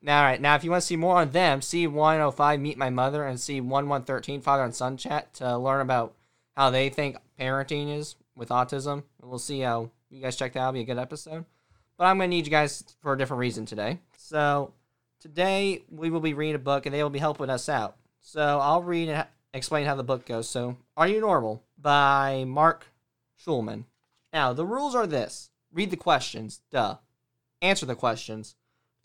Now, 0.02 0.20
all 0.20 0.26
right. 0.26 0.42
Now, 0.42 0.56
if 0.56 0.66
you 0.66 0.72
want 0.72 0.81
to 0.81 0.86
see 0.88 0.98
more 0.98 1.16
on 1.16 1.31
them, 1.31 1.61
see 1.61 1.88
105 1.88 2.59
Meet 2.59 2.78
My 2.78 2.89
Mother 2.89 3.23
and 3.23 3.39
see 3.39 3.61
1113 3.61 4.42
Father 4.42 4.64
and 4.64 4.76
Son 4.76 4.98
Chat 4.98 5.34
to 5.36 5.58
learn 5.58 5.80
about 5.80 6.16
how 6.58 6.70
they 6.70 6.89
think 6.89 7.16
parenting 7.39 7.98
is 7.98 8.16
with 8.36 8.50
autism. 8.50 9.03
And 9.22 9.30
we'll 9.30 9.39
see 9.39 9.59
how 9.62 9.92
you 10.09 10.22
guys 10.22 10.36
check 10.36 10.53
that 10.53 10.59
out. 10.59 10.70
It'll 10.70 10.73
be 10.73 10.81
a 10.81 10.95
good 10.95 11.02
episode. 11.02 11.45
But 11.98 12.06
I'm 12.06 12.17
going 12.17 12.30
to 12.30 12.36
need 12.36 12.45
you 12.45 12.52
guys 12.52 12.84
for 13.02 13.14
a 13.14 13.17
different 13.17 13.39
reason 13.39 13.66
today. 13.66 14.00
So 14.17 14.73
today 15.20 15.84
we 15.89 16.09
will 16.09 16.20
be 16.20 16.34
reading 16.34 16.56
a 16.56 16.59
book 16.59 16.86
and 16.86 16.94
they 16.94 17.04
will 17.04 17.09
be 17.09 17.20
helping 17.20 17.50
us 17.50 17.70
out. 17.70 17.98
So 18.20 18.59
I'll 18.59 18.84
read 18.84 19.09
and 19.09 19.28
explain 19.54 19.86
how 19.86 19.95
the 19.95 20.04
book 20.04 20.26
goes. 20.26 20.50
So, 20.50 20.78
Are 20.98 21.08
You 21.08 21.22
Normal 21.22 21.64
by 21.78 22.45
Mark 22.48 22.88
Shulman. 23.45 23.86
Now, 24.31 24.54
the 24.54 24.66
rules 24.66 24.95
are 24.95 25.08
this 25.08 25.50
read 25.72 25.92
the 25.92 25.98
questions, 25.98 26.61
duh. 26.72 26.98
Answer 27.61 27.86
the 27.86 27.95
questions. 27.95 28.56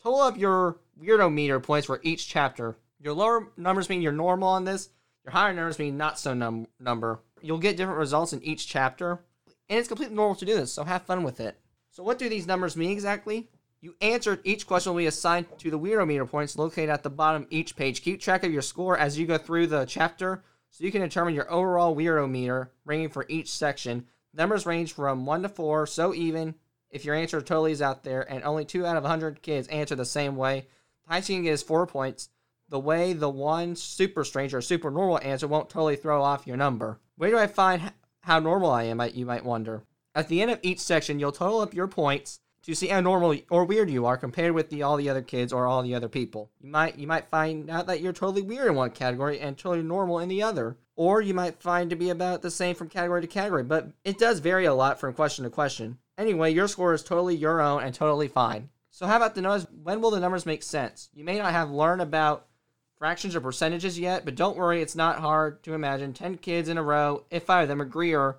Total 0.03 0.21
up 0.21 0.39
your 0.39 0.79
weirdo 1.01 1.33
meter 1.33 1.61
points 1.61 1.87
for 1.87 2.01
each 2.03 2.29
chapter. 2.29 2.77
Your 3.01 3.15
lower 3.15 3.49
numbers 3.57 3.89
mean 3.89 4.03
you're 4.03 4.13
normal 4.13 4.49
on 4.49 4.65
this, 4.65 4.91
your 5.25 5.33
higher 5.33 5.53
numbers 5.53 5.79
mean 5.79 5.97
not 5.97 6.19
so 6.19 6.35
num- 6.35 6.67
number. 6.81 7.21
You'll 7.43 7.59
get 7.59 7.77
different 7.77 7.99
results 7.99 8.33
in 8.33 8.43
each 8.43 8.67
chapter, 8.67 9.21
and 9.69 9.79
it's 9.79 9.89
completely 9.89 10.17
normal 10.17 10.37
to 10.37 10.45
do 10.45 10.55
this, 10.55 10.73
so 10.73 10.85
have 10.85 11.03
fun 11.03 11.23
with 11.23 11.41
it. 11.41 11.59
So, 11.91 12.03
what 12.03 12.19
do 12.19 12.29
these 12.29 12.47
numbers 12.47 12.77
mean 12.77 12.91
exactly? 12.91 13.49
You 13.81 13.95
answered 14.01 14.41
each 14.45 14.67
question 14.67 14.93
will 14.93 14.99
be 14.99 15.07
assigned 15.07 15.47
to 15.59 15.71
the 15.71 15.79
weirdo 15.79 16.07
meter 16.07 16.27
points 16.27 16.59
located 16.59 16.91
at 16.91 17.05
the 17.05 17.11
bottom 17.11 17.43
of 17.43 17.49
each 17.51 17.77
page. 17.77 18.03
Keep 18.03 18.21
track 18.21 18.43
of 18.43 18.53
your 18.53 18.63
score 18.63 18.99
as 18.99 19.19
you 19.19 19.27
go 19.27 19.39
through 19.39 19.69
the 19.69 19.85
chapter 19.85 20.43
so 20.71 20.85
you 20.85 20.91
can 20.91 21.01
determine 21.01 21.35
your 21.35 21.51
overall 21.51 21.95
weirdo 21.95 22.29
meter 22.29 22.73
rating 22.85 23.09
for 23.09 23.25
each 23.29 23.51
section. 23.51 24.07
Numbers 24.35 24.67
range 24.67 24.93
from 24.93 25.27
1 25.27 25.43
to 25.43 25.49
4, 25.49 25.87
so 25.87 26.13
even 26.13 26.55
if 26.91 27.05
your 27.05 27.15
answer 27.15 27.41
totally 27.41 27.73
is 27.73 27.83
out 27.83 28.03
there, 28.03 28.23
and 28.31 28.43
only 28.45 28.65
2 28.65 28.85
out 28.85 28.97
of 28.97 29.05
100 29.05 29.43
kids 29.43 29.69
answer 29.69 29.95
the 29.95 30.05
same 30.05 30.37
way. 30.37 30.67
The 31.07 31.13
highest 31.13 31.29
you 31.29 31.37
can 31.37 31.45
get 31.45 31.53
is 31.53 31.63
4 31.63 31.87
points. 31.87 32.31
The 32.71 32.79
way 32.79 33.13
the 33.15 33.31
one 33.31 33.77
super 33.77 34.25
strange 34.25 34.53
or 34.53 34.61
super 34.61 34.91
normal 34.91 35.21
answer 35.23 35.49
won't 35.49 35.71
totally 35.71 35.97
throw 35.97 36.23
off 36.23 36.47
your 36.47 36.57
number. 36.57 37.01
Where 37.17 37.31
do 37.31 37.39
I 37.39 37.47
find 37.47 37.93
how 38.21 38.41
normal 38.41 38.71
I 38.71 38.85
am, 38.85 39.01
you 39.15 39.25
might 39.25 39.45
wonder? 39.45 39.85
At 40.15 40.29
the 40.29 40.43
end 40.43 40.51
of 40.51 40.61
each 40.63 40.81
section, 40.81 41.19
you'll 41.19 41.33
total 41.33 41.61
up 41.61 41.73
your 41.73 41.89
points 41.89 42.41
to 42.63 42.75
see 42.75 42.89
how 42.89 43.01
normal 43.01 43.35
or 43.51 43.65
weird 43.65 43.89
you 43.89 44.05
are 44.05 44.19
compared 44.19 44.53
with 44.53 44.69
the, 44.69 44.83
all 44.83 44.97
the 44.97 45.09
other 45.09 45.23
kids 45.23 45.53
or 45.53 45.67
all 45.67 45.83
the 45.83 45.95
other 45.95 46.09
people. 46.09 46.51
You 46.61 46.71
might 46.71 46.99
you 46.99 47.07
might 47.07 47.31
find 47.31 47.71
out 47.71 47.87
that 47.87 48.01
you're 48.01 48.13
totally 48.13 48.43
weird 48.43 48.69
in 48.69 48.75
one 48.75 48.91
category 48.91 49.41
and 49.41 49.57
totally 49.57 49.83
normal 49.83 50.19
in 50.19 50.29
the 50.29 50.43
other, 50.43 50.77
or 50.95 51.23
you 51.23 51.33
might 51.33 51.63
find 51.63 51.89
to 51.89 51.97
be 51.97 52.11
about 52.11 52.43
the 52.43 52.51
same 52.51 52.75
from 52.75 52.91
category 52.91 53.23
to 53.23 53.27
category. 53.27 53.63
But 53.63 53.93
it 54.05 54.19
does 54.19 54.41
vary 54.41 54.67
a 54.67 54.75
lot 54.75 55.01
from 55.01 55.15
question 55.15 55.45
to 55.45 55.51
question. 55.51 55.99
Anyway, 56.19 56.53
your 56.53 56.69
score 56.69 56.93
is 56.93 57.03
totally 57.03 57.37
your 57.37 57.61
own 57.61 57.83
and 57.83 57.95
totally 57.95 58.29
fine. 58.29 58.69
So 58.91 59.07
how 59.07 59.17
about 59.17 59.35
the 59.35 59.41
numbers? 59.41 59.67
When 59.83 60.03
will 60.03 60.11
the 60.11 60.21
numbers 60.21 60.45
make 60.45 60.63
sense? 60.63 61.09
You 61.15 61.25
may 61.25 61.39
not 61.39 61.53
have 61.53 61.71
learned 61.71 62.03
about 62.03 62.47
fractions 62.99 63.37
or 63.37 63.41
percentages 63.41 63.99
yet, 63.99 64.25
but 64.25 64.35
don't 64.35 64.57
worry, 64.57 64.83
it's 64.83 64.97
not 64.97 65.19
hard 65.21 65.63
to 65.63 65.75
imagine 65.75 66.13
10 66.13 66.39
kids 66.39 66.69
in 66.69 66.79
a 66.79 66.83
row, 66.83 67.25
if 67.31 67.45
five 67.45 67.63
of 67.63 67.69
them 67.69 67.81
agree 67.81 68.15
or 68.15 68.39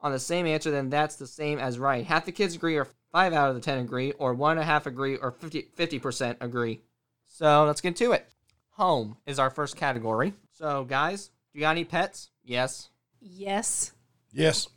on 0.00 0.12
the 0.12 0.18
same 0.18 0.46
answer, 0.46 0.70
then 0.70 0.88
that's 0.90 1.16
the 1.16 1.26
same 1.26 1.58
as 1.58 1.78
right. 1.78 2.06
Half 2.06 2.24
the 2.24 2.32
kids 2.32 2.54
agree, 2.54 2.76
or 2.76 2.86
five 3.12 3.32
out 3.32 3.48
of 3.48 3.54
the 3.54 3.60
10 3.60 3.78
agree, 3.78 4.12
or 4.12 4.32
one 4.32 4.52
and 4.52 4.60
a 4.60 4.64
half 4.64 4.86
agree, 4.86 5.16
or 5.16 5.32
50, 5.32 5.68
50% 5.76 6.36
agree. 6.40 6.80
So 7.26 7.64
let's 7.64 7.80
get 7.80 7.96
to 7.96 8.12
it. 8.12 8.26
Home 8.72 9.16
is 9.26 9.38
our 9.38 9.50
first 9.50 9.76
category. 9.76 10.34
So, 10.52 10.84
guys, 10.84 11.26
do 11.52 11.58
you 11.58 11.60
got 11.62 11.70
any 11.72 11.84
pets? 11.84 12.30
Yes. 12.44 12.90
Yes, 13.20 13.92
Yes. 14.32 14.68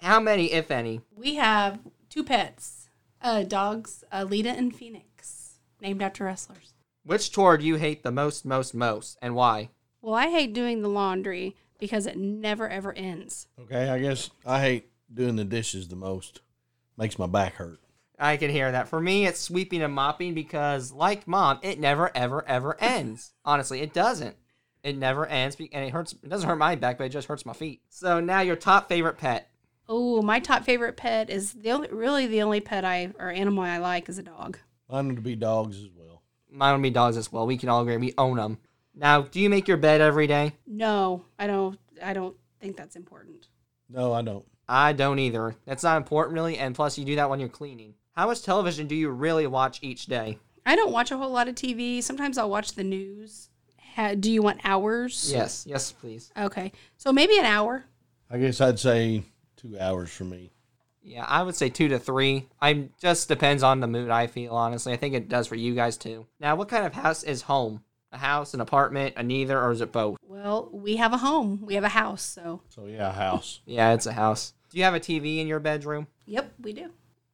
How 0.00 0.20
many, 0.20 0.52
if 0.52 0.70
any? 0.70 1.00
we 1.16 1.36
have 1.36 1.78
two 2.10 2.22
pets 2.22 2.90
uh, 3.22 3.42
dogs, 3.42 4.04
uh, 4.12 4.24
Lita 4.28 4.50
and 4.50 4.76
Phoenix, 4.76 5.58
named 5.80 6.02
after 6.02 6.24
wrestlers. 6.24 6.74
Which 7.06 7.30
chore 7.30 7.56
do 7.56 7.64
you 7.64 7.76
hate 7.76 8.02
the 8.02 8.10
most, 8.10 8.44
most, 8.44 8.74
most, 8.74 9.16
and 9.22 9.36
why? 9.36 9.70
Well, 10.02 10.14
I 10.16 10.26
hate 10.28 10.52
doing 10.52 10.82
the 10.82 10.88
laundry 10.88 11.54
because 11.78 12.04
it 12.04 12.16
never 12.18 12.68
ever 12.68 12.92
ends. 12.94 13.46
Okay, 13.60 13.88
I 13.88 14.00
guess 14.00 14.28
I 14.44 14.60
hate 14.60 14.90
doing 15.14 15.36
the 15.36 15.44
dishes 15.44 15.86
the 15.86 15.94
most. 15.94 16.40
Makes 16.98 17.16
my 17.16 17.26
back 17.28 17.54
hurt. 17.54 17.78
I 18.18 18.36
can 18.36 18.50
hear 18.50 18.72
that. 18.72 18.88
For 18.88 19.00
me, 19.00 19.24
it's 19.24 19.38
sweeping 19.38 19.82
and 19.82 19.92
mopping 19.94 20.34
because, 20.34 20.90
like 20.90 21.28
mom, 21.28 21.60
it 21.62 21.78
never, 21.78 22.10
ever, 22.16 22.44
ever 22.48 22.76
ends. 22.80 23.34
Honestly, 23.44 23.82
it 23.82 23.92
doesn't. 23.92 24.34
It 24.82 24.96
never 24.96 25.26
ends, 25.26 25.56
and 25.60 25.84
it 25.84 25.92
hurts. 25.92 26.12
It 26.12 26.28
doesn't 26.28 26.48
hurt 26.48 26.58
my 26.58 26.74
back, 26.74 26.98
but 26.98 27.04
it 27.04 27.10
just 27.10 27.28
hurts 27.28 27.46
my 27.46 27.52
feet. 27.52 27.82
So 27.88 28.18
now, 28.18 28.40
your 28.40 28.56
top 28.56 28.88
favorite 28.88 29.18
pet. 29.18 29.48
Oh, 29.88 30.22
my 30.22 30.40
top 30.40 30.64
favorite 30.64 30.96
pet 30.96 31.30
is 31.30 31.52
the 31.52 31.70
only, 31.70 31.88
really 31.92 32.26
the 32.26 32.42
only 32.42 32.60
pet 32.60 32.84
I 32.84 33.12
or 33.16 33.30
animal 33.30 33.62
I 33.62 33.78
like 33.78 34.08
is 34.08 34.18
a 34.18 34.24
dog. 34.24 34.58
Mine 34.90 35.06
would 35.08 35.22
be 35.22 35.36
dogs 35.36 35.76
as 35.76 35.88
well. 35.96 36.05
Mine 36.50 36.74
would 36.74 36.82
be 36.82 36.90
dogs 36.90 37.16
as 37.16 37.32
well. 37.32 37.46
We 37.46 37.56
can 37.56 37.68
all 37.68 37.82
agree 37.82 37.96
we 37.96 38.14
own 38.16 38.36
them. 38.36 38.58
Now, 38.94 39.22
do 39.22 39.40
you 39.40 39.50
make 39.50 39.68
your 39.68 39.76
bed 39.76 40.00
every 40.00 40.26
day? 40.26 40.54
No, 40.66 41.24
I 41.38 41.46
don't. 41.46 41.78
I 42.02 42.12
don't 42.12 42.36
think 42.60 42.76
that's 42.76 42.96
important. 42.96 43.48
No, 43.88 44.12
I 44.12 44.22
don't. 44.22 44.44
I 44.68 44.92
don't 44.92 45.18
either. 45.18 45.54
That's 45.66 45.82
not 45.82 45.98
important, 45.98 46.34
really. 46.34 46.58
And 46.58 46.74
plus, 46.74 46.98
you 46.98 47.04
do 47.04 47.16
that 47.16 47.30
when 47.30 47.40
you're 47.40 47.48
cleaning. 47.48 47.94
How 48.12 48.26
much 48.26 48.42
television 48.42 48.86
do 48.86 48.94
you 48.94 49.10
really 49.10 49.46
watch 49.46 49.78
each 49.82 50.06
day? 50.06 50.38
I 50.64 50.74
don't 50.74 50.92
watch 50.92 51.10
a 51.10 51.16
whole 51.16 51.30
lot 51.30 51.48
of 51.48 51.54
TV. 51.54 52.02
Sometimes 52.02 52.38
I'll 52.38 52.50
watch 52.50 52.72
the 52.72 52.82
news. 52.82 53.50
Ha, 53.94 54.14
do 54.14 54.30
you 54.30 54.42
want 54.42 54.60
hours? 54.64 55.30
Yes, 55.32 55.64
yes, 55.68 55.92
please. 55.92 56.32
Okay, 56.36 56.72
so 56.96 57.12
maybe 57.12 57.38
an 57.38 57.44
hour. 57.44 57.84
I 58.30 58.38
guess 58.38 58.60
I'd 58.60 58.78
say 58.78 59.22
two 59.56 59.78
hours 59.78 60.10
for 60.10 60.24
me. 60.24 60.50
Yeah, 61.06 61.24
I 61.24 61.44
would 61.44 61.54
say 61.54 61.68
two 61.68 61.86
to 61.88 62.00
three. 62.00 62.48
I 62.60 62.88
just 63.00 63.28
depends 63.28 63.62
on 63.62 63.78
the 63.78 63.86
mood. 63.86 64.10
I 64.10 64.26
feel 64.26 64.54
honestly. 64.54 64.92
I 64.92 64.96
think 64.96 65.14
it 65.14 65.28
does 65.28 65.46
for 65.46 65.54
you 65.54 65.72
guys 65.74 65.96
too. 65.96 66.26
Now, 66.40 66.56
what 66.56 66.68
kind 66.68 66.84
of 66.84 66.94
house 66.94 67.22
is 67.22 67.42
home? 67.42 67.84
A 68.10 68.18
house, 68.18 68.54
an 68.54 68.60
apartment, 68.60 69.14
a 69.16 69.22
neither, 69.22 69.60
or 69.60 69.70
is 69.70 69.80
it 69.80 69.92
both? 69.92 70.18
Well, 70.26 70.68
we 70.72 70.96
have 70.96 71.12
a 71.12 71.18
home. 71.18 71.60
We 71.64 71.74
have 71.74 71.84
a 71.84 71.88
house, 71.90 72.22
so 72.22 72.62
So 72.68 72.86
yeah, 72.86 73.10
a 73.10 73.12
house. 73.12 73.60
Yeah, 73.66 73.92
it's 73.94 74.06
a 74.06 74.12
house. 74.12 74.52
Do 74.70 74.78
you 74.78 74.84
have 74.84 74.94
a 74.94 75.00
TV 75.00 75.38
in 75.38 75.46
your 75.46 75.60
bedroom? 75.60 76.08
yep, 76.26 76.52
we 76.60 76.72
do. 76.72 76.90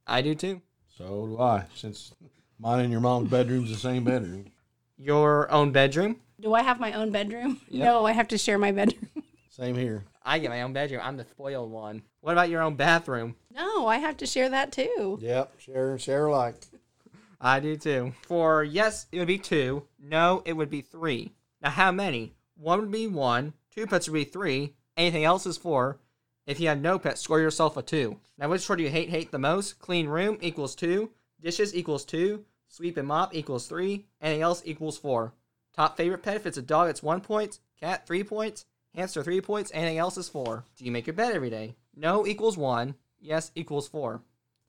I 0.06 0.20
do 0.20 0.34
too. 0.34 0.60
So 0.98 1.26
do 1.26 1.40
I. 1.40 1.64
Since 1.74 2.12
mine 2.58 2.80
and 2.80 2.92
your 2.92 3.00
mom's 3.00 3.30
bedroom's 3.30 3.70
the 3.70 3.76
same 3.76 4.04
bedroom. 4.04 4.52
Your 4.98 5.50
own 5.50 5.72
bedroom? 5.72 6.16
Do 6.40 6.52
I 6.52 6.62
have 6.62 6.78
my 6.78 6.92
own 6.92 7.10
bedroom? 7.10 7.60
Yep. 7.68 7.84
No, 7.84 8.04
I 8.04 8.12
have 8.12 8.28
to 8.28 8.38
share 8.38 8.58
my 8.58 8.72
bedroom. 8.72 9.08
Same 9.48 9.76
here. 9.76 10.04
I 10.22 10.38
get 10.38 10.50
my 10.50 10.62
own 10.62 10.72
bedroom. 10.72 11.02
I'm 11.04 11.16
the 11.16 11.24
spoiled 11.30 11.70
one. 11.70 12.02
What 12.20 12.32
about 12.32 12.48
your 12.48 12.62
own 12.62 12.74
bathroom? 12.74 13.36
No, 13.54 13.86
I 13.86 13.98
have 13.98 14.16
to 14.18 14.26
share 14.26 14.48
that 14.50 14.72
too. 14.72 15.18
Yep. 15.20 15.60
Share 15.60 15.98
share 15.98 16.26
alike. 16.26 16.56
I 17.40 17.60
do 17.60 17.76
too. 17.76 18.12
For 18.22 18.62
yes, 18.62 19.06
it 19.12 19.18
would 19.18 19.28
be 19.28 19.38
two. 19.38 19.84
No, 20.00 20.42
it 20.44 20.52
would 20.54 20.70
be 20.70 20.80
three. 20.80 21.32
Now, 21.60 21.70
how 21.70 21.92
many? 21.92 22.34
One 22.56 22.80
would 22.80 22.90
be 22.90 23.06
one. 23.06 23.54
Two 23.74 23.86
pets 23.86 24.08
would 24.08 24.14
be 24.14 24.24
three. 24.24 24.74
Anything 24.96 25.24
else 25.24 25.46
is 25.46 25.56
four. 25.56 25.98
If 26.46 26.60
you 26.60 26.68
have 26.68 26.80
no 26.80 26.98
pets, 26.98 27.20
score 27.20 27.40
yourself 27.40 27.76
a 27.76 27.82
two. 27.82 28.18
Now, 28.36 28.48
which 28.48 28.66
chore 28.66 28.76
do 28.76 28.82
you 28.82 28.90
hate 28.90 29.10
hate 29.10 29.30
the 29.30 29.38
most? 29.38 29.78
Clean 29.78 30.08
room 30.08 30.38
equals 30.40 30.74
two. 30.74 31.10
Dishes 31.40 31.74
equals 31.74 32.04
two. 32.04 32.44
Sweep 32.68 32.96
and 32.96 33.06
mop 33.06 33.34
equals 33.34 33.66
three. 33.66 34.06
Anything 34.20 34.42
else 34.42 34.62
equals 34.64 34.98
four. 34.98 35.34
Top 35.74 35.96
favorite 35.96 36.22
pet, 36.22 36.36
if 36.36 36.46
it's 36.46 36.58
a 36.58 36.62
dog, 36.62 36.90
it's 36.90 37.02
one 37.02 37.20
point. 37.20 37.58
Cat, 37.80 38.06
three 38.06 38.24
points. 38.24 38.66
Hamster, 38.94 39.22
three 39.22 39.40
points. 39.40 39.70
Anything 39.74 39.98
else 39.98 40.16
is 40.16 40.28
four. 40.28 40.64
Do 40.76 40.84
you 40.84 40.92
make 40.92 41.06
your 41.06 41.14
bed 41.14 41.34
every 41.34 41.50
day? 41.50 41.74
No 41.94 42.26
equals 42.26 42.56
one. 42.58 42.94
Yes 43.22 43.52
equals 43.54 43.88
four. 43.88 44.22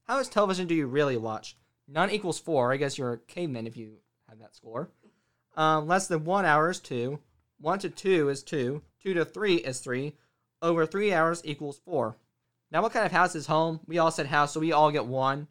How 0.03 0.17
much 0.17 0.29
television 0.29 0.67
do 0.67 0.75
you 0.75 0.85
really 0.87 1.17
watch? 1.17 1.57
None 1.87 2.11
equals 2.11 2.39
four. 2.39 2.71
I 2.71 2.77
guess 2.77 2.97
you're 2.97 3.13
a 3.13 3.17
caveman 3.17 3.67
if 3.67 3.75
you 3.75 3.97
have 4.29 4.39
that 4.39 4.55
score. 4.55 4.89
Um, 5.57 5.87
less 5.87 6.07
than 6.07 6.23
one 6.23 6.45
hour 6.45 6.69
is 6.69 6.79
two. 6.79 7.19
One 7.59 7.79
to 7.79 7.89
two 7.89 8.29
is 8.29 8.43
two. 8.43 8.83
Two 9.01 9.13
to 9.13 9.25
three 9.25 9.55
is 9.55 9.79
three. 9.79 10.15
Over 10.61 10.85
three 10.85 11.13
hours 11.13 11.41
equals 11.43 11.79
four. 11.83 12.15
Now, 12.71 12.81
what 12.81 12.93
kind 12.93 13.05
of 13.05 13.11
house 13.11 13.35
is 13.35 13.47
home? 13.47 13.79
We 13.85 13.99
all 13.99 14.11
said 14.11 14.27
house, 14.27 14.53
so 14.53 14.59
we 14.59 14.71
all 14.71 14.91
get 14.91 15.05
one 15.05 15.47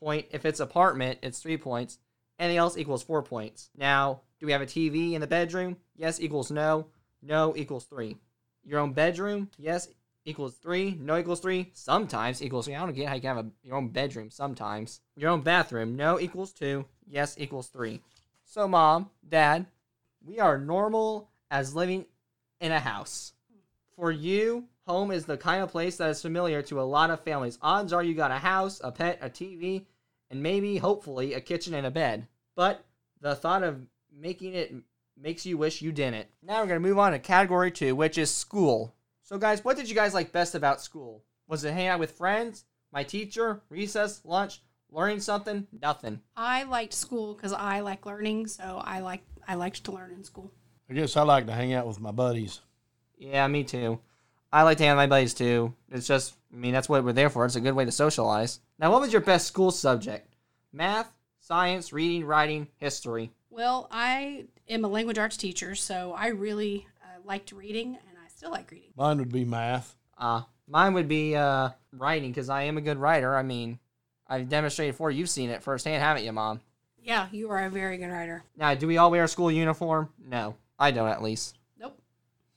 point. 0.00 0.26
If 0.30 0.44
it's 0.44 0.60
apartment, 0.60 1.18
it's 1.22 1.40
three 1.40 1.56
points. 1.56 1.98
Anything 2.38 2.58
else 2.58 2.76
equals 2.76 3.02
four 3.02 3.22
points. 3.22 3.70
Now, 3.76 4.20
do 4.40 4.46
we 4.46 4.52
have 4.52 4.62
a 4.62 4.66
TV 4.66 5.12
in 5.12 5.20
the 5.20 5.26
bedroom? 5.26 5.76
Yes 5.96 6.20
equals 6.20 6.50
no. 6.50 6.86
No 7.22 7.54
equals 7.56 7.84
three. 7.84 8.16
Your 8.64 8.80
own 8.80 8.92
bedroom? 8.92 9.50
Yes 9.58 9.88
equals 10.26 10.56
three. 10.56 10.98
No 11.00 11.16
equals 11.16 11.40
three. 11.40 11.70
Sometimes 11.72 12.42
equals 12.42 12.66
three. 12.66 12.74
I 12.74 12.80
don't 12.80 12.92
get 12.92 13.08
how 13.08 13.14
you 13.14 13.20
can 13.22 13.36
have 13.36 13.46
a, 13.46 13.50
your 13.62 13.76
own 13.76 13.88
bedroom 13.88 14.30
sometimes. 14.30 15.00
Your 15.16 15.30
own 15.30 15.40
bathroom? 15.40 15.96
No 15.96 16.20
equals 16.20 16.52
two. 16.52 16.84
Yes 17.08 17.36
equals 17.38 17.68
three. 17.68 18.02
So, 18.44 18.68
mom, 18.68 19.10
dad, 19.26 19.66
we 20.24 20.38
are 20.40 20.58
normal 20.58 21.30
as 21.50 21.74
living 21.74 22.04
in 22.60 22.72
a 22.72 22.80
house. 22.80 23.32
For 23.94 24.12
you, 24.12 24.68
home 24.86 25.10
is 25.10 25.24
the 25.24 25.36
kind 25.36 25.62
of 25.62 25.70
place 25.70 25.96
that 25.96 26.10
is 26.10 26.20
familiar 26.20 26.60
to 26.62 26.80
a 26.80 26.82
lot 26.82 27.10
of 27.10 27.20
families. 27.20 27.58
Odds 27.62 27.92
are 27.92 28.02
you 28.02 28.14
got 28.14 28.30
a 28.30 28.38
house, 28.38 28.80
a 28.84 28.92
pet, 28.92 29.18
a 29.22 29.30
TV, 29.30 29.86
and 30.30 30.42
maybe, 30.42 30.76
hopefully, 30.76 31.34
a 31.34 31.40
kitchen 31.40 31.74
and 31.74 31.86
a 31.86 31.90
bed. 31.90 32.26
But 32.54 32.84
the 33.20 33.34
thought 33.34 33.62
of 33.62 33.80
making 34.12 34.54
it 34.54 34.74
makes 35.16 35.46
you 35.46 35.56
wish 35.56 35.82
you 35.82 35.92
didn't. 35.92 36.26
Now 36.42 36.60
we're 36.60 36.68
going 36.68 36.82
to 36.82 36.88
move 36.88 36.98
on 36.98 37.12
to 37.12 37.18
category 37.18 37.70
two, 37.70 37.96
which 37.96 38.18
is 38.18 38.30
school. 38.30 38.94
So, 39.26 39.38
guys, 39.38 39.64
what 39.64 39.76
did 39.76 39.88
you 39.88 39.94
guys 39.96 40.14
like 40.14 40.30
best 40.30 40.54
about 40.54 40.80
school? 40.80 41.24
Was 41.48 41.64
it 41.64 41.72
hanging 41.72 41.88
out 41.88 41.98
with 41.98 42.12
friends, 42.12 42.64
my 42.92 43.02
teacher, 43.02 43.60
recess, 43.68 44.20
lunch, 44.24 44.62
learning 44.88 45.18
something? 45.18 45.66
Nothing. 45.82 46.20
I 46.36 46.62
liked 46.62 46.92
school 46.92 47.34
because 47.34 47.52
I 47.52 47.80
like 47.80 48.06
learning, 48.06 48.46
so 48.46 48.80
I 48.84 49.00
like 49.00 49.22
I 49.48 49.56
liked 49.56 49.82
to 49.82 49.90
learn 49.90 50.12
in 50.12 50.22
school. 50.22 50.52
I 50.88 50.94
guess 50.94 51.16
I 51.16 51.22
like 51.22 51.46
to 51.46 51.52
hang 51.52 51.72
out 51.72 51.88
with 51.88 51.98
my 51.98 52.12
buddies. 52.12 52.60
Yeah, 53.18 53.48
me 53.48 53.64
too. 53.64 53.98
I 54.52 54.62
like 54.62 54.78
to 54.78 54.84
hang 54.84 54.90
out 54.90 54.98
with 54.98 55.10
my 55.10 55.16
buddies 55.16 55.34
too. 55.34 55.74
It's 55.90 56.06
just, 56.06 56.36
I 56.52 56.56
mean, 56.56 56.72
that's 56.72 56.88
what 56.88 57.02
we're 57.02 57.12
there 57.12 57.28
for. 57.28 57.44
It's 57.44 57.56
a 57.56 57.60
good 57.60 57.74
way 57.74 57.84
to 57.84 57.90
socialize. 57.90 58.60
Now, 58.78 58.92
what 58.92 59.00
was 59.00 59.12
your 59.12 59.22
best 59.22 59.48
school 59.48 59.72
subject? 59.72 60.36
Math, 60.72 61.12
science, 61.40 61.92
reading, 61.92 62.24
writing, 62.24 62.68
history. 62.76 63.32
Well, 63.50 63.88
I 63.90 64.44
am 64.68 64.84
a 64.84 64.88
language 64.88 65.18
arts 65.18 65.36
teacher, 65.36 65.74
so 65.74 66.14
I 66.16 66.28
really 66.28 66.86
uh, 67.02 67.18
liked 67.24 67.50
reading, 67.50 67.88
and 67.88 68.05
I 68.05 68.05
still 68.36 68.50
like 68.50 68.70
reading. 68.70 68.90
Mine 68.96 69.18
would 69.18 69.32
be 69.32 69.44
math. 69.44 69.96
Uh, 70.18 70.42
mine 70.68 70.94
would 70.94 71.08
be 71.08 71.34
uh, 71.34 71.70
writing 71.92 72.30
because 72.30 72.48
I 72.48 72.62
am 72.62 72.76
a 72.76 72.82
good 72.82 72.98
writer. 72.98 73.34
I 73.34 73.42
mean, 73.42 73.78
I've 74.28 74.48
demonstrated 74.48 74.94
for 74.94 75.10
you. 75.10 75.20
You've 75.20 75.30
seen 75.30 75.50
it 75.50 75.62
firsthand, 75.62 76.02
haven't 76.02 76.24
you, 76.24 76.32
Mom? 76.32 76.60
Yeah, 77.02 77.28
you 77.32 77.50
are 77.50 77.64
a 77.64 77.70
very 77.70 77.96
good 77.98 78.10
writer. 78.10 78.44
Now, 78.56 78.74
do 78.74 78.86
we 78.86 78.98
all 78.98 79.10
wear 79.10 79.24
a 79.24 79.28
school 79.28 79.50
uniform? 79.50 80.10
No, 80.22 80.56
I 80.78 80.90
don't 80.90 81.08
at 81.08 81.22
least. 81.22 81.56
Nope. 81.78 81.98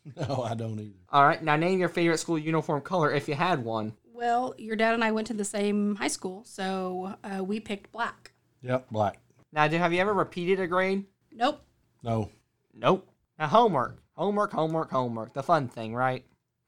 No, 0.16 0.44
I 0.44 0.56
don't 0.56 0.80
either. 0.80 0.96
All 1.10 1.26
right, 1.26 1.42
now 1.42 1.56
name 1.56 1.80
your 1.80 1.90
favorite 1.90 2.18
school 2.18 2.38
uniform 2.38 2.82
color 2.82 3.12
if 3.14 3.28
you 3.28 3.36
had 3.36 3.64
one. 3.64 3.94
Well, 4.12 4.56
your 4.58 4.76
dad 4.76 4.96
and 4.96 5.04
I 5.04 5.12
went 5.12 5.28
to 5.28 5.34
the 5.34 5.46
same 5.46 5.96
high 5.96 6.08
school, 6.08 6.44
so 6.46 7.16
uh, 7.24 7.44
we 7.44 7.60
picked 7.60 7.92
black. 7.92 8.32
Yep, 8.64 8.90
black. 8.92 9.20
Now, 9.54 9.68
do, 9.68 9.78
have 9.78 9.94
you 9.94 10.00
ever 10.02 10.14
repeated 10.14 10.60
a 10.60 10.68
grade? 10.68 11.06
Nope. 11.32 11.64
No. 12.04 12.30
Nope. 12.74 13.08
Now, 13.38 13.48
homework. 13.48 14.02
Homework, 14.20 14.52
homework, 14.52 14.92
homework. 14.92 15.32
The 15.32 15.42
fun 15.42 15.70
thing, 15.70 15.96
right? 15.96 16.26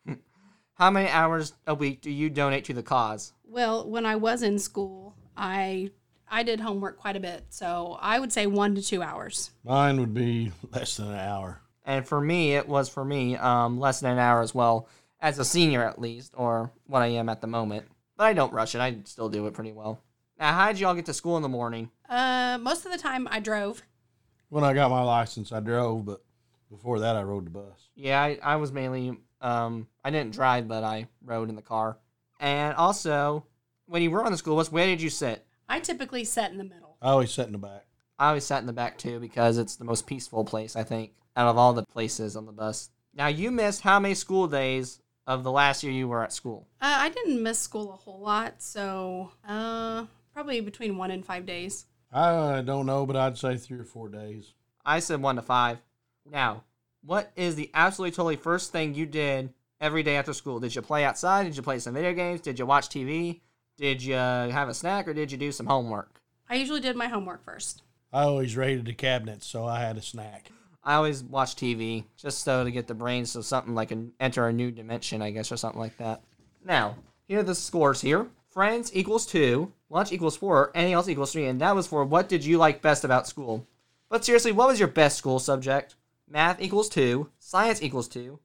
How 0.76 0.90
many 0.90 1.10
hours 1.10 1.52
a 1.68 1.76
week 1.76 2.00
do 2.00 2.10
you 2.10 2.30
donate 2.30 2.64
to 2.66 2.74
the 2.74 2.82
cause? 2.82 3.34
Well, 3.44 3.90
when 3.90 4.06
I 4.06 4.16
was 4.16 4.42
in 4.42 4.58
school, 4.58 5.18
I 5.36 5.92
I 6.30 6.44
did 6.44 6.62
homework 6.62 6.98
quite 6.98 7.18
a 7.18 7.20
bit, 7.20 7.48
so 7.50 7.98
I 8.00 8.20
would 8.20 8.32
say 8.32 8.48
one 8.48 8.74
to 8.76 8.82
two 8.82 9.04
hours. 9.04 9.52
Mine 9.66 10.00
would 10.00 10.14
be 10.14 10.54
less 10.72 10.96
than 10.96 11.10
an 11.10 11.20
hour. 11.20 11.60
And 11.84 12.08
for 12.08 12.22
me, 12.22 12.56
it 12.56 12.70
was 12.70 12.88
for 12.88 13.04
me 13.04 13.36
um, 13.36 13.82
less 13.82 14.00
than 14.00 14.14
an 14.14 14.20
hour 14.20 14.42
as 14.42 14.56
well, 14.56 14.88
as 15.20 15.38
a 15.38 15.44
senior 15.44 15.84
at 15.84 16.00
least, 16.00 16.34
or 16.38 16.72
what 16.86 17.02
I 17.02 17.08
am 17.08 17.28
at 17.28 17.42
the 17.42 17.48
moment. 17.48 17.86
But 18.16 18.28
I 18.28 18.34
don't 18.34 18.54
rush 18.54 18.76
it. 18.76 18.80
I 18.80 18.96
still 19.04 19.28
do 19.28 19.46
it 19.48 19.54
pretty 19.54 19.74
well. 19.74 20.02
Now, 20.40 20.54
how 20.54 20.72
did 20.72 20.80
y'all 20.80 20.96
get 20.96 21.06
to 21.08 21.14
school 21.14 21.36
in 21.36 21.44
the 21.44 21.50
morning? 21.50 21.92
Uh, 22.08 22.60
most 22.62 22.86
of 22.86 22.94
the 22.94 22.98
time 22.98 23.28
I 23.30 23.42
drove. 23.42 23.84
When 24.48 24.64
I 24.64 24.72
got 24.72 24.90
my 24.90 25.04
license, 25.04 25.52
I 25.52 25.60
drove, 25.60 26.06
but 26.06 26.22
before 26.72 27.02
that, 27.02 27.16
I 27.16 27.22
rode 27.22 27.46
the 27.46 27.52
bus. 27.52 27.90
Yeah, 27.96 28.20
I, 28.20 28.40
I 28.42 28.56
was 28.56 28.72
mainly, 28.72 29.18
um, 29.42 29.88
I 30.04 30.10
didn't 30.10 30.34
drive, 30.34 30.68
but 30.68 30.84
I 30.84 31.08
rode 31.24 31.50
in 31.50 31.56
the 31.56 31.62
car. 31.62 31.98
And 32.40 32.76
also, 32.76 33.46
when 33.86 34.02
you 34.02 34.10
were 34.10 34.24
on 34.24 34.32
the 34.32 34.38
school 34.38 34.56
bus, 34.56 34.72
where 34.72 34.88
did 34.88 35.02
you 35.02 35.10
sit? 35.10 35.46
I 35.70 35.80
typically 35.82 36.24
sat 36.24 36.52
in 36.52 36.58
the 36.58 36.64
middle. 36.64 36.98
I 37.02 37.10
always 37.10 37.32
sat 37.32 37.46
in 37.46 37.52
the 37.52 37.58
back. 37.60 37.86
I 38.18 38.30
always 38.30 38.46
sat 38.46 38.62
in 38.62 38.68
the 38.68 38.74
back 38.74 38.98
too 38.98 39.20
because 39.20 39.58
it's 39.58 39.76
the 39.76 39.86
most 39.86 40.08
peaceful 40.08 40.46
place, 40.46 40.76
I 40.76 40.84
think, 40.84 41.12
out 41.36 41.48
of 41.48 41.58
all 41.58 41.74
the 41.74 41.84
places 41.84 42.36
on 42.36 42.46
the 42.46 42.52
bus. 42.52 42.90
Now, 43.14 43.28
you 43.28 43.52
missed 43.52 43.82
how 43.82 44.00
many 44.00 44.16
school 44.16 44.48
days 44.48 45.02
of 45.28 45.44
the 45.44 45.52
last 45.52 45.84
year 45.84 45.92
you 45.92 46.08
were 46.08 46.24
at 46.24 46.32
school? 46.32 46.68
Uh, 46.82 46.96
I 47.00 47.10
didn't 47.10 47.44
miss 47.44 47.60
school 47.60 47.92
a 47.92 47.96
whole 47.98 48.22
lot, 48.22 48.62
so 48.62 49.32
uh, 49.48 50.06
probably 50.34 50.62
between 50.62 50.98
one 50.98 51.12
and 51.12 51.26
five 51.26 51.46
days. 51.46 51.86
I 52.14 52.62
don't 52.62 52.86
know, 52.86 53.06
but 53.06 53.16
I'd 53.16 53.38
say 53.38 53.58
three 53.58 53.80
or 53.80 53.86
four 53.86 54.10
days. 54.10 54.54
I 54.86 55.00
said 55.00 55.22
one 55.22 55.36
to 55.36 55.42
five. 55.42 55.80
Now, 56.30 56.64
what 57.04 57.32
is 57.36 57.56
the 57.56 57.70
absolutely 57.74 58.12
totally 58.12 58.36
first 58.36 58.72
thing 58.72 58.94
you 58.94 59.06
did 59.06 59.54
every 59.80 60.04
day 60.04 60.18
after 60.18 60.34
school? 60.34 60.60
Did 60.60 60.76
you 60.76 60.82
play 60.82 61.04
outside? 61.04 61.44
Did 61.44 61.56
you 61.56 61.64
play 61.64 61.80
some 61.80 61.94
video 61.94 62.14
games? 62.14 62.42
Did 62.42 62.60
you 62.60 62.66
watch 62.66 62.90
TV? 62.90 63.42
Did 63.78 64.04
you 64.04 64.14
have 64.14 64.70
a 64.70 64.74
snack 64.74 65.08
or 65.08 65.14
did 65.14 65.32
you 65.32 65.38
do 65.38 65.52
some 65.52 65.66
homework? 65.66 66.22
I 66.50 66.56
usually 66.56 66.82
did 66.82 66.96
my 66.96 67.08
homework 67.08 67.44
first. 67.44 67.82
I 68.14 68.24
always 68.24 68.58
raided 68.58 68.86
the 68.86 68.94
cabinets, 68.94 69.48
so 69.48 69.66
I 69.66 69.80
had 69.80 69.98
a 69.98 70.02
snack. 70.02 70.52
I 70.84 70.96
always 70.96 71.24
watch 71.24 71.56
TV 71.56 72.06
just 72.18 72.42
so 72.44 72.64
to 72.64 72.72
get 72.72 72.88
the 72.88 72.94
brain 72.94 73.26
so 73.26 73.42
something 73.42 73.74
like 73.74 73.92
an 73.92 74.12
enter 74.20 74.48
a 74.48 74.54
new 74.54 74.72
dimension, 74.72 75.22
I 75.22 75.32
guess, 75.32 75.52
or 75.52 75.58
something 75.58 75.80
like 75.80 75.98
that. 75.98 76.22
Now, 76.66 76.96
here 77.28 77.40
are 77.40 77.44
the 77.44 77.56
scores 77.56 78.02
here. 78.02 78.28
Friends 78.50 78.92
equals 78.94 79.26
two, 79.26 79.72
lunch 79.90 80.12
equals 80.12 80.36
four, 80.36 80.72
anything 80.76 80.94
else 80.94 81.08
equals 81.08 81.32
three, 81.32 81.46
and 81.46 81.62
that 81.62 81.76
was 81.76 81.88
for 81.88 82.04
what 82.04 82.28
did 82.28 82.44
you 82.44 82.58
like 82.58 82.82
best 82.82 83.06
about 83.06 83.28
school. 83.28 83.66
But 84.10 84.26
seriously, 84.26 84.52
what 84.52 84.68
was 84.68 84.80
your 84.80 84.90
best 84.90 85.18
school 85.18 85.40
subject? 85.40 85.96
Math 86.32 86.62
equals 86.62 86.88
two, 86.88 87.30
science 87.40 87.84
equals 87.84 88.08
two, 88.08 88.40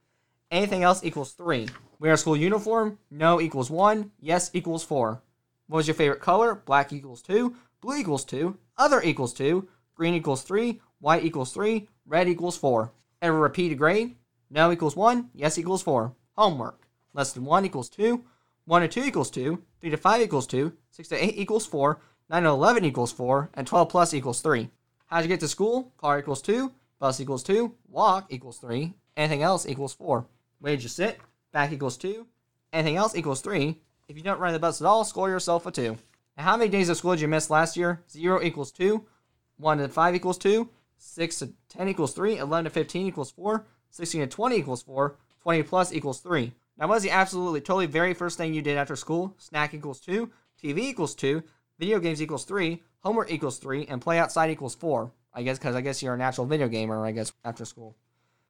anything 0.51 0.83
else 0.83 1.05
equals 1.05 1.35
three. 1.35 1.69
Wear 2.01 2.17
school 2.17 2.37
uniform? 2.37 2.99
No 3.13 3.41
equals 3.41 3.71
one, 3.71 4.11
yes 4.19 4.51
equals 4.53 4.83
four. 4.83 5.23
What 5.69 5.77
was 5.77 5.87
your 5.87 5.95
favorite 5.95 6.21
color? 6.21 6.57
Black 6.57 6.93
equals 6.93 7.23
two, 7.23 7.55
blue 7.81 7.97
equals 7.97 8.25
two, 8.25 8.59
other 8.77 9.01
equals 9.01 9.33
two, 9.33 9.69
green 9.95 10.15
equals 10.15 10.43
three, 10.43 10.81
white 10.99 11.25
equals 11.25 11.53
three, 11.53 11.89
red 12.07 12.29
equals 12.29 12.57
four. 12.57 12.91
Ever 13.23 13.39
repeat 13.39 13.71
a 13.71 13.77
grade? 13.77 14.17
No 14.51 14.73
equals 14.73 14.97
one, 14.97 15.31
yes 15.33 15.57
equals 15.57 15.83
four. 15.83 16.13
Homework. 16.37 16.89
Less 17.15 17.35
than 17.35 17.45
one 17.45 17.65
equals 17.65 17.89
two, 17.89 18.25
one 18.65 18.83
to 18.83 18.89
two 18.89 19.05
equals 19.05 19.31
two, 19.31 19.63
three 19.81 19.91
to 19.91 19.97
five 19.97 20.21
equals 20.21 20.49
two, 20.49 20.73
six 20.91 21.09
to 21.11 21.25
eight 21.25 21.39
equals 21.39 21.67
four, 21.67 22.01
nine 22.29 22.43
to 22.43 22.49
eleven 22.49 22.85
equals 22.85 23.13
four, 23.13 23.49
and 23.55 23.65
twelve 23.65 23.91
plus 23.91 24.13
equals 24.13 24.41
three. 24.41 24.71
How'd 25.07 25.23
you 25.23 25.29
get 25.29 25.39
to 25.39 25.47
school? 25.47 25.93
Car 25.99 26.19
equals 26.19 26.43
two, 26.43 26.73
bus 26.99 27.21
equals 27.21 27.43
two, 27.43 27.75
walk 27.89 28.27
equals 28.31 28.59
three, 28.59 28.95
anything 29.17 29.43
else 29.43 29.67
equals 29.67 29.95
four. 29.95 30.27
Where 30.59 30.75
did 30.75 30.83
you 30.83 30.89
sit? 30.89 31.19
Back 31.53 31.73
equals 31.73 31.97
two, 31.97 32.27
anything 32.73 32.97
else 32.97 33.17
equals 33.17 33.41
three. 33.41 33.81
If 34.09 34.17
you 34.17 34.23
don't 34.23 34.41
ride 34.41 34.53
the 34.53 34.59
bus 34.59 34.81
at 34.81 34.87
all, 34.87 35.05
score 35.05 35.29
yourself 35.29 35.67
a 35.67 35.71
two. 35.71 35.97
Now, 36.37 36.45
how 36.45 36.57
many 36.57 36.71
days 36.71 36.89
of 36.89 36.97
school 36.97 37.13
did 37.13 37.21
you 37.21 37.29
miss 37.29 37.51
last 37.51 37.77
year? 37.77 38.03
Zero 38.11 38.43
equals 38.43 38.71
two, 38.73 39.07
one 39.57 39.79
to 39.79 39.89
five 39.89 40.15
equals 40.15 40.39
two, 40.39 40.69
six 40.99 41.39
to 41.39 41.53
ten 41.69 41.89
equals 41.89 42.13
three, 42.13 42.39
eleven 42.39 42.65
to 42.65 42.71
fifteen 42.71 43.07
equals 43.07 43.31
four, 43.31 43.67
sixteen 43.91 44.21
to 44.21 44.27
twenty 44.27 44.57
equals 44.57 44.83
four, 44.83 45.17
twenty 45.43 45.63
plus 45.63 45.93
equals 45.93 46.21
three. 46.21 46.53
Now, 46.79 46.89
what 46.89 46.97
was 46.97 47.03
the 47.03 47.11
absolutely 47.11 47.63
totally 47.63 47.87
very 47.87 48.13
first 48.13 48.37
thing 48.37 48.53
you 48.53 48.63
did 48.63 48.77
after 48.77 48.97
school? 48.97 49.35
Snack 49.39 49.73
equals 49.73 49.99
two, 49.99 50.31
TV 50.63 50.79
equals 50.81 51.15
two, 51.15 51.43
video 51.79 51.99
games 51.99 52.21
equals 52.21 52.45
three, 52.45 52.83
homework 53.01 53.31
equals 53.31 53.59
three, 53.59 53.87
and 53.87 54.01
play 54.01 54.19
outside 54.19 54.51
equals 54.51 54.75
four. 54.75 55.11
I 55.37 55.43
guess 55.43 55.59
because 55.59 55.77
I 55.77 55.83
guess 55.83 56.03
you're 56.03 56.15
a 56.15 56.19
natural 56.19 56.47
video 56.47 56.67
gamer. 56.67 57.05
I 57.05 57.13
guess 57.13 57.33
after 57.45 57.65
school. 57.65 57.95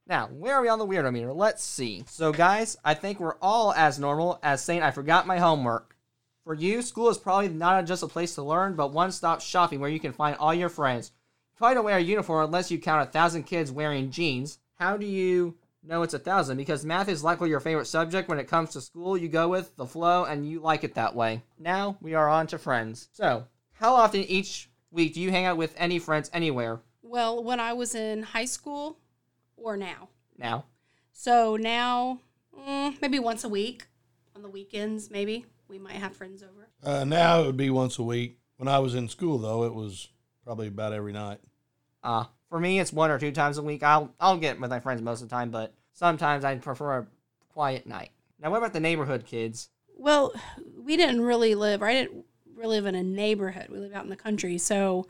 Now, 0.06 0.28
where 0.28 0.54
are 0.54 0.62
we 0.62 0.68
on 0.68 0.78
the 0.78 0.86
weirdo 0.86 1.12
meter? 1.12 1.32
Let's 1.32 1.64
see. 1.64 2.04
So, 2.06 2.32
guys, 2.32 2.76
I 2.84 2.94
think 2.94 3.18
we're 3.18 3.36
all 3.42 3.72
as 3.72 3.98
normal 3.98 4.38
as 4.40 4.62
saying 4.62 4.82
I 4.82 4.92
forgot 4.92 5.26
my 5.26 5.38
homework. 5.38 5.96
For 6.44 6.54
you, 6.54 6.80
school 6.80 7.08
is 7.08 7.18
probably 7.18 7.48
not 7.48 7.86
just 7.86 8.04
a 8.04 8.06
place 8.06 8.36
to 8.36 8.42
learn, 8.44 8.76
but 8.76 8.92
one-stop 8.92 9.40
shopping 9.40 9.80
where 9.80 9.90
you 9.90 9.98
can 9.98 10.12
find 10.12 10.36
all 10.36 10.54
your 10.54 10.68
friends. 10.68 11.10
You 11.54 11.58
probably 11.58 11.74
don't 11.74 11.84
wear 11.84 11.98
a 11.98 12.00
uniform 12.00 12.44
unless 12.44 12.70
you 12.70 12.78
count 12.78 13.08
a 13.08 13.10
thousand 13.10 13.42
kids 13.42 13.72
wearing 13.72 14.12
jeans. 14.12 14.60
How 14.76 14.96
do 14.96 15.06
you 15.06 15.56
know 15.82 16.02
it's 16.02 16.14
a 16.14 16.20
thousand? 16.20 16.56
Because 16.56 16.84
math 16.84 17.08
is 17.08 17.24
likely 17.24 17.48
your 17.48 17.58
favorite 17.58 17.86
subject 17.86 18.28
when 18.28 18.38
it 18.38 18.46
comes 18.46 18.70
to 18.70 18.80
school. 18.80 19.16
You 19.16 19.28
go 19.28 19.48
with 19.48 19.74
the 19.74 19.86
flow 19.86 20.22
and 20.22 20.48
you 20.48 20.60
like 20.60 20.84
it 20.84 20.94
that 20.94 21.16
way. 21.16 21.42
Now 21.58 21.96
we 22.00 22.14
are 22.14 22.28
on 22.28 22.46
to 22.48 22.58
friends. 22.58 23.08
So, 23.10 23.48
how 23.72 23.96
often 23.96 24.20
each 24.20 24.70
week 24.96 25.14
do 25.14 25.20
you 25.20 25.30
hang 25.30 25.44
out 25.44 25.56
with 25.56 25.74
any 25.76 25.98
friends 26.00 26.28
anywhere? 26.32 26.80
Well, 27.02 27.42
when 27.44 27.60
I 27.60 27.72
was 27.74 27.94
in 27.94 28.22
high 28.24 28.46
school 28.46 28.98
or 29.56 29.76
now. 29.76 30.08
Now, 30.38 30.64
So 31.12 31.56
now, 31.56 32.20
mm, 32.58 33.00
maybe 33.00 33.18
once 33.18 33.44
a 33.44 33.48
week 33.48 33.86
on 34.34 34.42
the 34.42 34.48
weekends, 34.48 35.10
maybe 35.10 35.46
we 35.68 35.78
might 35.78 35.94
have 35.94 36.14
friends 36.16 36.42
over. 36.42 36.68
Uh, 36.82 37.04
now 37.04 37.40
it 37.40 37.46
would 37.46 37.56
be 37.56 37.70
once 37.70 37.98
a 37.98 38.02
week. 38.02 38.38
When 38.58 38.68
I 38.68 38.78
was 38.80 38.94
in 38.94 39.08
school, 39.08 39.38
though, 39.38 39.64
it 39.64 39.74
was 39.74 40.08
probably 40.44 40.66
about 40.68 40.92
every 40.92 41.12
night. 41.12 41.38
uh, 42.02 42.24
for 42.48 42.60
me, 42.60 42.78
it's 42.78 42.92
one 42.92 43.10
or 43.10 43.18
two 43.18 43.32
times 43.32 43.58
a 43.58 43.62
week. 43.62 43.82
I'll 43.82 44.14
I'll 44.20 44.36
get 44.36 44.60
with 44.60 44.70
my 44.70 44.78
friends 44.80 45.02
most 45.02 45.20
of 45.22 45.28
the 45.28 45.34
time, 45.34 45.50
but 45.50 45.74
sometimes 45.94 46.44
I 46.44 46.54
prefer 46.56 46.98
a 46.98 47.06
quiet 47.52 47.86
night. 47.86 48.10
Now, 48.40 48.50
what 48.50 48.58
about 48.58 48.72
the 48.72 48.80
neighborhood 48.80 49.24
kids? 49.26 49.68
Well, 49.96 50.32
we 50.78 50.96
didn't 50.96 51.22
really 51.22 51.54
live. 51.54 51.82
I 51.82 51.92
didn't 51.94 52.25
really 52.56 52.76
live 52.76 52.86
in 52.86 52.94
a 52.94 53.02
neighborhood. 53.02 53.68
We 53.70 53.78
live 53.78 53.92
out 53.92 54.04
in 54.04 54.10
the 54.10 54.16
country. 54.16 54.58
So, 54.58 55.06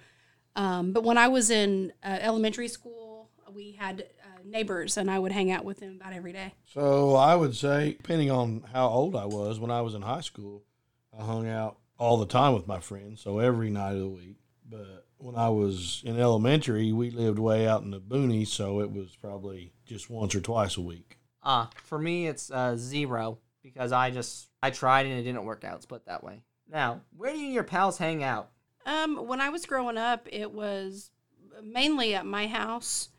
um, 0.55 0.93
but 0.93 1.05
when 1.05 1.19
I 1.19 1.29
was 1.29 1.50
in 1.50 1.93
uh, 2.03 2.19
elementary 2.21 2.69
school, 2.69 3.31
we 3.55 3.73
had 3.73 4.00
uh, 4.25 4.41
neighbors, 4.45 4.97
and 4.97 5.11
I 5.11 5.19
would 5.19 5.33
hang 5.33 5.50
out 5.50 5.65
with 5.65 5.79
them 5.79 5.97
about 6.00 6.12
every 6.12 6.33
day. 6.33 6.55
So 6.73 7.15
I 7.15 7.35
would 7.35 7.57
say, 7.57 7.97
depending 8.00 8.31
on 8.31 8.65
how 8.73 8.88
old 8.88 9.17
I 9.17 9.26
was, 9.26 9.59
when 9.59 9.71
I 9.71 9.81
was 9.81 9.95
in 9.95 10.03
high 10.03 10.21
school, 10.21 10.65
I 11.19 11.25
hung 11.25 11.49
out 11.49 11.79
all 11.99 12.19
the 12.19 12.26
time 12.26 12.53
with 12.53 12.67
my 12.67 12.81
friends, 12.81 13.23
so 13.23 13.38
every 13.38 13.71
night 13.71 13.93
of 13.93 14.00
the 14.00 14.09
week. 14.09 14.37
But 14.69 15.07
when 15.19 15.37
I 15.37 15.49
was 15.49 16.03
in 16.05 16.19
elementary, 16.19 16.93
we 16.93 17.11
lived 17.11 17.38
way 17.38 17.67
out 17.67 17.83
in 17.83 17.91
the 17.91 18.00
boonies, 18.00 18.49
so 18.49 18.81
it 18.81 18.91
was 18.91 19.17
probably 19.17 19.73
just 19.87 20.11
once 20.11 20.35
or 20.35 20.41
twice 20.41 20.76
a 20.76 20.83
week. 20.83 21.19
Uh, 21.43 21.67
for 21.85 21.99
me, 21.99 22.26
it's 22.26 22.50
uh, 22.50 22.76
zero 22.76 23.38
because 23.62 23.93
I 23.93 24.11
just 24.11 24.49
I 24.62 24.71
tried 24.71 25.07
and 25.07 25.19
it 25.19 25.23
didn't 25.23 25.45
work 25.45 25.65
out. 25.65 25.83
Split 25.83 26.07
that 26.07 26.25
way. 26.25 26.43
Now, 26.70 27.02
where 27.16 27.32
do 27.32 27.38
you 27.38 27.46
and 27.46 27.54
your 27.54 27.64
pals 27.64 27.99
hang 27.99 28.23
out? 28.23 28.50
Um, 28.85 29.26
when 29.26 29.40
I 29.40 29.49
was 29.49 29.66
growing 29.66 29.99
up, 29.99 30.28
it 30.30 30.52
was 30.52 31.11
mainly 31.62 32.14
at 32.14 32.26
my 32.26 32.46
house. 32.46 33.11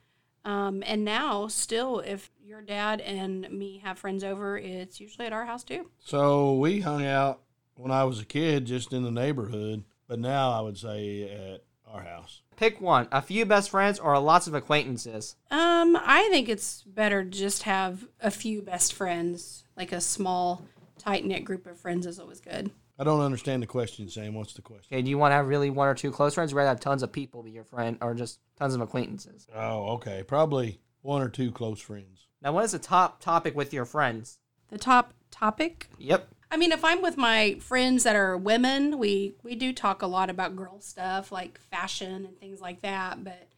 Um, 0.45 0.81
and 0.85 1.03
now, 1.03 1.47
still, 1.47 1.99
if 1.99 2.31
your 2.41 2.61
dad 2.61 3.01
and 3.01 3.49
me 3.51 3.79
have 3.83 3.99
friends 3.99 4.23
over, 4.23 4.57
it's 4.57 4.99
usually 4.99 5.27
at 5.27 5.33
our 5.33 5.45
house 5.45 5.63
too. 5.63 5.89
So 5.99 6.55
we 6.55 6.79
hung 6.79 7.05
out 7.05 7.41
when 7.75 7.91
I 7.91 8.05
was 8.05 8.21
a 8.21 8.25
kid 8.25 8.65
just 8.65 8.93
in 8.93 9.03
the 9.03 9.11
neighborhood, 9.11 9.83
but 10.07 10.19
now 10.19 10.51
I 10.51 10.61
would 10.61 10.77
say 10.77 11.23
at 11.23 11.63
our 11.85 12.03
house. 12.03 12.41
Pick 12.55 12.79
one: 12.79 13.09
a 13.11 13.21
few 13.21 13.45
best 13.45 13.69
friends 13.69 13.99
or 13.99 14.17
lots 14.19 14.47
of 14.47 14.53
acquaintances. 14.53 15.35
Um, 15.51 15.97
I 16.01 16.29
think 16.31 16.47
it's 16.47 16.83
better 16.83 17.25
to 17.25 17.29
just 17.29 17.63
have 17.63 18.07
a 18.21 18.31
few 18.31 18.61
best 18.61 18.93
friends, 18.93 19.65
like 19.75 19.91
a 19.91 19.99
small, 19.99 20.65
tight 20.97 21.25
knit 21.25 21.43
group 21.43 21.67
of 21.67 21.77
friends 21.77 22.05
is 22.05 22.19
always 22.19 22.39
good. 22.39 22.71
I 22.99 23.03
don't 23.03 23.21
understand 23.21 23.61
the 23.61 23.67
question, 23.67 24.09
Sam. 24.09 24.33
What's 24.33 24.53
the 24.53 24.61
question? 24.61 24.87
Okay, 24.91 25.01
do 25.01 25.09
you 25.09 25.17
want 25.17 25.31
to 25.31 25.35
have 25.35 25.47
really 25.47 25.69
one 25.69 25.87
or 25.87 25.93
two 25.93 26.11
close 26.11 26.33
friends, 26.33 26.51
or 26.51 26.55
rather 26.55 26.69
have 26.69 26.79
tons 26.79 27.03
of 27.03 27.11
people 27.11 27.43
be 27.43 27.51
your 27.51 27.63
friend, 27.63 27.97
or 28.01 28.15
just 28.15 28.39
tons 28.57 28.73
of 28.73 28.81
acquaintances? 28.81 29.47
Oh, 29.53 29.89
okay. 29.95 30.23
Probably 30.23 30.79
one 31.01 31.21
or 31.21 31.29
two 31.29 31.51
close 31.51 31.79
friends. 31.79 32.27
Now, 32.41 32.53
what 32.53 32.63
is 32.63 32.71
the 32.71 32.79
top 32.79 33.21
topic 33.21 33.55
with 33.55 33.73
your 33.73 33.85
friends? 33.85 34.39
The 34.69 34.77
top 34.77 35.13
topic. 35.31 35.89
Yep. 35.99 36.27
I 36.49 36.57
mean, 36.57 36.71
if 36.71 36.83
I'm 36.83 37.01
with 37.01 37.17
my 37.17 37.57
friends 37.59 38.03
that 38.03 38.15
are 38.15 38.37
women, 38.37 38.97
we 38.97 39.35
we 39.43 39.55
do 39.55 39.73
talk 39.73 40.01
a 40.01 40.07
lot 40.07 40.29
about 40.29 40.55
girl 40.55 40.79
stuff 40.79 41.31
like 41.31 41.59
fashion 41.59 42.25
and 42.25 42.39
things 42.39 42.61
like 42.61 42.81
that. 42.81 43.23
But 43.23 43.49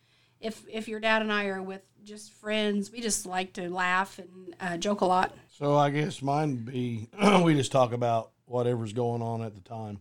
if 0.42 0.64
if 0.70 0.88
your 0.88 1.00
dad 1.00 1.22
and 1.22 1.32
I 1.32 1.46
are 1.46 1.62
with 1.62 1.82
just 2.04 2.32
friends, 2.34 2.92
we 2.92 3.02
just 3.02 3.26
like 3.26 3.54
to 3.54 3.70
laugh 3.70 4.20
and 4.20 4.56
uh, 4.60 4.78
joke 4.78 5.02
a 5.02 5.06
lot. 5.06 5.34
So 5.50 5.78
I 5.78 5.92
guess 5.92 6.22
mine 6.22 6.50
would 6.52 6.66
be 6.66 7.10
we 7.44 7.54
just 7.54 7.72
talk 7.72 7.94
about 7.94 8.32
whatever's 8.50 8.94
going 8.94 9.22
on 9.22 9.42
at 9.42 9.56
the 9.56 9.62
time. 9.62 10.00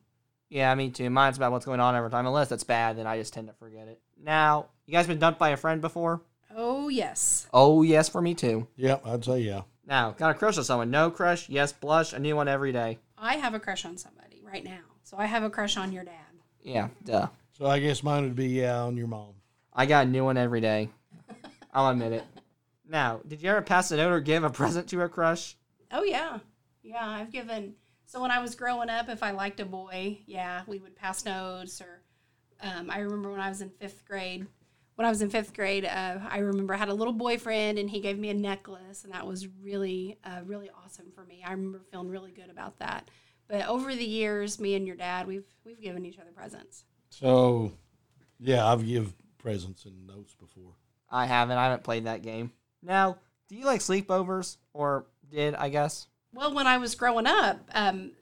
Yeah, 0.49 0.75
me 0.75 0.90
too. 0.90 1.11
Mine's 1.11 1.37
about 1.37 1.52
what's 1.52 1.67
going 1.67 1.81
on 1.81 1.95
every 1.95 2.11
time. 2.11 2.26
Unless 2.26 2.52
it's 2.52 2.64
bad, 2.64 2.97
then 2.97 3.07
I 3.07 3.19
just 3.19 3.35
tend 3.35 3.49
to 3.49 3.52
forget 3.55 3.87
it. 3.88 4.00
Now, 4.23 4.67
you 4.87 4.93
guys 4.93 5.07
been 5.07 5.19
dumped 5.19 5.38
by 5.38 5.50
a 5.50 5.57
friend 5.57 5.81
before? 5.81 6.23
Oh 6.57 6.88
yes. 6.88 7.47
Oh, 7.52 7.83
yes, 7.83 8.09
for 8.09 8.23
me 8.23 8.35
too. 8.35 8.67
Yep, 8.76 9.07
I'd 9.07 9.25
say 9.25 9.40
yeah. 9.40 9.62
Now, 9.87 10.12
got 10.12 10.31
a 10.31 10.35
crush 10.35 10.59
on 10.59 10.64
someone? 10.64 10.90
No 10.90 11.11
crush? 11.11 11.49
Yes, 11.49 11.73
blush. 11.73 12.12
A 12.12 12.19
new 12.19 12.37
one 12.37 12.49
every 12.49 12.73
day. 12.73 12.99
I 13.17 13.37
have 13.37 13.55
a 13.55 13.61
crush 13.61 13.85
on 13.85 13.97
somebody 13.97 14.43
right 14.43 14.64
now. 14.64 14.81
So 15.02 15.17
I 15.19 15.26
have 15.26 15.43
a 15.43 15.50
crush 15.50 15.76
on 15.76 15.93
your 15.93 16.05
dad. 16.05 16.14
Yeah, 16.62 16.88
duh. 17.05 17.28
So 17.52 17.67
I 17.67 17.78
guess 17.78 18.02
mine 18.02 18.25
would 18.25 18.37
be 18.37 18.49
yeah 18.49 18.83
on 18.83 18.97
your 18.97 19.07
mom. 19.07 19.35
I 19.73 19.87
got 19.87 20.07
a 20.07 20.11
new 20.11 20.25
one 20.25 20.37
every 20.37 20.61
day. 20.61 20.88
I'll 21.73 21.90
admit 21.90 22.12
it. 22.12 22.25
Now, 22.88 23.21
did 23.26 23.43
you 23.43 23.50
ever 23.50 23.62
pass 23.62 23.90
a 23.90 23.97
note 23.97 24.12
or 24.12 24.21
give 24.21 24.45
a 24.45 24.50
present 24.50 24.88
to 24.88 25.02
a 25.02 25.09
crush? 25.09 25.57
Oh 25.90 26.02
yeah, 26.02 26.38
yeah. 26.83 27.07
I've 27.07 27.31
given. 27.31 27.75
So 28.09 28.23
when 28.23 28.31
I 28.31 28.38
was 28.38 28.55
growing 28.55 28.88
up, 28.88 29.11
if 29.11 29.23
I 29.23 29.33
liked 29.33 29.61
a 29.61 29.67
boy, 29.67 30.21
yeah, 30.25 30.62
we 30.67 30.79
would 30.79 30.97
pass 30.97 31.27
notes. 31.27 31.83
Or 31.83 32.00
um, 32.62 32.91
I 32.91 33.00
remember 33.00 33.31
when 33.31 33.41
I 33.41 33.50
was 33.50 33.61
in 33.61 33.69
fifth 33.69 34.07
grade. 34.07 34.47
When 34.95 35.05
I 35.05 35.11
was 35.11 35.21
in 35.21 35.29
fifth 35.29 35.53
grade, 35.53 35.85
uh, 35.85 36.17
I 36.27 36.38
remember 36.38 36.73
I 36.73 36.79
had 36.79 36.88
a 36.88 36.95
little 36.95 37.12
boyfriend, 37.12 37.79
and 37.79 37.88
he 37.88 38.00
gave 38.00 38.19
me 38.19 38.31
a 38.31 38.35
necklace, 38.35 39.05
and 39.05 39.12
that 39.12 39.27
was 39.27 39.47
really, 39.62 40.19
uh, 40.25 40.41
really 40.47 40.71
awesome 40.83 41.12
for 41.15 41.23
me. 41.27 41.43
I 41.47 41.50
remember 41.50 41.83
feeling 41.91 42.09
really 42.09 42.33
good 42.33 42.49
about 42.49 42.79
that. 42.79 43.11
But 43.47 43.69
over 43.69 43.95
the 43.95 44.07
years, 44.07 44.59
me 44.59 44.75
and 44.75 44.87
your 44.87 44.97
dad, 44.97 45.27
we've 45.27 45.47
we've 45.67 45.81
given 45.81 46.07
each 46.07 46.19
other 46.19 46.33
presents. 46.35 46.85
So 47.11 47.73
yeah, 48.41 48.67
I've 48.67 48.87
give 48.87 49.12
presents 49.37 49.85
and 49.85 50.07
notes 50.07 50.35
before. 50.35 50.73
I 51.11 51.27
haven't. 51.27 51.59
I 51.59 51.65
haven't 51.65 51.85
played 51.85 52.07
that 52.07 52.23
game. 52.23 52.53
Now, 52.83 53.19
do 53.49 53.55
you 53.55 53.67
like 53.67 53.81
sleepovers? 53.81 54.57
Or 54.73 55.05
did, 55.31 55.55
I 55.55 55.69
guess? 55.69 56.07
Well, 56.33 56.55
when 56.55 56.67
I 56.67 56.79
was 56.79 56.95
growing 56.95 57.27
up, 57.27 57.69
um, 57.75 58.13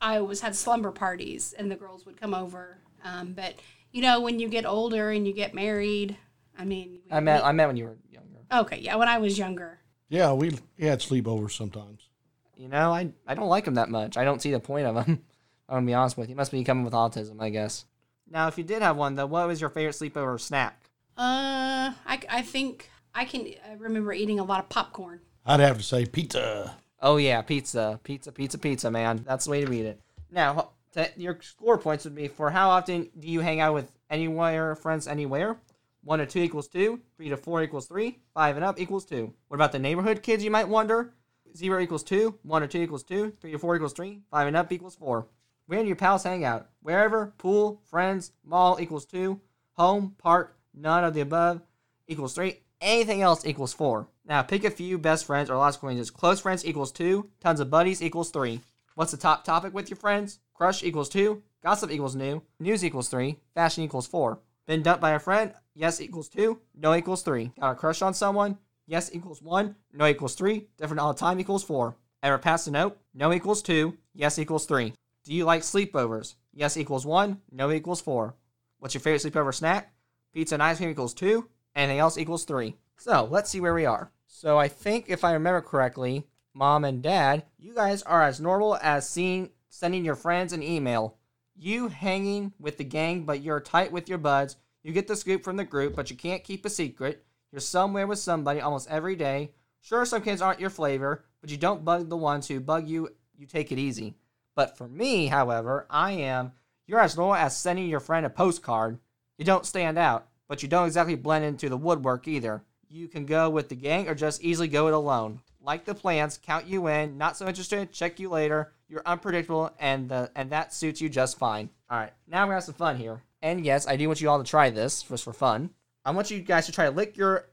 I 0.00 0.18
always 0.18 0.40
had 0.40 0.56
slumber 0.56 0.90
parties, 0.90 1.54
and 1.56 1.70
the 1.70 1.76
girls 1.76 2.04
would 2.06 2.20
come 2.20 2.34
over. 2.34 2.78
Um, 3.04 3.32
but 3.34 3.54
you 3.92 4.02
know, 4.02 4.20
when 4.20 4.38
you 4.38 4.48
get 4.48 4.66
older 4.66 5.10
and 5.10 5.26
you 5.26 5.32
get 5.32 5.54
married, 5.54 6.16
I 6.58 6.64
mean, 6.64 7.00
I 7.10 7.20
meant, 7.20 7.44
I 7.44 7.52
meant 7.52 7.68
when 7.68 7.76
you 7.76 7.84
were 7.84 7.96
younger. 8.10 8.38
okay, 8.52 8.78
yeah, 8.80 8.96
when 8.96 9.08
I 9.08 9.18
was 9.18 9.38
younger. 9.38 9.78
Yeah, 10.08 10.32
we 10.32 10.58
we 10.78 10.86
had 10.86 11.00
sleepovers 11.00 11.52
sometimes. 11.52 12.08
You 12.56 12.68
know, 12.68 12.92
I, 12.92 13.10
I 13.26 13.34
don't 13.34 13.48
like 13.48 13.64
them 13.64 13.74
that 13.74 13.88
much. 13.88 14.16
I 14.16 14.24
don't 14.24 14.42
see 14.42 14.52
the 14.52 14.60
point 14.60 14.86
of 14.86 14.94
them. 14.94 15.22
I'm 15.68 15.76
going 15.76 15.86
to 15.86 15.90
be 15.90 15.94
honest 15.94 16.16
with 16.18 16.28
you. 16.28 16.32
You 16.32 16.36
must 16.36 16.52
be 16.52 16.62
coming 16.64 16.84
with 16.84 16.92
autism, 16.92 17.40
I 17.40 17.48
guess. 17.48 17.86
Now, 18.30 18.46
if 18.46 18.58
you 18.58 18.64
did 18.64 18.82
have 18.82 18.96
one, 18.96 19.14
though, 19.14 19.26
what 19.26 19.48
was 19.48 19.60
your 19.60 19.70
favorite 19.70 19.94
sleepover 19.94 20.38
snack? 20.38 20.90
Uh, 21.16 21.92
I, 22.06 22.20
I 22.28 22.42
think 22.42 22.90
I 23.14 23.24
can 23.24 23.54
remember 23.78 24.12
eating 24.12 24.38
a 24.38 24.44
lot 24.44 24.60
of 24.60 24.68
popcorn. 24.68 25.20
I'd 25.46 25.60
have 25.60 25.78
to 25.78 25.82
say 25.82 26.04
pizza. 26.04 26.76
Oh 27.02 27.16
yeah, 27.16 27.42
pizza, 27.42 27.98
pizza, 28.04 28.30
pizza, 28.30 28.58
pizza, 28.58 28.90
man. 28.90 29.24
That's 29.26 29.46
the 29.46 29.50
way 29.50 29.64
to 29.64 29.70
read 29.70 29.86
it. 29.86 30.00
Now, 30.30 30.70
your 31.16 31.36
score 31.42 31.76
points 31.76 32.04
would 32.04 32.14
be 32.14 32.28
for 32.28 32.48
how 32.48 32.70
often 32.70 33.10
do 33.18 33.28
you 33.28 33.40
hang 33.40 33.58
out 33.60 33.74
with 33.74 33.90
anywhere 34.08 34.76
friends 34.76 35.08
anywhere? 35.08 35.56
One 36.04 36.20
to 36.20 36.26
two 36.26 36.40
equals 36.40 36.68
two. 36.68 37.00
Three 37.16 37.28
to 37.28 37.36
four 37.36 37.62
equals 37.62 37.86
three. 37.86 38.20
Five 38.34 38.56
and 38.56 38.64
up 38.64 38.80
equals 38.80 39.04
two. 39.04 39.32
What 39.48 39.56
about 39.56 39.72
the 39.72 39.78
neighborhood 39.80 40.22
kids? 40.22 40.44
You 40.44 40.50
might 40.50 40.68
wonder. 40.68 41.12
Zero 41.56 41.80
equals 41.80 42.04
two. 42.04 42.38
One 42.42 42.62
to 42.62 42.68
two 42.68 42.82
equals 42.82 43.02
two. 43.02 43.32
Three 43.40 43.52
to 43.52 43.58
four 43.58 43.74
equals 43.74 43.92
three. 43.92 44.20
Five 44.30 44.46
and 44.46 44.56
up 44.56 44.70
equals 44.70 44.94
four. 44.94 45.26
Where 45.66 45.80
do 45.80 45.86
your 45.86 45.96
pals 45.96 46.24
hang 46.24 46.44
out? 46.44 46.68
Wherever. 46.82 47.34
Pool. 47.38 47.80
Friends. 47.88 48.32
Mall 48.44 48.78
equals 48.80 49.06
two. 49.06 49.40
Home. 49.74 50.14
Park. 50.18 50.56
None 50.74 51.04
of 51.04 51.14
the 51.14 51.20
above 51.20 51.62
equals 52.06 52.34
three. 52.34 52.60
Anything 52.80 53.22
else 53.22 53.46
equals 53.46 53.72
four. 53.72 54.08
Now 54.24 54.42
pick 54.42 54.64
a 54.64 54.70
few 54.70 54.98
best 54.98 55.24
friends 55.24 55.50
or 55.50 55.56
lots 55.56 55.76
of 55.76 55.80
acquaintances. 55.80 56.10
Close 56.10 56.40
friends 56.40 56.64
equals 56.64 56.92
two. 56.92 57.30
Tons 57.40 57.60
of 57.60 57.70
buddies 57.70 58.02
equals 58.02 58.30
three. 58.30 58.60
What's 58.94 59.10
the 59.10 59.16
top 59.16 59.44
topic 59.44 59.74
with 59.74 59.90
your 59.90 59.96
friends? 59.96 60.38
Crush 60.54 60.82
equals 60.82 61.08
two. 61.08 61.42
Gossip 61.62 61.90
equals 61.90 62.14
new. 62.14 62.42
News 62.60 62.84
equals 62.84 63.08
three. 63.08 63.38
Fashion 63.54 63.84
equals 63.84 64.06
four. 64.06 64.40
Been 64.66 64.82
dumped 64.82 65.00
by 65.00 65.12
a 65.12 65.18
friend? 65.18 65.54
Yes 65.74 66.00
equals 66.00 66.28
two. 66.28 66.60
No 66.74 66.94
equals 66.94 67.22
three. 67.22 67.52
Got 67.58 67.72
a 67.72 67.74
crush 67.74 68.02
on 68.02 68.14
someone? 68.14 68.58
Yes 68.86 69.10
equals 69.12 69.42
one. 69.42 69.76
No 69.92 70.06
equals 70.06 70.34
three. 70.34 70.68
Different 70.76 71.00
all 71.00 71.12
the 71.12 71.18
time 71.18 71.40
equals 71.40 71.64
four. 71.64 71.96
Ever 72.22 72.38
passed 72.38 72.68
a 72.68 72.70
note? 72.70 72.98
No 73.14 73.32
equals 73.32 73.62
two. 73.62 73.96
Yes 74.14 74.38
equals 74.38 74.66
three. 74.66 74.92
Do 75.24 75.34
you 75.34 75.44
like 75.44 75.62
sleepovers? 75.62 76.34
Yes 76.52 76.76
equals 76.76 77.06
one. 77.06 77.40
No 77.50 77.70
equals 77.72 78.00
four. 78.00 78.34
What's 78.78 78.94
your 78.94 79.00
favorite 79.00 79.22
sleepover 79.22 79.54
snack? 79.54 79.92
Pizza 80.32 80.54
and 80.54 80.62
ice 80.62 80.78
cream 80.78 80.90
equals 80.90 81.14
two. 81.14 81.48
Anything 81.74 81.98
else 81.98 82.18
equals 82.18 82.44
three. 82.44 82.76
So 82.96 83.28
let's 83.30 83.50
see 83.50 83.60
where 83.60 83.74
we 83.74 83.86
are. 83.86 84.10
So 84.26 84.58
I 84.58 84.68
think 84.68 85.06
if 85.08 85.24
I 85.24 85.32
remember 85.32 85.60
correctly, 85.60 86.26
mom 86.54 86.84
and 86.84 87.02
dad, 87.02 87.44
you 87.58 87.74
guys 87.74 88.02
are 88.02 88.22
as 88.22 88.40
normal 88.40 88.76
as 88.82 89.08
seeing 89.08 89.50
sending 89.68 90.04
your 90.04 90.14
friends 90.14 90.52
an 90.52 90.62
email. 90.62 91.16
You 91.54 91.88
hanging 91.88 92.52
with 92.58 92.78
the 92.78 92.84
gang, 92.84 93.24
but 93.24 93.42
you're 93.42 93.60
tight 93.60 93.92
with 93.92 94.08
your 94.08 94.18
buds. 94.18 94.56
You 94.82 94.92
get 94.92 95.06
the 95.06 95.16
scoop 95.16 95.44
from 95.44 95.56
the 95.56 95.64
group, 95.64 95.94
but 95.94 96.10
you 96.10 96.16
can't 96.16 96.44
keep 96.44 96.64
a 96.64 96.70
secret. 96.70 97.24
You're 97.50 97.60
somewhere 97.60 98.06
with 98.06 98.18
somebody 98.18 98.60
almost 98.60 98.90
every 98.90 99.16
day. 99.16 99.52
Sure, 99.80 100.04
some 100.04 100.22
kids 100.22 100.40
aren't 100.40 100.60
your 100.60 100.70
flavor, 100.70 101.24
but 101.40 101.50
you 101.50 101.56
don't 101.56 101.84
bug 101.84 102.08
the 102.08 102.16
ones 102.16 102.48
who 102.48 102.60
bug 102.60 102.88
you. 102.88 103.10
You 103.36 103.46
take 103.46 103.72
it 103.72 103.78
easy. 103.78 104.14
But 104.54 104.76
for 104.76 104.88
me, 104.88 105.26
however, 105.26 105.86
I 105.90 106.12
am. 106.12 106.52
You're 106.86 107.00
as 107.00 107.16
normal 107.16 107.36
as 107.36 107.56
sending 107.56 107.88
your 107.88 108.00
friend 108.00 108.26
a 108.26 108.30
postcard. 108.30 108.98
You 109.38 109.44
don't 109.44 109.66
stand 109.66 109.98
out, 109.98 110.28
but 110.48 110.62
you 110.62 110.68
don't 110.68 110.86
exactly 110.86 111.14
blend 111.14 111.44
into 111.44 111.68
the 111.68 111.76
woodwork 111.76 112.28
either. 112.28 112.62
You 112.92 113.08
can 113.08 113.24
go 113.24 113.48
with 113.48 113.70
the 113.70 113.74
gang 113.74 114.06
or 114.06 114.14
just 114.14 114.44
easily 114.44 114.68
go 114.68 114.86
it 114.86 114.92
alone. 114.92 115.40
Like 115.62 115.86
the 115.86 115.94
plans, 115.94 116.38
count 116.42 116.66
you 116.66 116.88
in, 116.88 117.16
not 117.16 117.38
so 117.38 117.48
interested, 117.48 117.90
check 117.90 118.20
you 118.20 118.28
later. 118.28 118.72
You're 118.86 119.02
unpredictable 119.06 119.72
and 119.80 120.10
the 120.10 120.30
and 120.36 120.50
that 120.50 120.74
suits 120.74 121.00
you 121.00 121.08
just 121.08 121.38
fine. 121.38 121.70
Alright, 121.90 122.12
now 122.28 122.42
we're 122.42 122.48
gonna 122.48 122.56
have 122.56 122.64
some 122.64 122.74
fun 122.74 122.98
here. 122.98 123.22
And 123.40 123.64
yes, 123.64 123.88
I 123.88 123.96
do 123.96 124.06
want 124.08 124.20
you 124.20 124.28
all 124.28 124.36
to 124.36 124.48
try 124.48 124.68
this 124.68 125.02
just 125.02 125.24
for 125.24 125.32
fun. 125.32 125.70
I 126.04 126.10
want 126.10 126.30
you 126.30 126.40
guys 126.40 126.66
to 126.66 126.72
try 126.72 126.84
to 126.84 126.90
lick 126.90 127.16
your 127.16 127.48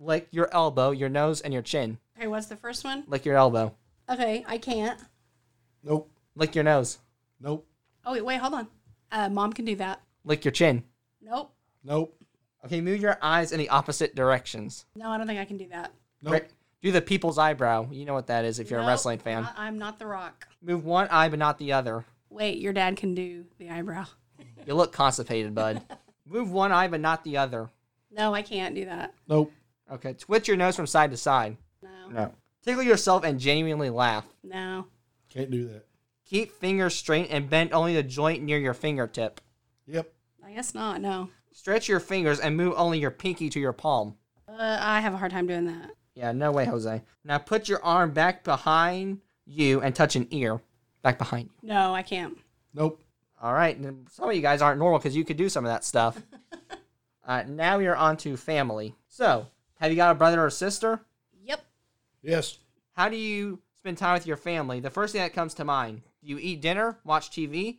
lick 0.00 0.26
your 0.32 0.52
elbow, 0.52 0.90
your 0.90 1.08
nose, 1.08 1.40
and 1.40 1.52
your 1.52 1.62
chin. 1.62 1.98
Okay, 2.18 2.26
what's 2.26 2.46
the 2.46 2.56
first 2.56 2.82
one? 2.82 3.04
Lick 3.06 3.24
your 3.24 3.36
elbow. 3.36 3.72
Okay, 4.08 4.44
I 4.48 4.58
can't. 4.58 4.98
Nope. 5.84 6.10
Lick 6.34 6.56
your 6.56 6.64
nose. 6.64 6.98
Nope. 7.40 7.64
Oh 8.04 8.12
wait, 8.12 8.24
wait, 8.24 8.40
hold 8.40 8.54
on. 8.54 8.68
Uh, 9.12 9.28
mom 9.28 9.52
can 9.52 9.64
do 9.64 9.76
that. 9.76 10.00
Lick 10.24 10.44
your 10.44 10.52
chin. 10.52 10.82
Nope. 11.22 11.54
Nope. 11.84 12.19
Okay, 12.64 12.80
move 12.80 13.00
your 13.00 13.16
eyes 13.22 13.52
in 13.52 13.58
the 13.58 13.68
opposite 13.70 14.14
directions. 14.14 14.84
No, 14.94 15.08
I 15.10 15.18
don't 15.18 15.26
think 15.26 15.40
I 15.40 15.44
can 15.44 15.56
do 15.56 15.68
that. 15.68 15.92
Nope. 16.22 16.32
Right- 16.32 16.50
Do 16.82 16.92
the 16.92 17.00
people's 17.02 17.38
eyebrow. 17.38 17.88
You 17.90 18.04
know 18.04 18.14
what 18.14 18.26
that 18.28 18.44
is 18.44 18.58
if 18.58 18.70
you're 18.70 18.80
a 18.80 18.82
Nope, 18.82 18.88
wrestling 18.90 19.18
fan. 19.18 19.44
I- 19.44 19.66
I'm 19.66 19.78
not 19.78 19.98
the 19.98 20.06
Rock. 20.06 20.46
Move 20.62 20.84
one 20.84 21.08
eye 21.10 21.28
but 21.28 21.38
not 21.38 21.58
the 21.58 21.72
other. 21.72 22.04
Wait, 22.28 22.58
your 22.58 22.72
dad 22.72 22.96
can 22.96 23.14
do 23.14 23.44
the 23.58 23.70
eyebrow. 23.70 24.06
You 24.66 24.74
look 24.74 24.92
constipated, 24.92 25.54
bud. 25.54 25.80
Move 26.26 26.50
one 26.52 26.70
eye 26.70 26.86
but 26.88 27.00
not 27.00 27.24
the 27.24 27.38
other. 27.38 27.70
No, 28.10 28.34
I 28.34 28.42
can't 28.42 28.74
do 28.74 28.84
that. 28.84 29.14
Nope. 29.26 29.52
Okay, 29.90 30.12
twitch 30.12 30.48
your 30.48 30.56
nose 30.58 30.76
from 30.76 30.86
side 30.86 31.10
to 31.12 31.16
side. 31.16 31.56
No. 31.82 32.08
No. 32.10 32.34
Tickle 32.62 32.82
yourself 32.82 33.24
and 33.24 33.40
genuinely 33.40 33.88
laugh. 33.88 34.26
No. 34.44 34.86
Can't 35.30 35.50
do 35.50 35.66
that. 35.68 35.86
Keep 36.26 36.52
fingers 36.52 36.94
straight 36.94 37.28
and 37.30 37.48
bend 37.48 37.72
only 37.72 37.94
the 37.94 38.02
joint 38.02 38.42
near 38.42 38.58
your 38.58 38.74
fingertip. 38.74 39.40
Yep. 39.86 40.12
I 40.46 40.52
guess 40.52 40.74
not. 40.74 41.00
No. 41.00 41.30
Stretch 41.52 41.88
your 41.88 42.00
fingers 42.00 42.40
and 42.40 42.56
move 42.56 42.74
only 42.76 42.98
your 42.98 43.10
pinky 43.10 43.50
to 43.50 43.60
your 43.60 43.72
palm. 43.72 44.16
Uh, 44.48 44.78
I 44.80 45.00
have 45.00 45.14
a 45.14 45.16
hard 45.16 45.32
time 45.32 45.46
doing 45.46 45.66
that. 45.66 45.90
Yeah, 46.14 46.32
no 46.32 46.52
way, 46.52 46.64
Jose. 46.64 47.02
Now 47.24 47.38
put 47.38 47.68
your 47.68 47.82
arm 47.84 48.12
back 48.12 48.44
behind 48.44 49.20
you 49.46 49.80
and 49.80 49.94
touch 49.94 50.16
an 50.16 50.26
ear. 50.30 50.60
Back 51.02 51.18
behind 51.18 51.48
you. 51.62 51.68
No, 51.68 51.94
I 51.94 52.02
can't. 52.02 52.36
Nope. 52.74 53.00
All 53.40 53.54
right. 53.54 53.76
and 53.76 54.08
Some 54.10 54.28
of 54.28 54.36
you 54.36 54.42
guys 54.42 54.60
aren't 54.60 54.78
normal 54.78 54.98
because 54.98 55.16
you 55.16 55.24
could 55.24 55.36
do 55.36 55.48
some 55.48 55.64
of 55.64 55.70
that 55.70 55.84
stuff. 55.84 56.20
uh, 57.26 57.44
now 57.48 57.78
you're 57.78 57.96
on 57.96 58.16
to 58.18 58.36
family. 58.36 58.94
So, 59.08 59.46
have 59.80 59.90
you 59.90 59.96
got 59.96 60.12
a 60.12 60.14
brother 60.14 60.44
or 60.44 60.50
sister? 60.50 61.00
Yep. 61.44 61.64
Yes. 62.22 62.58
How 62.92 63.08
do 63.08 63.16
you 63.16 63.60
spend 63.76 63.96
time 63.98 64.14
with 64.14 64.26
your 64.26 64.36
family? 64.36 64.80
The 64.80 64.90
first 64.90 65.12
thing 65.12 65.22
that 65.22 65.32
comes 65.32 65.54
to 65.54 65.64
mind 65.64 66.02
do 66.22 66.28
you 66.28 66.38
eat 66.38 66.60
dinner, 66.60 66.98
watch 67.04 67.30
TV, 67.30 67.78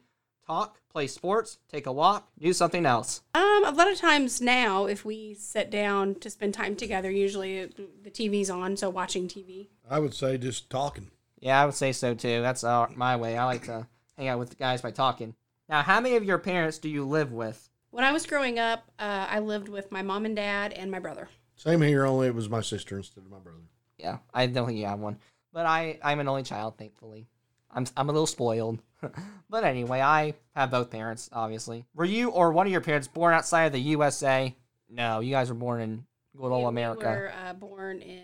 talk, 0.51 0.79
play 0.91 1.07
sports, 1.07 1.59
take 1.71 1.85
a 1.85 1.91
walk, 1.91 2.29
do 2.37 2.51
something 2.51 2.85
else? 2.85 3.21
Um, 3.33 3.63
a 3.65 3.71
lot 3.71 3.89
of 3.89 3.97
times 3.97 4.41
now, 4.41 4.85
if 4.85 5.05
we 5.05 5.33
sit 5.33 5.71
down 5.71 6.15
to 6.15 6.29
spend 6.29 6.53
time 6.53 6.75
together, 6.75 7.09
usually 7.09 7.67
the 8.03 8.09
TV's 8.09 8.49
on, 8.49 8.75
so 8.75 8.89
watching 8.89 9.27
TV. 9.27 9.67
I 9.89 9.99
would 9.99 10.13
say 10.13 10.37
just 10.37 10.69
talking. 10.69 11.09
Yeah, 11.39 11.61
I 11.61 11.65
would 11.65 11.75
say 11.75 11.93
so 11.93 12.13
too. 12.13 12.41
That's 12.41 12.63
uh, 12.63 12.87
my 12.95 13.15
way. 13.15 13.37
I 13.37 13.45
like 13.45 13.63
to 13.65 13.87
hang 14.17 14.27
out 14.27 14.39
with 14.39 14.49
the 14.49 14.55
guys 14.55 14.81
by 14.81 14.91
talking. 14.91 15.35
Now, 15.69 15.81
how 15.81 16.01
many 16.01 16.17
of 16.17 16.25
your 16.25 16.37
parents 16.37 16.79
do 16.79 16.89
you 16.89 17.05
live 17.05 17.31
with? 17.31 17.69
When 17.91 18.03
I 18.03 18.11
was 18.11 18.25
growing 18.25 18.59
up, 18.59 18.91
uh, 18.99 19.27
I 19.29 19.39
lived 19.39 19.69
with 19.69 19.91
my 19.91 20.01
mom 20.01 20.25
and 20.25 20.35
dad 20.35 20.73
and 20.73 20.91
my 20.91 20.99
brother. 20.99 21.29
Same 21.55 21.81
here, 21.81 22.05
only 22.05 22.27
it 22.27 22.35
was 22.35 22.49
my 22.49 22.61
sister 22.61 22.97
instead 22.97 23.23
of 23.23 23.31
my 23.31 23.39
brother. 23.39 23.59
Yeah, 23.97 24.17
I 24.33 24.47
don't 24.47 24.65
think 24.65 24.79
you 24.79 24.85
have 24.85 24.99
one, 24.99 25.17
but 25.53 25.65
I 25.65 25.97
I'm 26.03 26.19
an 26.19 26.27
only 26.27 26.43
child, 26.43 26.77
thankfully. 26.77 27.27
I'm 27.69 27.85
I'm 27.95 28.09
a 28.09 28.11
little 28.11 28.27
spoiled, 28.27 28.81
but 29.49 29.63
anyway, 29.63 30.01
I 30.01 30.33
have 30.55 30.71
both 30.71 30.89
parents. 30.89 31.29
Obviously, 31.33 31.85
were 31.93 32.05
you 32.05 32.29
or 32.29 32.51
one 32.51 32.67
of 32.67 32.71
your 32.71 32.81
parents 32.81 33.07
born 33.07 33.33
outside 33.33 33.65
of 33.65 33.73
the 33.73 33.81
USA? 33.81 34.55
No, 34.89 35.19
you 35.19 35.31
guys 35.31 35.49
were 35.49 35.55
born 35.55 35.81
in 35.81 36.05
good 36.35 36.51
old 36.51 36.63
We 36.63 36.69
America. 36.69 37.05
were 37.05 37.31
uh, 37.45 37.53
born 37.53 38.01
in, 38.01 38.23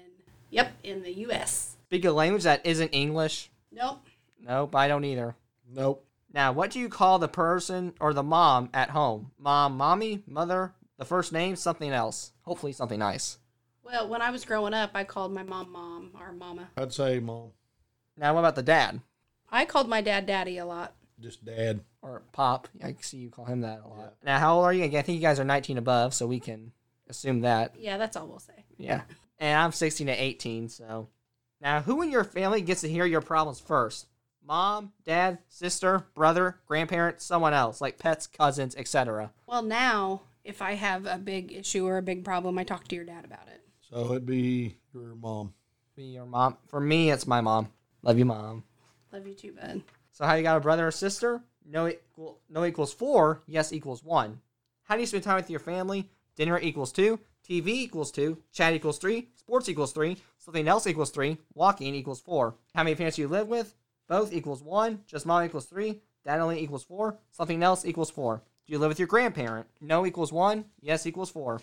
yep, 0.49 0.71
in 0.83 1.01
the 1.01 1.11
U.S. 1.19 1.77
Speak 1.85 2.05
a 2.05 2.11
language 2.11 2.43
that 2.43 2.65
isn't 2.65 2.89
English. 2.89 3.49
Nope. 3.71 4.05
Nope, 4.41 4.75
I 4.75 4.87
don't 4.87 5.05
either. 5.05 5.35
Nope. 5.73 6.03
Now, 6.33 6.51
what 6.51 6.71
do 6.71 6.79
you 6.79 6.89
call 6.89 7.19
the 7.19 7.27
person 7.27 7.93
or 7.99 8.13
the 8.13 8.23
mom 8.23 8.69
at 8.73 8.89
home? 8.89 9.31
Mom, 9.39 9.77
mommy, 9.77 10.23
mother, 10.27 10.73
the 10.97 11.05
first 11.05 11.31
name, 11.31 11.55
something 11.55 11.91
else. 11.91 12.33
Hopefully, 12.41 12.73
something 12.73 12.99
nice. 12.99 13.39
Well, 13.83 14.09
when 14.09 14.21
I 14.21 14.31
was 14.31 14.43
growing 14.43 14.73
up, 14.73 14.91
I 14.93 15.05
called 15.05 15.33
my 15.33 15.43
mom 15.43 15.71
mom 15.71 16.11
or 16.19 16.33
mama. 16.33 16.69
I'd 16.75 16.93
say 16.93 17.19
mom. 17.19 17.51
Now, 18.17 18.33
what 18.33 18.39
about 18.41 18.55
the 18.55 18.63
dad 18.63 18.99
I 19.49 19.65
called 19.65 19.89
my 19.89 20.01
dad 20.01 20.25
daddy 20.25 20.57
a 20.57 20.65
lot. 20.65 20.93
Just 21.19 21.43
dad. 21.45 21.81
or 22.01 22.21
pop? 22.31 22.67
I 22.83 22.95
see 23.01 23.17
you 23.17 23.29
call 23.29 23.45
him 23.45 23.61
that 23.61 23.81
a 23.83 23.87
lot. 23.87 23.97
Yeah. 23.99 24.09
Now, 24.23 24.39
how 24.39 24.55
old 24.57 24.65
are 24.65 24.73
you? 24.73 24.83
I 24.83 24.89
think 25.01 25.15
you 25.15 25.19
guys 25.19 25.39
are 25.39 25.45
19 25.45 25.77
above, 25.77 26.13
so 26.13 26.27
we 26.27 26.39
can 26.39 26.71
assume 27.09 27.41
that. 27.41 27.75
Yeah, 27.77 27.97
that's 27.97 28.15
all 28.15 28.27
we'll 28.27 28.39
say. 28.39 28.65
Yeah. 28.77 29.01
And 29.39 29.59
I'm 29.59 29.71
16 29.71 30.07
to 30.07 30.13
18, 30.13 30.69
so. 30.69 31.09
Now, 31.59 31.81
who 31.81 32.01
in 32.01 32.11
your 32.11 32.23
family 32.23 32.61
gets 32.61 32.81
to 32.81 32.89
hear 32.89 33.05
your 33.05 33.21
problems 33.21 33.59
first? 33.59 34.07
Mom, 34.45 34.93
dad, 35.03 35.39
sister, 35.49 36.05
brother, 36.13 36.59
grandparent, 36.67 37.21
someone 37.21 37.53
else, 37.53 37.81
like 37.81 37.97
pets, 37.97 38.27
cousins, 38.27 38.75
etc. 38.75 39.31
Well, 39.45 39.63
now 39.63 40.21
if 40.47 40.61
I 40.61 40.73
have 40.73 41.05
a 41.05 41.17
big 41.17 41.51
issue 41.51 41.85
or 41.85 41.97
a 41.97 42.01
big 42.01 42.23
problem, 42.23 42.57
I 42.57 42.63
talk 42.63 42.87
to 42.87 42.95
your 42.95 43.03
dad 43.03 43.25
about 43.25 43.47
it. 43.47 43.61
So 43.81 44.11
it'd 44.11 44.25
be 44.25 44.77
your 44.93 45.13
mom. 45.15 45.53
Be 45.95 46.03
your 46.03 46.25
mom. 46.25 46.57
For 46.67 46.79
me, 46.79 47.11
it's 47.11 47.27
my 47.27 47.41
mom. 47.41 47.69
Love 48.01 48.17
you, 48.17 48.25
mom. 48.25 48.63
Love 49.11 49.27
you 49.27 49.33
too, 49.33 49.53
bud. 49.53 49.81
So 50.11 50.25
how 50.25 50.35
you 50.35 50.43
got 50.43 50.57
a 50.57 50.61
brother 50.61 50.87
or 50.87 50.91
sister? 50.91 51.41
No 51.65 51.87
equal, 51.87 52.39
no 52.49 52.65
equals 52.65 52.93
four. 52.93 53.41
Yes 53.47 53.71
equals 53.73 54.03
one. 54.03 54.41
How 54.83 54.95
do 54.95 55.01
you 55.01 55.07
spend 55.07 55.23
time 55.23 55.35
with 55.35 55.49
your 55.49 55.59
family? 55.59 56.09
Dinner 56.35 56.59
equals 56.59 56.91
two. 56.91 57.19
TV 57.47 57.67
equals 57.67 58.11
two. 58.11 58.37
Chat 58.51 58.73
equals 58.73 58.97
three. 58.97 59.29
Sports 59.35 59.69
equals 59.69 59.91
three. 59.91 60.17
Something 60.37 60.67
else 60.67 60.87
equals 60.87 61.11
three. 61.11 61.37
Walking 61.53 61.95
equals 61.95 62.21
four. 62.21 62.55
How 62.75 62.83
many 62.83 62.95
parents 62.95 63.15
do 63.15 63.21
you 63.21 63.27
live 63.27 63.47
with? 63.47 63.75
Both 64.07 64.33
equals 64.33 64.61
one. 64.61 65.03
Just 65.07 65.25
mom 65.25 65.43
equals 65.43 65.65
three. 65.65 66.01
Dad 66.25 66.39
only 66.39 66.59
equals 66.59 66.83
four. 66.83 67.17
Something 67.31 67.63
else 67.63 67.85
equals 67.85 68.09
four. 68.09 68.43
Do 68.65 68.73
you 68.73 68.79
live 68.79 68.89
with 68.89 68.99
your 68.99 69.07
grandparent? 69.07 69.67
No 69.79 70.05
equals 70.05 70.33
one. 70.33 70.65
Yes 70.81 71.05
equals 71.05 71.29
four. 71.29 71.61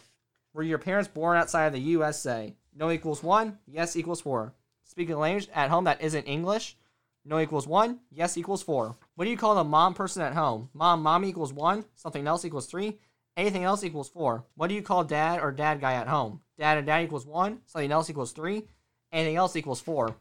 Were 0.54 0.62
your 0.62 0.78
parents 0.78 1.08
born 1.08 1.36
outside 1.36 1.66
of 1.66 1.72
the 1.72 1.80
USA? 1.80 2.54
No 2.74 2.90
equals 2.90 3.22
one. 3.22 3.58
Yes 3.66 3.96
equals 3.96 4.20
four. 4.20 4.54
Speak 4.84 5.10
a 5.10 5.16
language 5.16 5.48
at 5.54 5.70
home 5.70 5.84
that 5.84 6.00
isn't 6.00 6.24
English? 6.24 6.76
No 7.24 7.38
equals 7.38 7.66
one. 7.66 8.00
Yes 8.10 8.36
equals 8.36 8.62
four. 8.62 8.96
What 9.14 9.24
do 9.24 9.30
you 9.30 9.36
call 9.36 9.54
the 9.54 9.64
mom 9.64 9.94
person 9.94 10.22
at 10.22 10.34
home? 10.34 10.68
Mom, 10.74 11.02
mom 11.02 11.24
equals 11.24 11.52
one. 11.52 11.84
Something 11.94 12.26
else 12.26 12.44
equals 12.44 12.66
three. 12.66 12.98
Anything 13.36 13.64
else 13.64 13.82
equals 13.82 14.08
four. 14.08 14.44
What 14.54 14.68
do 14.68 14.74
you 14.74 14.82
call 14.82 15.04
dad 15.04 15.40
or 15.40 15.50
dad 15.50 15.80
guy 15.80 15.94
at 15.94 16.06
home? 16.06 16.40
Dad 16.58 16.78
and 16.78 16.86
dad 16.86 17.02
equals 17.02 17.26
one. 17.26 17.60
Something 17.66 17.90
else 17.90 18.10
equals 18.10 18.32
three. 18.32 18.64
Anything 19.10 19.36
else 19.36 19.56
equals 19.56 19.80
four. 19.80 20.14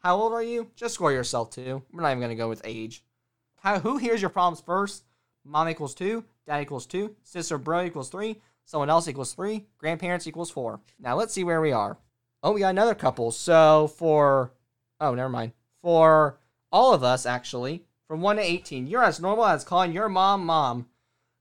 How 0.00 0.16
old 0.16 0.32
are 0.32 0.42
you? 0.42 0.68
Just 0.74 0.94
score 0.94 1.12
yourself 1.12 1.50
two. 1.50 1.82
We're 1.92 2.02
not 2.02 2.10
even 2.10 2.20
gonna 2.20 2.34
go 2.34 2.48
with 2.48 2.62
age. 2.64 3.04
How 3.60 3.78
who 3.78 3.96
hears 3.96 4.20
your 4.20 4.30
problems 4.30 4.60
first? 4.60 5.04
Mom 5.44 5.68
equals 5.68 5.94
two. 5.94 6.24
Dad 6.44 6.60
equals 6.60 6.86
two. 6.86 7.14
Sister 7.22 7.56
bro 7.56 7.84
equals 7.84 8.08
three. 8.08 8.40
Someone 8.64 8.90
else 8.90 9.06
equals 9.06 9.32
three. 9.32 9.66
Grandparents 9.78 10.26
equals 10.26 10.50
four. 10.50 10.80
Now 10.98 11.16
let's 11.16 11.32
see 11.32 11.44
where 11.44 11.60
we 11.60 11.72
are. 11.72 11.98
Oh, 12.42 12.52
we 12.52 12.60
got 12.60 12.70
another 12.70 12.96
couple. 12.96 13.30
So 13.30 13.86
for 13.96 14.52
oh, 15.00 15.14
never 15.14 15.28
mind. 15.28 15.52
For 15.82 16.38
all 16.70 16.94
of 16.94 17.02
us, 17.02 17.26
actually, 17.26 17.84
from 18.06 18.20
one 18.20 18.36
to 18.36 18.42
eighteen, 18.42 18.86
you're 18.86 19.04
as 19.04 19.20
normal 19.20 19.46
as 19.46 19.64
calling 19.64 19.92
your 19.92 20.08
mom 20.08 20.46
mom. 20.46 20.86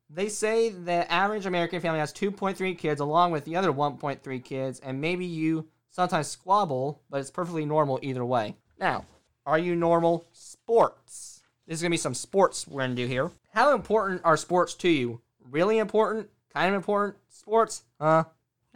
They 0.10 0.28
say 0.28 0.70
the 0.70 1.10
average 1.10 1.46
American 1.46 1.80
family 1.80 2.00
has 2.00 2.12
2.3 2.12 2.78
kids, 2.78 3.00
along 3.00 3.32
with 3.32 3.46
the 3.46 3.56
other 3.56 3.72
1.3 3.72 4.44
kids, 4.44 4.82
and 4.82 5.00
maybe 5.00 5.26
you 5.26 5.70
sometimes 5.90 6.28
squabble, 6.28 7.02
but 7.10 7.22
it's 7.22 7.32
perfectly 7.32 7.66
normal 7.66 7.98
either 8.02 8.26
way. 8.26 8.58
Now, 8.78 9.06
are 9.46 9.58
you 9.58 9.74
normal? 9.74 10.26
Sports. 10.34 11.44
This 11.66 11.76
is 11.76 11.82
gonna 11.82 11.92
be 11.92 11.98
some 11.98 12.14
sports 12.14 12.68
we're 12.68 12.82
gonna 12.82 12.96
do 12.96 13.08
here. 13.08 13.32
How 13.54 13.74
important 13.74 14.22
are 14.26 14.36
sports 14.36 14.74
to 14.76 14.90
you? 14.90 15.22
Really 15.50 15.78
important? 15.78 16.30
Kind 16.54 16.70
of 16.70 16.76
important? 16.76 17.16
Sports? 17.30 17.84
Huh? 18.00 18.26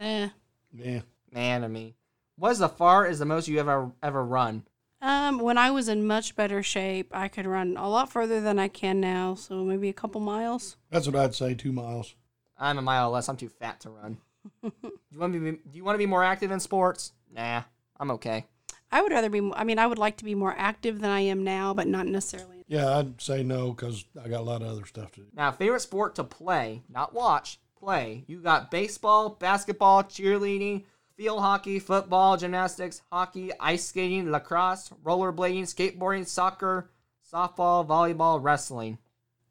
Eh. 0.00 0.28
Yeah. 0.72 1.00
Man 1.30 1.60
to 1.62 1.68
me. 1.68 1.96
What 2.36 2.52
is 2.52 2.58
the 2.58 2.68
far 2.68 3.06
is 3.06 3.18
the 3.18 3.26
most 3.26 3.48
you 3.48 3.58
ever 3.58 3.92
ever 4.02 4.24
run? 4.24 4.64
Um, 5.00 5.38
when 5.38 5.58
I 5.58 5.70
was 5.70 5.88
in 5.88 6.06
much 6.06 6.34
better 6.36 6.62
shape, 6.62 7.10
I 7.12 7.28
could 7.28 7.46
run 7.46 7.76
a 7.76 7.88
lot 7.88 8.10
further 8.10 8.40
than 8.40 8.58
I 8.58 8.68
can 8.68 9.00
now. 9.00 9.34
So 9.34 9.64
maybe 9.64 9.88
a 9.88 9.94
couple 9.94 10.20
miles. 10.20 10.76
That's 10.90 11.06
what 11.06 11.16
I'd 11.16 11.34
say. 11.34 11.54
Two 11.54 11.72
miles. 11.72 12.14
I'm 12.58 12.78
a 12.78 12.82
mile 12.82 13.10
less. 13.10 13.28
I'm 13.28 13.36
too 13.36 13.50
fat 13.50 13.80
to 13.80 13.90
run. 13.90 14.18
do 14.62 14.72
you 15.10 15.18
want 15.18 15.34
to 15.34 15.40
be? 15.40 15.50
Do 15.52 15.76
you 15.76 15.84
want 15.84 15.94
to 15.94 15.98
be 15.98 16.06
more 16.06 16.24
active 16.24 16.50
in 16.50 16.60
sports? 16.60 17.12
Nah, 17.34 17.62
I'm 17.98 18.10
okay. 18.12 18.46
I 18.90 19.02
would 19.02 19.12
rather 19.12 19.28
be. 19.28 19.50
I 19.54 19.64
mean, 19.64 19.78
I 19.78 19.86
would 19.86 19.98
like 19.98 20.16
to 20.18 20.24
be 20.24 20.34
more 20.34 20.54
active 20.56 21.00
than 21.00 21.10
I 21.10 21.20
am 21.20 21.44
now, 21.44 21.74
but 21.74 21.86
not 21.86 22.06
necessarily. 22.06 22.64
Yeah, 22.68 22.96
I'd 22.96 23.20
say 23.20 23.42
no 23.42 23.72
because 23.72 24.04
I 24.22 24.28
got 24.28 24.40
a 24.40 24.44
lot 24.44 24.62
of 24.62 24.68
other 24.68 24.86
stuff 24.86 25.12
to 25.12 25.20
do. 25.20 25.26
Now, 25.34 25.52
favorite 25.52 25.80
sport 25.80 26.14
to 26.16 26.24
play, 26.24 26.82
not 26.88 27.12
watch, 27.12 27.60
play. 27.78 28.24
You 28.26 28.40
got 28.40 28.70
baseball, 28.70 29.30
basketball, 29.30 30.04
cheerleading, 30.04 30.84
field 31.16 31.40
hockey, 31.40 31.78
football, 31.78 32.36
gymnastics, 32.36 33.02
hockey, 33.10 33.50
ice 33.58 33.84
skating, 33.86 34.30
lacrosse, 34.30 34.90
rollerblading, 35.04 35.62
skateboarding, 35.62 36.26
soccer, 36.26 36.90
softball, 37.32 37.86
volleyball, 37.86 38.42
wrestling. 38.42 38.98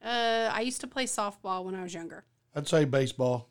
Uh, 0.04 0.50
I 0.54 0.62
used 0.62 0.82
to 0.82 0.88
play 0.88 1.06
softball 1.06 1.64
when 1.64 1.76
I 1.76 1.82
was 1.84 1.94
younger. 1.94 2.24
I'd 2.56 2.68
say 2.68 2.86
baseball. 2.86 3.50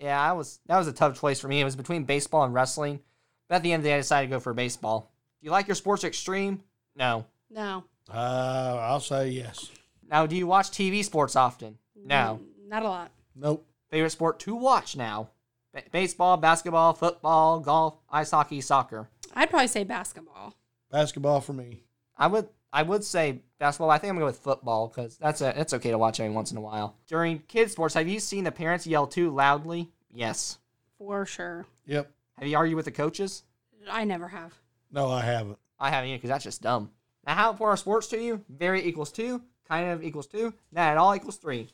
Yeah, 0.00 0.20
I 0.20 0.32
was 0.32 0.60
that 0.66 0.78
was 0.78 0.86
a 0.88 0.92
tough 0.92 1.18
choice 1.20 1.40
for 1.40 1.48
me. 1.48 1.60
It 1.60 1.64
was 1.64 1.76
between 1.76 2.04
baseball 2.04 2.44
and 2.44 2.54
wrestling. 2.54 3.00
But 3.48 3.56
at 3.56 3.62
the 3.62 3.72
end 3.72 3.80
of 3.80 3.84
the 3.84 3.90
day, 3.90 3.94
I 3.94 3.98
decided 3.98 4.28
to 4.28 4.36
go 4.36 4.40
for 4.40 4.52
baseball. 4.54 5.10
Do 5.40 5.46
you 5.46 5.50
like 5.50 5.68
your 5.68 5.74
sports 5.74 6.04
extreme? 6.04 6.62
No. 6.96 7.26
No, 7.50 7.84
Uh, 8.12 8.76
I'll 8.80 9.00
say 9.00 9.28
yes. 9.28 9.70
Now, 10.10 10.26
do 10.26 10.34
you 10.36 10.46
watch 10.48 10.70
TV 10.70 11.04
sports 11.04 11.36
often? 11.36 11.78
No. 11.94 12.40
Not 12.66 12.82
a 12.82 12.88
lot. 12.88 13.10
Nope. 13.36 13.64
Favorite 13.88 14.10
sport 14.10 14.40
to 14.40 14.54
watch 14.56 14.96
now? 14.96 15.30
Ba- 15.76 15.82
baseball, 15.92 16.38
basketball, 16.38 16.94
football, 16.94 17.60
golf, 17.60 17.98
ice 18.10 18.30
hockey, 18.30 18.62
soccer. 18.62 19.08
I'd 19.34 19.50
probably 19.50 19.68
say 19.68 19.84
basketball. 19.84 20.54
Basketball 20.90 21.42
for 21.42 21.52
me. 21.52 21.82
I 22.16 22.26
would 22.28 22.48
I 22.72 22.82
would 22.82 23.04
say 23.04 23.42
basketball. 23.58 23.90
I 23.90 23.98
think 23.98 24.10
I'm 24.10 24.16
gonna 24.16 24.22
go 24.22 24.26
with 24.26 24.38
football 24.38 24.88
because 24.88 25.18
that's 25.18 25.42
a 25.42 25.58
it's 25.60 25.74
okay 25.74 25.90
to 25.90 25.98
watch 25.98 26.18
every 26.18 26.34
once 26.34 26.50
in 26.50 26.56
a 26.56 26.62
while. 26.62 26.96
During 27.06 27.40
kids 27.40 27.72
sports, 27.72 27.94
have 27.94 28.08
you 28.08 28.20
seen 28.20 28.44
the 28.44 28.52
parents 28.52 28.86
yell 28.86 29.06
too 29.06 29.30
loudly? 29.30 29.90
Yes. 30.12 30.58
For 30.96 31.26
sure. 31.26 31.66
Yep. 31.86 32.10
Have 32.38 32.48
you 32.48 32.56
argued 32.56 32.76
with 32.76 32.86
the 32.86 32.90
coaches? 32.90 33.42
I 33.90 34.04
never 34.04 34.28
have. 34.28 34.54
No, 34.90 35.10
I 35.10 35.20
haven't. 35.20 35.58
I 35.78 35.90
haven't 35.90 36.08
either 36.08 36.16
because 36.18 36.30
that's 36.30 36.44
just 36.44 36.62
dumb. 36.62 36.90
Now, 37.26 37.34
how 37.34 37.50
important 37.50 37.74
are 37.74 37.80
sports 37.80 38.06
to 38.08 38.18
you? 38.18 38.42
Very 38.48 38.82
equals 38.82 39.12
two, 39.12 39.42
kind 39.68 39.90
of 39.90 40.02
equals 40.02 40.26
two, 40.26 40.54
not 40.72 40.88
at 40.92 40.96
all 40.96 41.14
equals 41.14 41.36
three. 41.36 41.68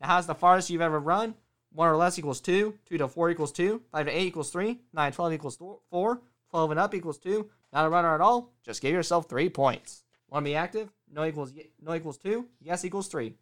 Now, 0.00 0.08
how's 0.08 0.26
the 0.26 0.34
farthest 0.34 0.70
you've 0.70 0.80
ever 0.80 0.98
run? 0.98 1.34
One 1.74 1.88
or 1.88 1.96
less 1.96 2.18
equals 2.20 2.40
two, 2.40 2.78
two 2.86 2.98
to 2.98 3.08
four 3.08 3.30
equals 3.30 3.50
two, 3.50 3.82
five 3.90 4.06
to 4.06 4.12
eight 4.12 4.28
equals 4.28 4.50
three, 4.50 4.78
nine 4.92 5.10
to 5.10 5.16
twelve 5.16 5.32
equals 5.32 5.56
4, 5.90 6.22
12 6.50 6.70
and 6.70 6.78
up 6.78 6.94
equals 6.94 7.18
two. 7.18 7.50
Not 7.72 7.86
a 7.86 7.88
runner 7.88 8.14
at 8.14 8.20
all. 8.20 8.52
Just 8.64 8.80
give 8.80 8.92
yourself 8.92 9.28
three 9.28 9.48
points. 9.48 10.04
Want 10.28 10.44
to 10.44 10.50
be 10.50 10.54
active? 10.54 10.92
No 11.12 11.24
equals 11.24 11.52
no 11.82 11.94
equals 11.94 12.16
two. 12.16 12.46
Yes 12.60 12.84
equals 12.84 13.08
three. 13.08 13.34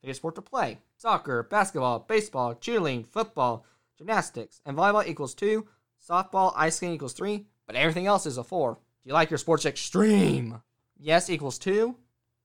Favorite 0.00 0.16
sport 0.16 0.34
to 0.36 0.42
play? 0.42 0.78
Soccer, 0.96 1.42
basketball, 1.42 1.98
baseball, 2.00 2.54
cheerleading, 2.54 3.06
football, 3.06 3.66
gymnastics, 3.98 4.62
and 4.64 4.76
volleyball 4.76 5.06
equals 5.06 5.34
two. 5.34 5.66
Softball, 6.06 6.54
ice 6.56 6.76
skating 6.76 6.94
equals 6.94 7.12
three, 7.12 7.46
but 7.66 7.76
everything 7.76 8.06
else 8.06 8.24
is 8.24 8.38
a 8.38 8.44
four. 8.44 8.74
Do 8.74 9.08
you 9.08 9.12
like 9.12 9.30
your 9.30 9.38
sports 9.38 9.66
extreme? 9.66 10.62
Yes 10.98 11.28
equals 11.28 11.58
two. 11.58 11.96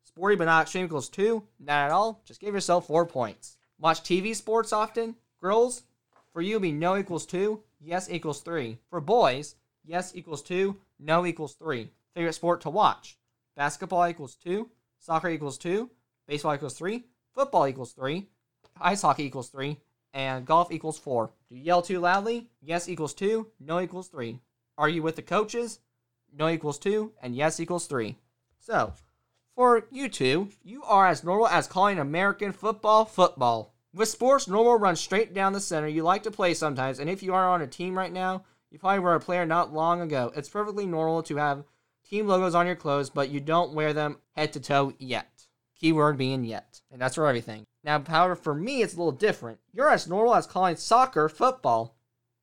Sporty 0.03 0.35
but 0.35 0.45
not 0.45 0.63
extreme 0.63 0.85
equals 0.85 1.07
two. 1.07 1.43
Not 1.61 1.85
at 1.85 1.91
all. 1.91 2.21
Just 2.25 2.41
give 2.41 2.53
yourself 2.53 2.87
four 2.87 3.05
points. 3.05 3.57
Watch 3.79 4.01
TV 4.01 4.35
sports 4.35 4.73
often. 4.73 5.15
Girls, 5.41 5.83
for 6.33 6.41
you, 6.41 6.59
be 6.59 6.71
no 6.71 6.97
equals 6.97 7.25
two. 7.25 7.63
Yes 7.79 8.09
equals 8.09 8.41
three. 8.41 8.77
For 8.89 8.99
boys, 8.99 9.55
yes 9.85 10.13
equals 10.15 10.41
two. 10.41 10.77
No 10.99 11.25
equals 11.25 11.53
three. 11.53 11.91
Favorite 12.13 12.33
sport 12.33 12.61
to 12.61 12.69
watch? 12.69 13.17
Basketball 13.55 14.07
equals 14.07 14.35
two. 14.35 14.69
Soccer 14.99 15.29
equals 15.29 15.57
two. 15.57 15.89
Baseball 16.27 16.55
equals 16.55 16.77
three. 16.77 17.05
Football 17.33 17.67
equals 17.67 17.93
three. 17.93 18.27
Ice 18.81 19.01
hockey 19.01 19.23
equals 19.23 19.49
three. 19.49 19.77
And 20.13 20.45
golf 20.45 20.71
equals 20.71 20.99
four. 20.99 21.31
Do 21.47 21.55
you 21.55 21.63
yell 21.63 21.81
too 21.81 21.99
loudly? 21.99 22.49
Yes 22.61 22.89
equals 22.89 23.13
two. 23.13 23.47
No 23.59 23.79
equals 23.79 24.09
three. 24.09 24.39
Are 24.77 24.89
you 24.89 25.03
with 25.03 25.15
the 25.15 25.21
coaches? 25.21 25.79
No 26.37 26.49
equals 26.49 26.79
two. 26.79 27.13
And 27.21 27.35
yes 27.35 27.59
equals 27.59 27.87
three. 27.87 28.17
So, 28.59 28.93
for 29.55 29.85
you 29.89 30.09
two, 30.09 30.49
you 30.63 30.83
are 30.83 31.07
as 31.07 31.23
normal 31.23 31.47
as 31.47 31.67
calling 31.67 31.97
American 31.99 32.51
football 32.51 33.05
football. 33.05 33.73
With 33.93 34.07
sports, 34.07 34.47
normal 34.47 34.77
runs 34.77 34.99
straight 34.99 35.33
down 35.33 35.53
the 35.53 35.59
center. 35.59 35.87
You 35.87 36.03
like 36.03 36.23
to 36.23 36.31
play 36.31 36.53
sometimes, 36.53 36.99
and 36.99 37.09
if 37.09 37.23
you 37.23 37.33
are 37.33 37.49
on 37.49 37.61
a 37.61 37.67
team 37.67 37.97
right 37.97 38.13
now, 38.13 38.43
you 38.69 38.77
probably 38.77 38.99
were 38.99 39.15
a 39.15 39.19
player 39.19 39.47
not 39.47 39.73
long 39.73 39.99
ago. 40.01 40.31
It's 40.35 40.47
perfectly 40.47 40.85
normal 40.85 41.23
to 41.23 41.37
have 41.37 41.63
team 42.07 42.27
logos 42.27 42.53
on 42.53 42.67
your 42.67 42.75
clothes, 42.75 43.09
but 43.09 43.29
you 43.29 43.39
don't 43.39 43.73
wear 43.73 43.93
them 43.93 44.19
head 44.35 44.53
to 44.53 44.59
toe 44.59 44.93
yet. 44.99 45.47
Keyword 45.79 46.17
being 46.17 46.43
yet. 46.43 46.81
And 46.91 47.01
that's 47.01 47.15
for 47.15 47.25
everything. 47.25 47.65
Now, 47.83 48.03
however, 48.05 48.35
for 48.35 48.53
me, 48.53 48.83
it's 48.83 48.93
a 48.93 48.97
little 48.97 49.11
different. 49.11 49.59
You're 49.73 49.89
as 49.89 50.07
normal 50.07 50.35
as 50.35 50.45
calling 50.45 50.75
soccer 50.75 51.27
football. 51.27 51.95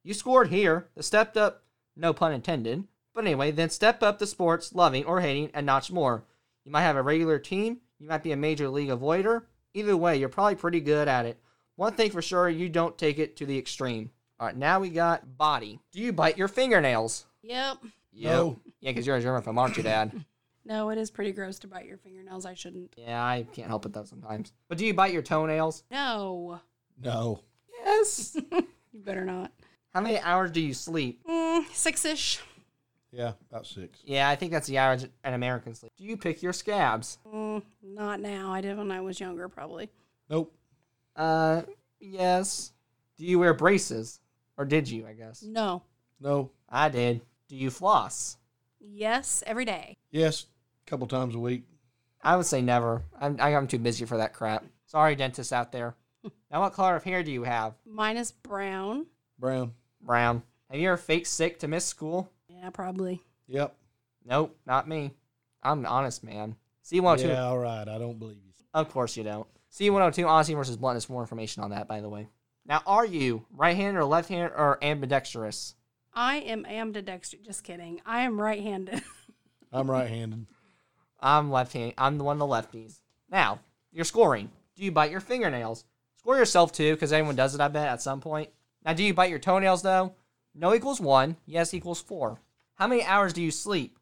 You 0.03 0.15
scored 0.15 0.49
here, 0.49 0.89
the 0.97 1.03
stepped 1.03 1.37
up, 1.37 1.63
no 1.95 2.13
pun 2.13 2.33
intended. 2.33 2.85
But 3.15 3.25
anyway, 3.25 3.53
then 3.53 3.71
step 3.71 4.03
up 4.03 4.19
the 4.19 4.27
sports, 4.27 4.75
loving 4.75 5.05
or 5.05 5.21
hating, 5.21 5.51
a 5.55 5.63
notch 5.63 5.93
more. 5.93 6.25
You 6.65 6.73
might 6.73 6.83
have 6.83 6.97
a 6.97 7.03
regular 7.03 7.39
team, 7.39 7.79
you 7.99 8.09
might 8.09 8.23
be 8.23 8.33
a 8.33 8.37
major 8.37 8.69
league 8.69 8.89
avoider. 8.89 9.43
Either 9.77 9.97
way, 9.97 10.17
you're 10.17 10.31
probably 10.31 10.55
pretty 10.55 10.81
good 10.81 11.07
at 11.07 11.27
it. 11.27 11.39
One 11.75 11.93
thing 11.93 12.11
for 12.11 12.23
sure, 12.23 12.49
you 12.49 12.71
don't 12.71 12.97
take 12.97 13.19
it 13.19 13.37
to 13.37 13.47
the 13.47 13.59
extreme. 13.59 14.11
All 14.41 14.47
right, 14.47 14.57
now 14.57 14.81
we 14.81 14.89
got 14.89 15.37
body. 15.37 15.81
Do 15.93 16.01
you 16.01 16.15
bite 16.15 16.39
your 16.39 16.49
fingernails? 16.49 17.27
Yep. 17.43 17.79
No. 18.15 18.59
Yeah, 18.81 18.93
because 18.93 19.07
you're 19.07 19.17
a 19.17 19.23
germaphobe, 19.23 19.59
aren't 19.59 19.77
you, 19.77 19.83
Dad? 19.83 20.13
No, 20.69 20.91
it 20.91 20.99
is 20.99 21.13
pretty 21.13 21.31
gross 21.31 21.61
to 21.61 21.69
bite 21.69 21.87
your 21.87 21.97
fingernails. 21.97 22.45
I 22.45 22.55
shouldn't. 22.55 22.93
yeah, 22.97 23.25
I 23.25 23.47
can't 23.53 23.69
help 23.69 23.87
it 23.87 23.93
though 23.93 24.03
sometimes. 24.03 24.53
But 24.69 24.79
do 24.79 24.85
you 24.85 24.95
bite 24.95 25.13
your 25.13 25.23
toenails? 25.23 25.85
No. 25.93 26.61
No. 27.01 27.43
Yes. 27.85 28.37
You 28.93 28.99
better 29.01 29.25
not. 29.25 29.53
How 29.95 30.01
many 30.01 30.19
hours 30.19 30.51
do 30.51 30.61
you 30.61 30.75
sleep? 30.75 31.21
Mm, 31.25 31.67
six 31.73 32.05
ish. 32.05 32.41
Yeah, 33.17 33.33
about 33.51 33.67
six. 33.67 34.01
Yeah, 34.05 34.29
I 34.29 34.37
think 34.37 34.53
that's 34.53 34.67
the 34.67 34.77
average 34.77 35.11
an 35.25 35.33
American 35.33 35.75
sleep. 35.75 35.91
Do 35.97 36.05
you 36.05 36.19
pick 36.19 36.43
your 36.43 36.53
scabs? 36.53 37.17
Mm, 37.27 37.63
not 37.83 38.21
now. 38.21 38.53
I 38.53 38.61
did 38.61 38.77
when 38.77 38.91
I 38.91 39.01
was 39.01 39.19
younger, 39.19 39.49
probably. 39.49 39.89
Nope. 40.29 40.55
Uh, 41.17 41.63
yes. 41.99 42.73
Do 43.17 43.25
you 43.25 43.39
wear 43.39 43.55
braces? 43.55 44.21
Or 44.59 44.67
did 44.67 44.91
you, 44.91 45.07
I 45.07 45.15
guess? 45.15 45.43
No. 45.43 45.83
No. 46.21 46.51
I 46.69 46.91
did. 46.91 47.23
Do 47.49 47.57
you 47.57 47.71
floss? 47.71 48.37
Yes, 48.81 49.43
every 49.47 49.65
day. 49.65 49.97
Yes, 50.11 50.45
a 50.87 50.91
couple 50.91 51.07
times 51.07 51.35
a 51.35 51.39
week. 51.39 51.65
I 52.23 52.37
would 52.37 52.45
say 52.45 52.61
never. 52.61 53.03
I'm, 53.19 53.41
I'm 53.41 53.67
too 53.67 53.79
busy 53.79 54.05
for 54.05 54.19
that 54.19 54.35
crap. 54.35 54.63
Sorry, 54.85 55.17
dentists 55.17 55.55
out 55.55 55.73
there. 55.73 55.95
now, 56.51 56.61
what 56.61 56.75
color 56.75 56.97
of 56.97 57.05
hair 57.05 57.23
do 57.23 57.33
you 57.33 57.45
have? 57.45 57.73
Mine 57.87 58.19
is 58.19 58.33
brown. 58.33 59.07
Brown. 59.39 59.73
Brown. 60.03 60.43
Have 60.71 60.81
you 60.81 60.89
ever 60.89 60.99
faked 60.99 61.29
sick 61.29 61.59
to 61.61 61.69
miss 61.69 61.87
school? 61.87 62.31
Yeah, 62.67 62.71
probably. 62.71 63.23
Yep. 63.47 63.77
Nope, 64.25 64.59
not 64.67 64.89
me. 64.89 65.13
I'm 65.63 65.79
an 65.79 65.87
honest 65.87 66.25
man. 66.25 66.57
C102. 66.85 67.29
Yeah, 67.29 67.45
all 67.45 67.61
right. 67.61 67.87
I 67.87 67.97
don't 67.97 68.19
believe 68.19 68.39
you. 68.45 68.53
Of 68.75 68.91
course 68.91 69.17
you 69.17 69.23
don't. 69.23 69.47
C102, 69.73 70.27
honesty 70.27 70.55
versus 70.55 70.77
bluntness. 70.77 71.09
More 71.09 71.21
information 71.21 71.63
on 71.63 71.71
that, 71.71 71.87
by 71.87 72.01
the 72.01 72.09
way. 72.09 72.27
Now, 72.67 72.83
are 72.85 73.07
you 73.07 73.47
right-handed 73.53 74.01
or 74.01 74.05
left-handed 74.05 74.53
or 74.57 74.83
ambidextrous? 74.83 75.77
I 76.13 76.39
am 76.39 76.67
ambidextrous. 76.67 77.47
Just 77.47 77.63
kidding. 77.63 78.01
I 78.05 78.23
am 78.23 78.41
right-handed. 78.41 79.01
I'm 79.73 79.89
right-handed. 79.89 80.47
I'm 81.21 81.53
left-handed. 81.53 81.95
I'm 81.97 82.19
the 82.19 82.25
one 82.25 82.41
of 82.41 82.49
the 82.49 82.53
lefties. 82.53 82.99
Now, 83.31 83.61
you're 83.93 84.05
scoring. 84.05 84.51
Do 84.75 84.83
you 84.83 84.91
bite 84.91 85.13
your 85.13 85.21
fingernails? 85.21 85.85
Score 86.17 86.37
yourself 86.37 86.73
too, 86.73 86.95
because 86.95 87.13
everyone 87.13 87.37
does 87.37 87.55
it, 87.55 87.61
I 87.61 87.69
bet, 87.69 87.87
at 87.87 88.03
some 88.03 88.21
point. 88.21 88.51
Now, 88.85 88.93
do 88.93 89.05
you 89.05 89.15
bite 89.15 89.31
your 89.31 89.39
toenails 89.39 89.83
though? 89.83 90.15
No 90.53 90.75
equals 90.75 91.01
one. 91.01 91.37
Yes 91.47 91.73
equals 91.73 92.01
four. 92.01 92.41
How 92.77 92.87
many 92.87 93.03
hours 93.03 93.33
do 93.33 93.43
you 93.43 93.51
sleep? 93.51 93.99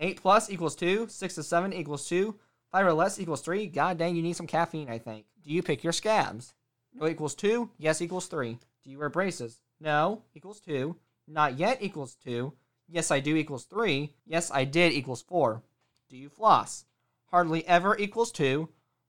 Eight 0.00 0.20
plus 0.20 0.50
equals 0.50 0.76
two. 0.76 1.08
Six 1.08 1.34
to 1.36 1.42
seven 1.42 1.72
equals 1.72 2.06
two. 2.06 2.36
Five 2.70 2.86
or 2.86 2.92
less 2.92 3.18
equals 3.18 3.40
three. 3.40 3.66
God 3.66 3.96
dang, 3.96 4.16
you 4.16 4.22
need 4.22 4.36
some 4.36 4.46
caffeine, 4.46 4.90
I 4.90 4.98
think. 4.98 5.24
Do 5.42 5.50
you 5.50 5.62
pick 5.62 5.82
your 5.82 5.94
scabs? 5.94 6.52
No 6.92 7.08
equals 7.08 7.34
two. 7.34 7.70
Yes 7.78 8.02
equals 8.02 8.26
three. 8.26 8.58
Do 8.84 8.90
you 8.90 8.98
wear 8.98 9.08
braces? 9.08 9.62
No 9.80 10.24
equals 10.34 10.60
two. 10.60 10.96
Not 11.26 11.58
yet 11.58 11.78
equals 11.80 12.16
two. 12.22 12.52
Yes, 12.86 13.10
I 13.10 13.20
do 13.20 13.34
equals 13.34 13.64
three. 13.64 14.14
Yes, 14.26 14.50
I 14.50 14.64
did 14.64 14.92
equals 14.92 15.22
four. 15.22 15.62
Do 16.10 16.16
you 16.16 16.28
floss? 16.28 16.84
Hardly 17.30 17.66
ever 17.66 17.96
equals 17.96 18.30
two. 18.30 18.68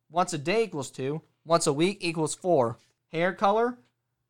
Once 0.10 0.32
a 0.32 0.38
day 0.38 0.63
equals 0.63 0.91
two. 0.91 1.21
Once 1.45 1.67
a 1.67 1.73
week 1.73 1.97
equals 1.99 2.36
four. 2.36 2.77
Hair 3.12 3.34
color? 3.34 3.77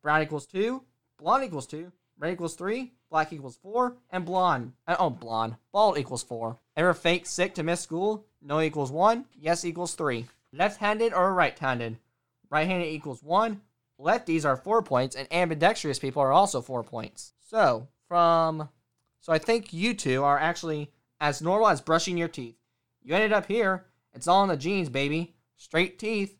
Brown 0.02 0.22
equals 0.22 0.46
two. 0.46 0.82
Blonde 1.16 1.44
equals 1.44 1.66
two. 1.66 1.92
Red 2.18 2.32
equals 2.32 2.54
three. 2.54 2.92
Black 3.10 3.32
equals 3.32 3.58
four. 3.60 3.96
And 4.10 4.24
blonde. 4.24 4.72
Uh, 4.86 4.96
oh, 4.98 5.10
blonde. 5.10 5.56
Bald 5.72 5.98
equals 5.98 6.22
four. 6.22 6.58
Ever 6.76 6.94
fake 6.94 7.26
sick 7.26 7.54
to 7.54 7.62
miss 7.62 7.80
school? 7.80 8.24
No 8.40 8.60
equals 8.60 8.92
one. 8.92 9.26
Yes 9.34 9.64
equals 9.64 9.94
three. 9.94 10.26
Left 10.52 10.78
handed 10.78 11.12
or 11.12 11.34
right 11.34 11.58
handed? 11.58 11.98
Right 12.50 12.66
handed 12.66 12.88
equals 12.88 13.22
one. 13.22 13.60
Lefties 13.98 14.44
are 14.44 14.56
four 14.56 14.82
points. 14.82 15.16
And 15.16 15.28
ambidextrous 15.32 15.98
people 15.98 16.22
are 16.22 16.32
also 16.32 16.60
four 16.60 16.82
points. 16.82 17.32
So, 17.40 17.88
from. 18.08 18.68
So 19.20 19.32
I 19.32 19.38
think 19.38 19.72
you 19.72 19.92
two 19.92 20.24
are 20.24 20.38
actually 20.38 20.90
as 21.20 21.42
normal 21.42 21.68
as 21.68 21.80
brushing 21.80 22.16
your 22.16 22.28
teeth. 22.28 22.56
You 23.02 23.14
ended 23.14 23.32
up 23.32 23.46
here. 23.46 23.86
It's 24.14 24.26
all 24.26 24.42
in 24.42 24.48
the 24.48 24.56
genes, 24.56 24.88
baby. 24.88 25.34
Straight 25.56 25.98
teeth 25.98 26.36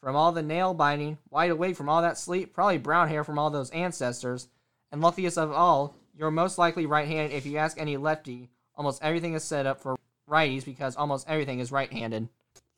from 0.00 0.16
all 0.16 0.32
the 0.32 0.42
nail 0.42 0.74
biting, 0.74 1.16
wide 1.30 1.50
awake 1.50 1.76
from 1.76 1.88
all 1.88 2.02
that 2.02 2.18
sleep, 2.18 2.52
probably 2.52 2.76
brown 2.76 3.08
hair 3.08 3.24
from 3.24 3.38
all 3.38 3.48
those 3.48 3.70
ancestors, 3.70 4.48
and 4.92 5.00
luckiest 5.00 5.38
of 5.38 5.50
all, 5.50 5.96
you're 6.16 6.30
most 6.30 6.58
likely 6.58 6.86
right 6.86 7.08
handed 7.08 7.34
if 7.34 7.46
you 7.46 7.58
ask 7.58 7.78
any 7.80 7.96
lefty. 7.96 8.50
Almost 8.76 9.02
everything 9.02 9.34
is 9.34 9.44
set 9.44 9.66
up 9.66 9.80
for 9.80 9.96
righties 10.28 10.64
because 10.64 10.96
almost 10.96 11.28
everything 11.28 11.60
is 11.60 11.72
right 11.72 11.92
handed. 11.92 12.28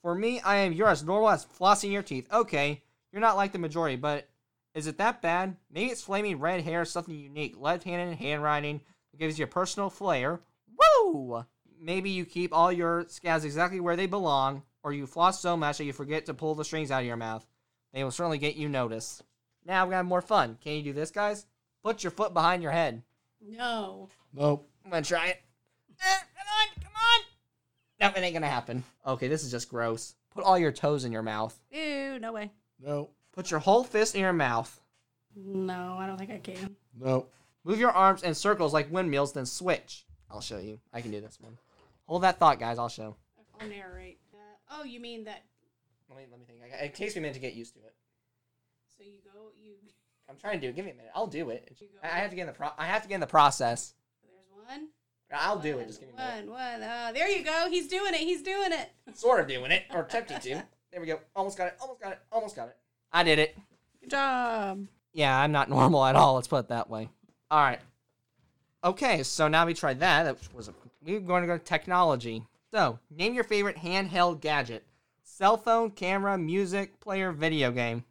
For 0.03 0.15
me, 0.15 0.41
I 0.41 0.57
am 0.57 0.73
you're 0.73 0.89
as 0.89 1.05
normal 1.05 1.31
as 1.31 1.47
flossing 1.47 1.93
your 1.93 2.03
teeth. 2.03 2.27
Okay, 2.33 2.83
you're 3.13 3.21
not 3.21 3.37
like 3.37 3.53
the 3.53 3.59
majority, 3.59 3.97
but 3.97 4.29
is 4.75 4.87
it 4.87 4.99
that 4.99 5.23
bad? 5.23 5.57
Maybe 5.71 5.91
it's 5.91 6.03
flaming 6.03 6.39
red 6.39 6.61
hair, 6.63 6.85
something 6.85 7.15
unique, 7.15 7.57
left 7.59 7.85
handed 7.85 8.19
handwriting 8.19 8.81
that 9.11 9.19
gives 9.19 9.39
you 9.39 9.45
a 9.45 9.49
personal 9.49 9.91
flair. 9.91 10.41
Woo! 11.03 11.45
Maybe 11.81 12.11
you 12.11 12.25
keep 12.25 12.55
all 12.55 12.71
your 12.71 13.07
scabs 13.09 13.45
exactly 13.45 13.81
where 13.81 13.97
they 13.97 14.07
belong, 14.07 14.63
or 14.83 14.93
you 14.93 15.07
floss 15.07 15.41
so 15.41 15.57
much 15.57 15.79
that 15.79 15.85
you 15.85 15.93
forget 15.93 16.27
to 16.27 16.35
pull 16.35 16.55
the 16.55 16.65
strings 16.65 16.91
out 16.91 17.01
of 17.01 17.07
your 17.07 17.17
mouth. 17.17 17.47
They 17.93 18.05
will 18.05 18.11
certainly 18.11 18.39
get 18.39 18.57
you 18.57 18.69
noticed. 18.69 19.23
Now 19.65 19.85
we're 19.85 19.91
gonna 19.91 19.97
have 19.97 20.07
more 20.07 20.23
fun. 20.23 20.59
Can 20.63 20.75
you 20.75 20.83
do 20.83 20.93
this, 20.93 21.11
guys? 21.11 21.47
Put 21.83 22.05
your 22.05 22.11
foot 22.11 22.35
behind 22.35 22.63
your 22.63 22.73
head. 22.73 23.03
No. 23.41 24.09
Nope. 24.33 24.69
I'm 24.85 24.91
gonna 24.91 25.03
try 25.05 25.29
it. 25.29 25.43
Eh, 26.01 26.05
come 26.37 26.47
on, 26.61 26.83
come 26.83 26.93
on. 26.95 27.21
No, 28.01 28.19
it 28.21 28.25
ain't 28.25 28.35
gonna 28.35 28.47
happen. 28.49 28.85
Okay, 29.07 29.29
this 29.29 29.43
is 29.45 29.51
just 29.51 29.69
gross. 29.69 30.15
Put 30.35 30.45
all 30.45 30.59
your 30.59 30.73
toes 30.73 31.05
in 31.05 31.13
your 31.13 31.23
mouth. 31.23 31.59
Ew, 31.71 32.19
no 32.19 32.33
way. 32.33 32.51
Nope. 32.81 33.15
Put 33.33 33.51
your 33.51 33.61
whole 33.61 33.85
fist 33.85 34.15
in 34.15 34.21
your 34.21 34.33
mouth. 34.33 34.81
No, 35.35 35.97
I 35.99 36.07
don't 36.07 36.19
think 36.19 36.31
I 36.31 36.39
can. 36.39 36.77
No. 36.99 37.27
Move 37.65 37.79
your 37.81 37.91
arms 37.91 38.23
in 38.23 38.35
circles 38.35 38.73
like 38.73 38.93
windmills, 38.93 39.33
then 39.33 39.45
switch. 39.47 40.07
I'll 40.31 40.41
show 40.41 40.59
you. 40.59 40.79
I 40.93 41.01
can 41.01 41.11
do 41.11 41.21
this 41.21 41.39
one. 41.41 41.59
Hold 42.07 42.23
that 42.23 42.39
thought, 42.39 42.59
guys. 42.61 42.79
I'll 42.79 42.89
show. 42.89 43.17
I'll 43.61 43.69
narrate. 43.69 44.19
Uh, 44.33 44.39
oh, 44.81 44.85
you 44.85 45.01
mean 45.01 45.25
that? 45.25 45.43
Let 46.09 46.19
me 46.19 46.25
let 46.31 46.39
me 46.39 46.47
think. 46.47 46.61
I- 46.63 46.85
It 46.85 46.95
takes 46.95 47.15
me 47.15 47.21
a 47.21 47.23
minute 47.23 47.35
to 47.35 47.41
get 47.41 47.55
used 47.55 47.75
to 47.75 47.81
it. 47.81 47.95
So 48.97 49.05
you 49.05 49.19
go, 49.25 49.51
you. 49.61 49.75
I'm 50.29 50.37
trying 50.37 50.61
to 50.61 50.67
do 50.67 50.71
it. 50.71 50.77
Give 50.77 50.85
me 50.85 50.91
a 50.91 50.95
minute. 50.95 51.11
I'll 51.15 51.27
do 51.27 51.51
it. 51.51 51.77
I 52.03 52.07
I 52.07 52.19
have 52.19 52.31
to 52.31 52.37
get 52.37 52.43
in 52.43 52.49
the 52.49 52.53
pro. 52.53 52.69
I 52.79 52.87
have 52.87 53.03
to 53.03 53.09
get 53.09 53.15
in 53.15 53.21
the 53.21 53.27
process. 53.27 53.95
There's 54.23 54.67
one. 54.69 54.89
I'll 55.33 55.59
do 55.59 55.79
it. 55.79 55.87
Just 55.87 56.01
give 56.01 56.09
me 56.09 56.15
a 56.17 56.19
minute. 56.19 56.47
One, 56.49 56.81
one. 56.81 56.83
Uh, 56.83 57.13
there 57.13 57.29
you 57.29 57.45
go. 57.45 57.69
He's 57.71 57.89
doing 57.89 58.15
it. 58.15 58.21
He's 58.21 58.43
doing 58.43 58.73
it. 58.73 58.91
Sort 59.15 59.41
of 59.41 59.49
doing 59.49 59.71
it, 59.71 59.85
or 59.93 60.03
attempting 60.03 60.39
to. 60.41 60.63
There 60.93 61.01
we 61.01 61.07
go. 61.07 61.21
Almost 61.35 61.59
got 61.59 61.69
it. 61.69 61.77
Almost 61.81 62.01
got 62.01 62.13
it. 62.13 62.19
Almost 62.31 62.57
got 62.57 62.69
it. 62.69 62.77
I 63.13 63.23
did 63.23 63.39
it. 63.39 63.57
Good 64.01 64.11
job. 64.11 64.87
Yeah, 65.13 65.39
I'm 65.39 65.53
not 65.53 65.71
normal 65.71 66.05
at 66.05 66.17
all. 66.17 66.35
Let's 66.35 66.49
put 66.49 66.61
it 66.61 66.69
that 66.69 66.89
way. 66.91 67.09
All 67.51 67.63
right. 67.63 67.81
Okay, 68.85 69.23
so 69.23 69.49
now 69.49 69.67
we 69.67 69.75
tried 69.75 70.01
that. 70.01 70.25
That 70.25 70.55
was 70.55 70.69
a, 70.69 70.75
we're 71.03 71.21
going 71.21 71.43
to 71.43 71.49
go 71.49 71.59
to 71.59 71.65
technology. 71.65 72.45
So, 72.73 72.99
name 73.11 73.35
your 73.35 73.45
favorite 73.45 73.77
handheld 73.77 74.41
gadget: 74.41 74.85
cell 75.25 75.57
phone, 75.57 75.91
camera, 75.91 76.39
music 76.39 77.01
player, 77.01 77.33
video 77.33 77.73
game. 77.73 78.05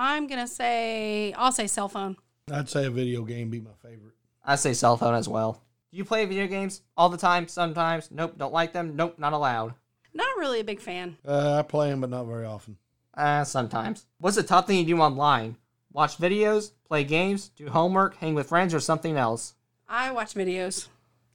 I'm 0.00 0.28
gonna 0.28 0.46
say. 0.46 1.32
I'll 1.32 1.50
say 1.50 1.66
cell 1.66 1.88
phone. 1.88 2.16
I'd 2.52 2.68
say 2.68 2.86
a 2.86 2.90
video 2.90 3.24
game 3.24 3.50
be 3.50 3.60
my 3.60 3.72
favorite. 3.82 4.14
I 4.44 4.54
say 4.54 4.72
cell 4.72 4.96
phone 4.96 5.14
as 5.14 5.28
well. 5.28 5.60
Do 5.90 5.96
you 5.96 6.04
play 6.04 6.24
video 6.24 6.46
games 6.46 6.82
all 6.96 7.08
the 7.08 7.16
time? 7.16 7.48
Sometimes. 7.48 8.08
Nope. 8.12 8.34
Don't 8.38 8.52
like 8.52 8.72
them. 8.72 8.94
Nope. 8.94 9.18
Not 9.18 9.32
allowed. 9.32 9.74
Not 10.14 10.36
really 10.38 10.60
a 10.60 10.64
big 10.64 10.80
fan. 10.80 11.16
Uh, 11.26 11.56
I 11.58 11.62
play 11.62 11.90
them, 11.90 12.00
but 12.00 12.10
not 12.10 12.26
very 12.26 12.46
often. 12.46 12.76
Uh, 13.12 13.42
sometimes. 13.42 14.06
What's 14.20 14.36
the 14.36 14.44
top 14.44 14.68
thing 14.68 14.78
you 14.78 14.84
do 14.84 15.00
online? 15.00 15.56
Watch 15.92 16.18
videos, 16.18 16.72
play 16.86 17.02
games, 17.02 17.48
do 17.48 17.68
homework, 17.68 18.16
hang 18.16 18.34
with 18.34 18.48
friends, 18.48 18.74
or 18.74 18.80
something 18.80 19.16
else? 19.16 19.54
I 19.88 20.12
watch 20.12 20.34
videos. 20.34 20.86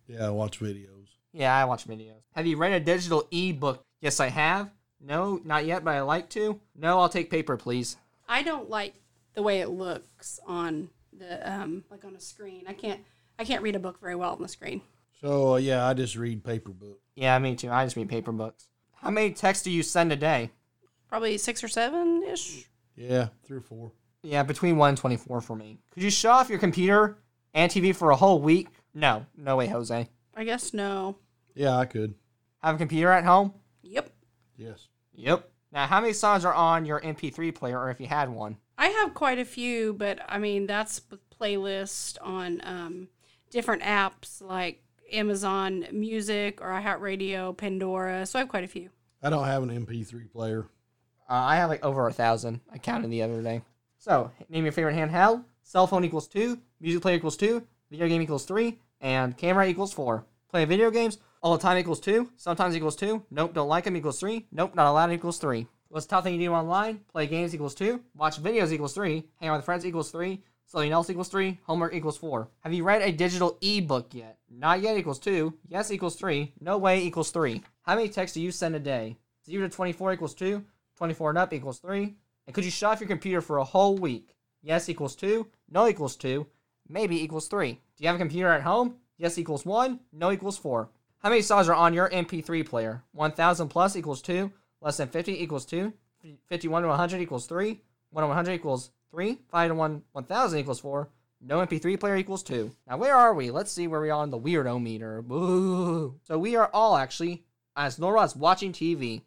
Yeah, 0.08 0.28
I 0.28 0.30
watch 0.30 0.60
videos. 0.60 1.08
Yeah, 1.34 1.56
I 1.56 1.66
watch 1.66 1.88
videos. 1.88 2.22
Have 2.36 2.46
you 2.46 2.56
read 2.56 2.72
a 2.72 2.80
digital 2.80 3.28
e-book? 3.32 3.84
Yes, 4.00 4.20
I 4.20 4.30
have. 4.30 4.72
No, 5.02 5.42
not 5.44 5.66
yet, 5.66 5.84
but 5.84 5.96
I 5.96 6.02
like 6.02 6.30
to. 6.30 6.60
No, 6.76 7.00
I'll 7.00 7.10
take 7.10 7.30
paper, 7.30 7.58
please. 7.58 7.98
I 8.28 8.44
don't 8.44 8.70
like 8.70 8.96
the 9.34 9.44
way 9.44 9.62
it 9.62 9.70
looks 9.70 10.40
on 10.46 10.90
the 11.18 11.52
um 11.52 11.84
like 11.90 12.06
on 12.06 12.16
a 12.16 12.20
screen. 12.20 12.66
I 12.68 12.74
can't. 12.74 13.02
I 13.40 13.46
can't 13.46 13.64
read 13.64 13.76
a 13.76 13.80
book 13.80 14.00
very 14.00 14.16
well 14.16 14.34
on 14.34 14.42
the 14.42 14.48
screen. 14.48 14.82
So 15.20 15.54
uh, 15.54 15.58
yeah, 15.58 15.88
I 15.88 15.94
just 15.94 16.16
read 16.16 16.44
paper 16.44 16.72
book. 16.72 17.00
Yeah, 17.16 17.38
me 17.40 17.56
too. 17.56 17.70
I 17.72 17.84
just 17.86 17.96
read 17.96 18.10
paper 18.10 18.32
books. 18.32 18.68
How 18.94 19.10
many 19.10 19.32
texts 19.32 19.64
do 19.64 19.72
you 19.72 19.84
send 19.84 20.12
a 20.12 20.16
day? 20.16 20.52
Probably 21.08 21.38
six 21.38 21.64
or 21.64 21.68
seven 21.68 22.24
ish. 22.24 22.70
Yeah, 22.96 23.30
three 23.46 23.58
or 23.58 23.62
four. 23.62 23.92
Yeah, 24.24 24.44
between 24.44 24.78
1 24.78 24.90
and 24.90 24.98
24 24.98 25.42
for 25.42 25.56
me. 25.56 25.80
Could 25.92 26.02
you 26.02 26.10
shut 26.10 26.32
off 26.32 26.50
your 26.50 26.58
computer 26.60 27.18
and 27.54 27.70
TV 27.70 27.94
for 27.94 28.12
a 28.12 28.16
whole 28.16 28.40
week? 28.40 28.70
No, 28.94 29.26
no 29.36 29.58
way, 29.58 29.68
Jose. 29.68 30.08
I 30.34 30.44
guess 30.46 30.74
no. 30.74 31.18
Yeah, 31.56 31.78
I 31.78 31.86
could. 31.86 32.16
Have 32.64 32.76
a 32.76 32.78
computer 32.78 33.12
at 33.12 33.26
home? 33.26 33.54
Yep. 33.82 34.10
Yes. 34.56 34.88
Yep. 35.14 35.50
Now, 35.74 35.88
how 35.88 36.00
many 36.00 36.14
songs 36.14 36.46
are 36.46 36.54
on 36.54 36.86
your 36.86 37.02
MP3 37.02 37.54
player, 37.56 37.80
or 37.80 37.90
if 37.90 38.00
you 38.00 38.06
had 38.06 38.30
one? 38.30 38.58
I 38.78 38.90
have 38.90 39.16
quite 39.16 39.40
a 39.40 39.46
few, 39.46 39.94
but 39.94 40.20
I 40.30 40.38
mean 40.38 40.68
that's 40.68 41.02
with 41.10 41.28
playlist 41.32 42.18
on 42.22 42.62
um, 42.64 43.08
different 43.50 43.82
apps 43.82 44.40
like 44.40 44.84
Amazon 45.12 45.88
Music 45.92 46.62
or 46.62 46.68
iHeartRadio, 46.68 47.58
Pandora. 47.58 48.26
So 48.28 48.38
I 48.38 48.42
have 48.42 48.50
quite 48.50 48.64
a 48.64 48.68
few. 48.68 48.92
I 49.24 49.32
don't 49.32 49.46
have 49.46 49.64
an 49.64 49.86
MP3 49.86 50.32
player. 50.32 50.68
Uh, 51.28 51.34
I 51.34 51.56
have 51.56 51.70
like 51.70 51.84
over 51.84 52.08
a 52.08 52.14
thousand. 52.14 52.62
I 52.72 52.78
counted 52.78 53.10
the 53.10 53.24
other 53.24 53.42
day. 53.42 53.64
So, 53.98 54.30
name 54.50 54.66
your 54.66 54.74
favorite 54.74 54.96
handheld. 54.96 55.44
Cell 55.64 55.88
phone 55.88 56.04
equals 56.04 56.28
two. 56.28 56.60
Music 56.82 57.02
player 57.02 57.16
equals 57.16 57.38
two. 57.38 57.66
Video 57.90 58.08
game 58.08 58.22
equals 58.22 58.46
three. 58.46 58.80
And 59.02 59.36
camera 59.36 59.68
equals 59.68 59.94
four. 59.94 60.26
Play 60.50 60.66
video 60.66 60.92
games 60.92 61.18
all 61.44 61.56
the 61.56 61.62
time 61.62 61.78
equals 61.78 62.00
two. 62.00 62.32
Sometimes 62.38 62.76
equals 62.76 62.96
two. 62.96 63.24
Nope, 63.30 63.54
don't 63.54 63.68
like 63.68 63.84
them 63.84 63.96
equals 63.96 64.20
three. 64.20 64.48
Nope, 64.52 64.74
not 64.74 64.88
allowed 64.88 65.12
equals 65.12 65.38
three. 65.38 65.68
What's 65.90 66.08
the 66.08 66.10
top 66.10 66.24
thing 66.24 66.34
you 66.34 66.48
do 66.48 66.54
online? 66.54 67.02
Play 67.12 67.28
games 67.28 67.54
equals 67.54 67.76
two. 67.76 68.02
Watch 68.16 68.42
videos 68.42 68.72
equals 68.72 68.94
three. 68.94 69.26
Hang 69.40 69.50
out 69.50 69.58
with 69.58 69.66
friends 69.66 69.86
equals 69.86 70.10
three. 70.10 70.42
Something 70.66 70.92
else 70.92 71.12
equals 71.12 71.30
three. 71.30 71.60
Homework 71.66 71.94
equals 71.94 72.18
four. 72.18 72.50
Have 72.62 72.74
you 72.74 72.84
read 72.84 73.04
a 73.04 73.12
digital 73.12 73.60
ebook 73.62 74.14
yet? 74.16 74.40
Not 74.50 74.82
yet 74.82 74.98
equals 74.98 75.20
two. 75.20 75.54
Yes 75.68 75.92
equals 75.92 76.16
three. 76.16 76.54
No 76.60 76.80
way 76.80 77.04
equals 77.04 77.30
three. 77.30 77.62
How 77.84 77.96
many 77.96 78.10
texts 78.10 78.34
do 78.34 78.42
you 78.42 78.52
send 78.52 78.76
a 78.76 78.80
day? 78.80 79.18
Zero 79.46 79.68
to 79.68 79.76
24 79.76 80.14
equals 80.14 80.34
two. 80.34 80.64
24 80.98 81.30
and 81.30 81.38
up 81.38 81.54
equals 81.54 81.80
3. 81.80 82.16
And 82.46 82.54
could 82.54 82.66
you 82.66 82.72
shut 82.72 82.92
off 82.92 83.00
your 83.00 83.08
computer 83.08 83.42
for 83.42 83.58
a 83.58 83.64
whole 83.64 83.98
week? 83.98 84.36
Yes 84.62 84.90
equals 84.90 85.16
2, 85.16 85.46
no 85.70 85.88
equals 85.88 86.16
2, 86.16 86.46
maybe 86.88 87.22
equals 87.22 87.48
3. 87.48 87.74
Do 87.74 87.80
you 87.98 88.08
have 88.08 88.16
a 88.16 88.20
computer 88.20 88.50
at 88.50 88.62
home? 88.62 88.96
Yes 89.18 89.38
equals 89.38 89.66
1, 89.66 90.00
no 90.14 90.32
equals 90.32 90.58
4. 90.58 90.90
How 91.24 91.30
many 91.30 91.42
songs 91.42 91.70
are 91.70 91.74
on 91.74 91.94
your 91.94 92.10
MP3 92.10 92.66
player? 92.66 93.02
1000 93.14 93.70
plus 93.70 93.96
equals 93.96 94.22
2, 94.22 94.52
less 94.82 94.98
than 94.98 95.08
50 95.08 95.42
equals 95.42 95.66
2, 95.66 95.94
51 96.50 96.82
to 96.82 96.90
100 96.90 97.22
equals 97.22 97.46
3, 97.46 97.80
1 98.10 98.22
to 98.22 98.28
100 98.28 98.52
equals 98.52 98.92
3, 99.10 99.40
5 99.50 99.70
to 99.70 99.76
1 99.76 100.02
1000 100.12 100.60
equals 100.60 100.82
4, 100.82 101.10
no 101.40 101.66
MP3 101.66 101.98
player 101.98 102.18
equals 102.18 102.44
2. 102.44 102.76
Now 102.90 102.98
where 102.98 103.16
are 103.16 103.34
we? 103.34 103.52
Let's 103.52 103.72
see 103.72 103.88
where 103.88 104.02
we 104.02 104.10
are 104.10 104.20
on 104.20 104.32
the 104.32 104.40
weirdo 104.40 104.84
meter. 104.84 105.24
So 106.28 106.38
we 106.38 106.58
are 106.58 106.70
all 106.74 106.98
actually, 106.98 107.46
as 107.78 107.98
Nora's 107.98 108.36
watching 108.36 108.74
TV. 108.74 109.22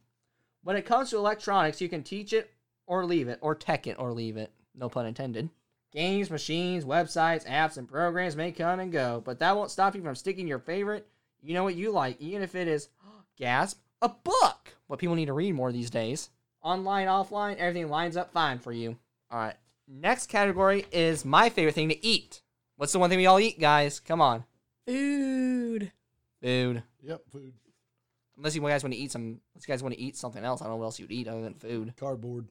When 0.64 0.76
it 0.76 0.84
comes 0.84 1.08
to 1.10 1.16
electronics, 1.16 1.80
you 1.80 1.88
can 1.88 2.02
teach 2.02 2.34
it 2.34 2.50
or 2.86 3.06
leave 3.06 3.28
it, 3.28 3.38
or 3.40 3.54
tech 3.54 3.86
it 3.86 3.98
or 3.98 4.12
leave 4.12 4.36
it. 4.36 4.52
No 4.74 4.90
pun 4.90 5.06
intended. 5.06 5.48
Games, 5.94 6.30
machines, 6.30 6.84
websites, 6.84 7.48
apps, 7.48 7.78
and 7.78 7.88
programs 7.88 8.36
may 8.36 8.52
come 8.52 8.80
and 8.80 8.92
go, 8.92 9.22
but 9.24 9.38
that 9.38 9.56
won't 9.56 9.70
stop 9.70 9.94
you 9.94 10.02
from 10.02 10.14
sticking 10.14 10.46
your 10.46 10.58
favorite. 10.58 11.08
You 11.42 11.54
know 11.54 11.64
what 11.64 11.74
you 11.74 11.90
like, 11.90 12.20
even 12.20 12.42
if 12.42 12.54
it 12.54 12.68
is, 12.68 12.88
gasp, 13.36 13.80
a 14.02 14.08
book. 14.08 14.74
What 14.86 14.98
people 14.98 15.16
need 15.16 15.26
to 15.26 15.32
read 15.32 15.54
more 15.54 15.72
these 15.72 15.90
days. 15.90 16.30
Online, 16.62 17.06
offline, 17.06 17.56
everything 17.56 17.88
lines 17.88 18.16
up 18.16 18.32
fine 18.32 18.58
for 18.58 18.72
you. 18.72 18.96
All 19.30 19.38
right. 19.38 19.54
Next 19.88 20.28
category 20.28 20.84
is 20.90 21.24
my 21.24 21.48
favorite 21.48 21.74
thing 21.74 21.88
to 21.90 22.04
eat. 22.04 22.42
What's 22.76 22.92
the 22.92 22.98
one 22.98 23.08
thing 23.08 23.18
we 23.18 23.26
all 23.26 23.40
eat, 23.40 23.60
guys? 23.60 24.00
Come 24.00 24.20
on. 24.20 24.44
Food. 24.86 25.92
Food. 26.42 26.82
Yep, 27.02 27.22
food. 27.30 27.52
Unless 28.36 28.54
you 28.54 28.60
guys 28.60 28.82
want 28.82 28.92
to 28.92 28.98
eat 28.98 29.12
some, 29.12 29.40
unless 29.54 29.66
you 29.66 29.72
guys 29.72 29.82
want 29.82 29.94
to 29.94 30.00
eat 30.00 30.16
something 30.16 30.44
else, 30.44 30.60
I 30.60 30.64
don't 30.64 30.74
know 30.74 30.76
what 30.78 30.84
else 30.84 30.98
you'd 30.98 31.12
eat 31.12 31.28
other 31.28 31.42
than 31.42 31.54
food. 31.54 31.94
Cardboard. 31.96 32.48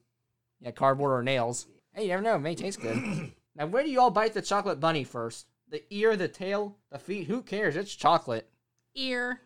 Yeah, 0.60 0.72
cardboard 0.72 1.12
or 1.12 1.22
nails. 1.22 1.66
Hey, 1.92 2.02
you 2.02 2.08
never 2.08 2.22
know. 2.22 2.36
It 2.36 2.40
may 2.40 2.54
taste 2.54 2.80
good. 2.80 2.96
now, 3.54 3.66
where 3.66 3.82
do 3.82 3.90
you 3.90 4.00
all 4.00 4.10
bite 4.10 4.34
the 4.34 4.42
chocolate 4.42 4.80
bunny 4.80 5.04
first? 5.04 5.46
The 5.68 5.82
ear, 5.90 6.16
the 6.16 6.28
tail, 6.28 6.76
the 6.90 6.98
feet? 6.98 7.26
Who 7.26 7.42
cares? 7.42 7.76
It's 7.76 7.94
chocolate. 7.94 8.48
Ear. 8.96 9.40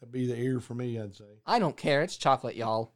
That'd 0.00 0.12
be 0.12 0.26
the 0.26 0.36
ear 0.36 0.60
for 0.60 0.74
me, 0.74 0.98
I'd 0.98 1.14
say. 1.14 1.24
I 1.46 1.58
don't 1.58 1.76
care. 1.76 2.02
It's 2.02 2.16
chocolate, 2.16 2.56
y'all. 2.56 2.92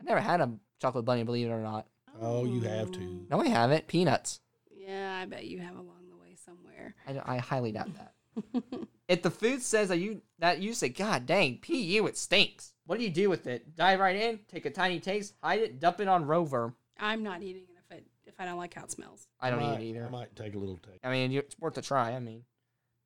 I 0.00 0.04
never 0.04 0.20
had 0.20 0.40
a 0.40 0.52
chocolate 0.80 1.04
bunny, 1.04 1.22
believe 1.22 1.48
it 1.48 1.52
or 1.52 1.60
not. 1.60 1.86
Oh, 2.20 2.44
you 2.44 2.60
have 2.62 2.90
to. 2.92 3.26
No, 3.30 3.40
I 3.40 3.48
haven't. 3.48 3.86
Peanuts. 3.86 4.40
Yeah, 4.70 5.18
I 5.22 5.26
bet 5.26 5.44
you 5.44 5.60
have 5.60 5.76
along 5.76 6.08
the 6.10 6.16
way 6.16 6.36
somewhere. 6.44 6.94
I, 7.06 7.36
I 7.36 7.38
highly 7.38 7.72
doubt 7.72 7.90
that. 7.94 8.62
if 9.08 9.22
the 9.22 9.30
food 9.30 9.62
says 9.62 9.88
that 9.88 9.98
you 9.98 10.22
that 10.38 10.60
you 10.60 10.74
say, 10.74 10.88
God 10.88 11.26
dang, 11.26 11.58
pu, 11.58 12.06
it 12.06 12.16
stinks. 12.16 12.72
What 12.86 12.98
do 12.98 13.04
you 13.04 13.10
do 13.10 13.28
with 13.28 13.46
it? 13.46 13.76
Dive 13.76 14.00
right 14.00 14.16
in, 14.16 14.40
take 14.48 14.64
a 14.66 14.70
tiny 14.70 15.00
taste, 15.00 15.34
hide 15.42 15.60
it, 15.60 15.80
dump 15.80 16.00
it 16.00 16.08
on 16.08 16.24
Rover. 16.24 16.74
I'm 16.98 17.22
not 17.22 17.42
eating 17.42 17.62
it 17.62 17.78
if 17.84 17.96
it 17.96 18.06
if 18.26 18.34
I 18.38 18.44
don't 18.44 18.58
like 18.58 18.74
how 18.74 18.84
it 18.84 18.90
smells. 18.90 19.26
I 19.40 19.50
don't 19.50 19.60
might, 19.60 19.80
eat 19.80 19.88
it 19.88 19.90
either. 19.90 20.06
I 20.06 20.10
might 20.10 20.34
take 20.36 20.54
a 20.54 20.58
little 20.58 20.78
take. 20.78 21.00
I 21.04 21.10
mean, 21.10 21.32
it's 21.32 21.58
worth 21.58 21.78
a 21.78 21.82
try. 21.82 22.12
I 22.12 22.20
mean, 22.20 22.44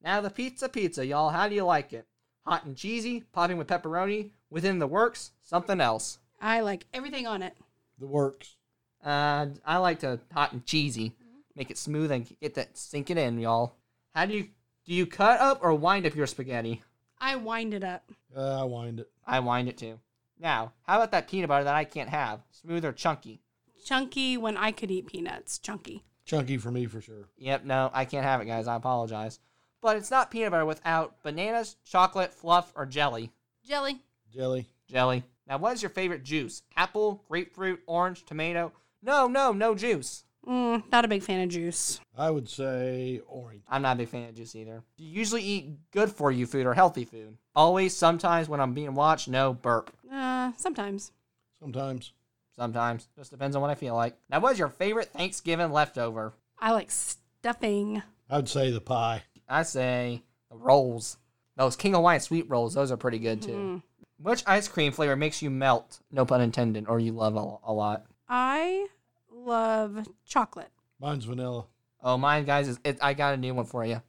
now 0.02 0.20
the 0.20 0.30
pizza, 0.30 0.68
pizza, 0.68 1.04
y'all. 1.04 1.30
How 1.30 1.48
do 1.48 1.54
you 1.54 1.64
like 1.64 1.92
it? 1.92 2.06
Hot 2.44 2.64
and 2.64 2.76
cheesy, 2.76 3.20
popping 3.32 3.56
with 3.56 3.68
pepperoni, 3.68 4.30
within 4.50 4.78
the 4.78 4.86
works, 4.86 5.30
something 5.42 5.80
else. 5.80 6.18
I 6.40 6.60
like 6.60 6.86
everything 6.92 7.26
on 7.26 7.42
it. 7.42 7.56
The 7.98 8.06
works. 8.06 8.56
Uh, 9.04 9.46
I 9.64 9.76
like 9.78 10.00
to 10.00 10.18
hot 10.32 10.52
and 10.52 10.64
cheesy, 10.64 11.14
make 11.54 11.70
it 11.70 11.78
smooth 11.78 12.10
and 12.10 12.28
get 12.40 12.54
that 12.54 12.76
sink 12.76 13.10
it 13.10 13.18
in, 13.18 13.38
y'all. 13.38 13.76
How 14.14 14.26
do 14.26 14.34
you 14.34 14.48
do? 14.84 14.94
You 14.94 15.06
cut 15.06 15.40
up 15.40 15.60
or 15.62 15.72
wind 15.74 16.06
up 16.06 16.16
your 16.16 16.26
spaghetti? 16.26 16.82
I 17.20 17.36
wind 17.36 17.72
it 17.74 17.84
up. 17.84 18.10
Uh, 18.36 18.62
I 18.62 18.64
wind 18.64 19.00
it. 19.00 19.10
I 19.24 19.38
wind 19.38 19.68
it 19.68 19.78
too. 19.78 20.00
Now, 20.40 20.72
how 20.82 20.96
about 20.96 21.12
that 21.12 21.28
peanut 21.28 21.48
butter 21.48 21.64
that 21.64 21.74
I 21.76 21.84
can't 21.84 22.10
have? 22.10 22.40
Smooth 22.50 22.84
or 22.84 22.92
chunky? 22.92 23.40
Chunky 23.84 24.36
when 24.36 24.56
I 24.56 24.72
could 24.72 24.90
eat 24.90 25.06
peanuts. 25.06 25.58
Chunky. 25.58 26.02
Chunky 26.24 26.56
for 26.56 26.72
me 26.72 26.86
for 26.86 27.00
sure. 27.00 27.28
Yep, 27.38 27.64
no, 27.64 27.90
I 27.92 28.04
can't 28.04 28.24
have 28.24 28.40
it, 28.40 28.46
guys. 28.46 28.66
I 28.66 28.74
apologize. 28.74 29.38
But 29.82 29.96
it's 29.96 30.12
not 30.12 30.30
peanut 30.30 30.52
butter 30.52 30.64
without 30.64 31.22
bananas, 31.24 31.76
chocolate, 31.84 32.32
fluff, 32.32 32.72
or 32.76 32.86
jelly. 32.86 33.32
Jelly. 33.66 34.00
Jelly. 34.32 34.66
Jelly. 34.88 35.24
Now, 35.48 35.58
what 35.58 35.74
is 35.74 35.82
your 35.82 35.90
favorite 35.90 36.22
juice? 36.22 36.62
Apple, 36.76 37.24
grapefruit, 37.28 37.82
orange, 37.86 38.24
tomato? 38.24 38.72
No, 39.02 39.26
no, 39.26 39.52
no 39.52 39.74
juice. 39.74 40.22
Mm, 40.46 40.84
not 40.90 41.04
a 41.04 41.08
big 41.08 41.22
fan 41.22 41.42
of 41.42 41.48
juice. 41.48 42.00
I 42.16 42.30
would 42.30 42.48
say 42.48 43.20
orange. 43.26 43.62
I'm 43.68 43.82
not 43.82 43.96
a 43.96 43.98
big 43.98 44.08
fan 44.08 44.28
of 44.28 44.34
juice 44.36 44.54
either. 44.54 44.82
Do 44.96 45.04
you 45.04 45.10
usually 45.10 45.42
eat 45.42 45.90
good 45.90 46.10
for 46.10 46.30
you 46.30 46.46
food 46.46 46.66
or 46.66 46.74
healthy 46.74 47.04
food? 47.04 47.36
Always, 47.54 47.96
sometimes 47.96 48.48
when 48.48 48.60
I'm 48.60 48.74
being 48.74 48.94
watched, 48.94 49.28
no, 49.28 49.52
burp. 49.52 49.92
Uh, 50.12 50.52
sometimes. 50.56 51.10
Sometimes. 51.58 52.12
Sometimes. 52.54 53.08
Just 53.16 53.32
depends 53.32 53.56
on 53.56 53.62
what 53.62 53.70
I 53.70 53.74
feel 53.74 53.96
like. 53.96 54.16
Now, 54.30 54.38
what 54.38 54.52
is 54.52 54.58
your 54.60 54.68
favorite 54.68 55.12
Thanksgiving 55.12 55.72
leftover? 55.72 56.34
I 56.58 56.72
like 56.72 56.90
stuffing. 56.90 58.02
I'd 58.30 58.48
say 58.48 58.70
the 58.70 58.80
pie. 58.80 59.22
I 59.52 59.62
say 59.64 60.22
the 60.50 60.56
rolls. 60.56 61.18
Those 61.56 61.76
King 61.76 61.92
Hawaiian 61.92 62.20
sweet 62.20 62.48
rolls, 62.48 62.74
those 62.74 62.90
are 62.90 62.96
pretty 62.96 63.18
good 63.18 63.42
too. 63.42 63.50
Mm. 63.52 63.82
Which 64.18 64.42
ice 64.46 64.66
cream 64.66 64.92
flavor 64.92 65.16
makes 65.16 65.42
you 65.42 65.50
melt? 65.50 66.00
No 66.10 66.24
pun 66.24 66.40
intended, 66.40 66.86
or 66.88 66.98
you 66.98 67.12
love 67.12 67.36
a, 67.36 67.70
a 67.70 67.72
lot. 67.72 68.06
I 68.28 68.86
love 69.30 70.08
chocolate. 70.24 70.70
Mine's 71.00 71.24
vanilla. 71.24 71.66
Oh, 72.02 72.16
mine, 72.16 72.44
guys, 72.44 72.68
is 72.68 72.78
it, 72.84 72.98
I 73.02 73.14
got 73.14 73.34
a 73.34 73.36
new 73.36 73.52
one 73.52 73.66
for 73.66 73.84
you. 73.84 74.00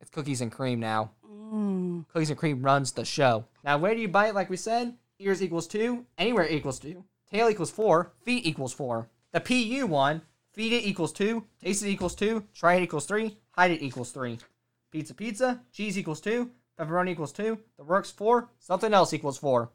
It's 0.00 0.10
cookies 0.10 0.40
and 0.40 0.52
cream 0.52 0.78
now. 0.78 1.10
Mm. 1.26 2.06
Cookies 2.08 2.30
and 2.30 2.38
cream 2.38 2.62
runs 2.62 2.92
the 2.92 3.04
show. 3.04 3.44
Now, 3.64 3.78
where 3.78 3.94
do 3.94 4.00
you 4.00 4.08
bite? 4.08 4.34
Like 4.34 4.50
we 4.50 4.56
said, 4.56 4.94
ears 5.18 5.42
equals 5.42 5.66
two, 5.66 6.06
anywhere 6.16 6.48
equals 6.48 6.78
two, 6.78 7.04
tail 7.30 7.48
equals 7.48 7.70
four, 7.70 8.12
feet 8.24 8.46
equals 8.46 8.72
four. 8.72 9.08
The 9.32 9.40
PU 9.40 9.86
one, 9.86 10.22
feed 10.52 10.72
it 10.72 10.84
equals 10.84 11.12
two, 11.12 11.44
taste 11.60 11.82
it 11.82 11.88
equals 11.88 12.14
two, 12.14 12.44
try 12.54 12.74
it 12.74 12.82
equals 12.82 13.06
three, 13.06 13.38
hide 13.52 13.70
it 13.70 13.82
equals 13.82 14.12
three. 14.12 14.38
Pizza, 14.92 15.14
pizza, 15.14 15.60
cheese 15.72 15.96
equals 15.96 16.20
two, 16.20 16.50
pepperoni 16.78 17.12
equals 17.12 17.32
two, 17.32 17.58
the 17.78 17.82
works 17.82 18.10
four, 18.10 18.50
something 18.58 18.92
else 18.92 19.14
equals 19.14 19.38
four. 19.38 19.70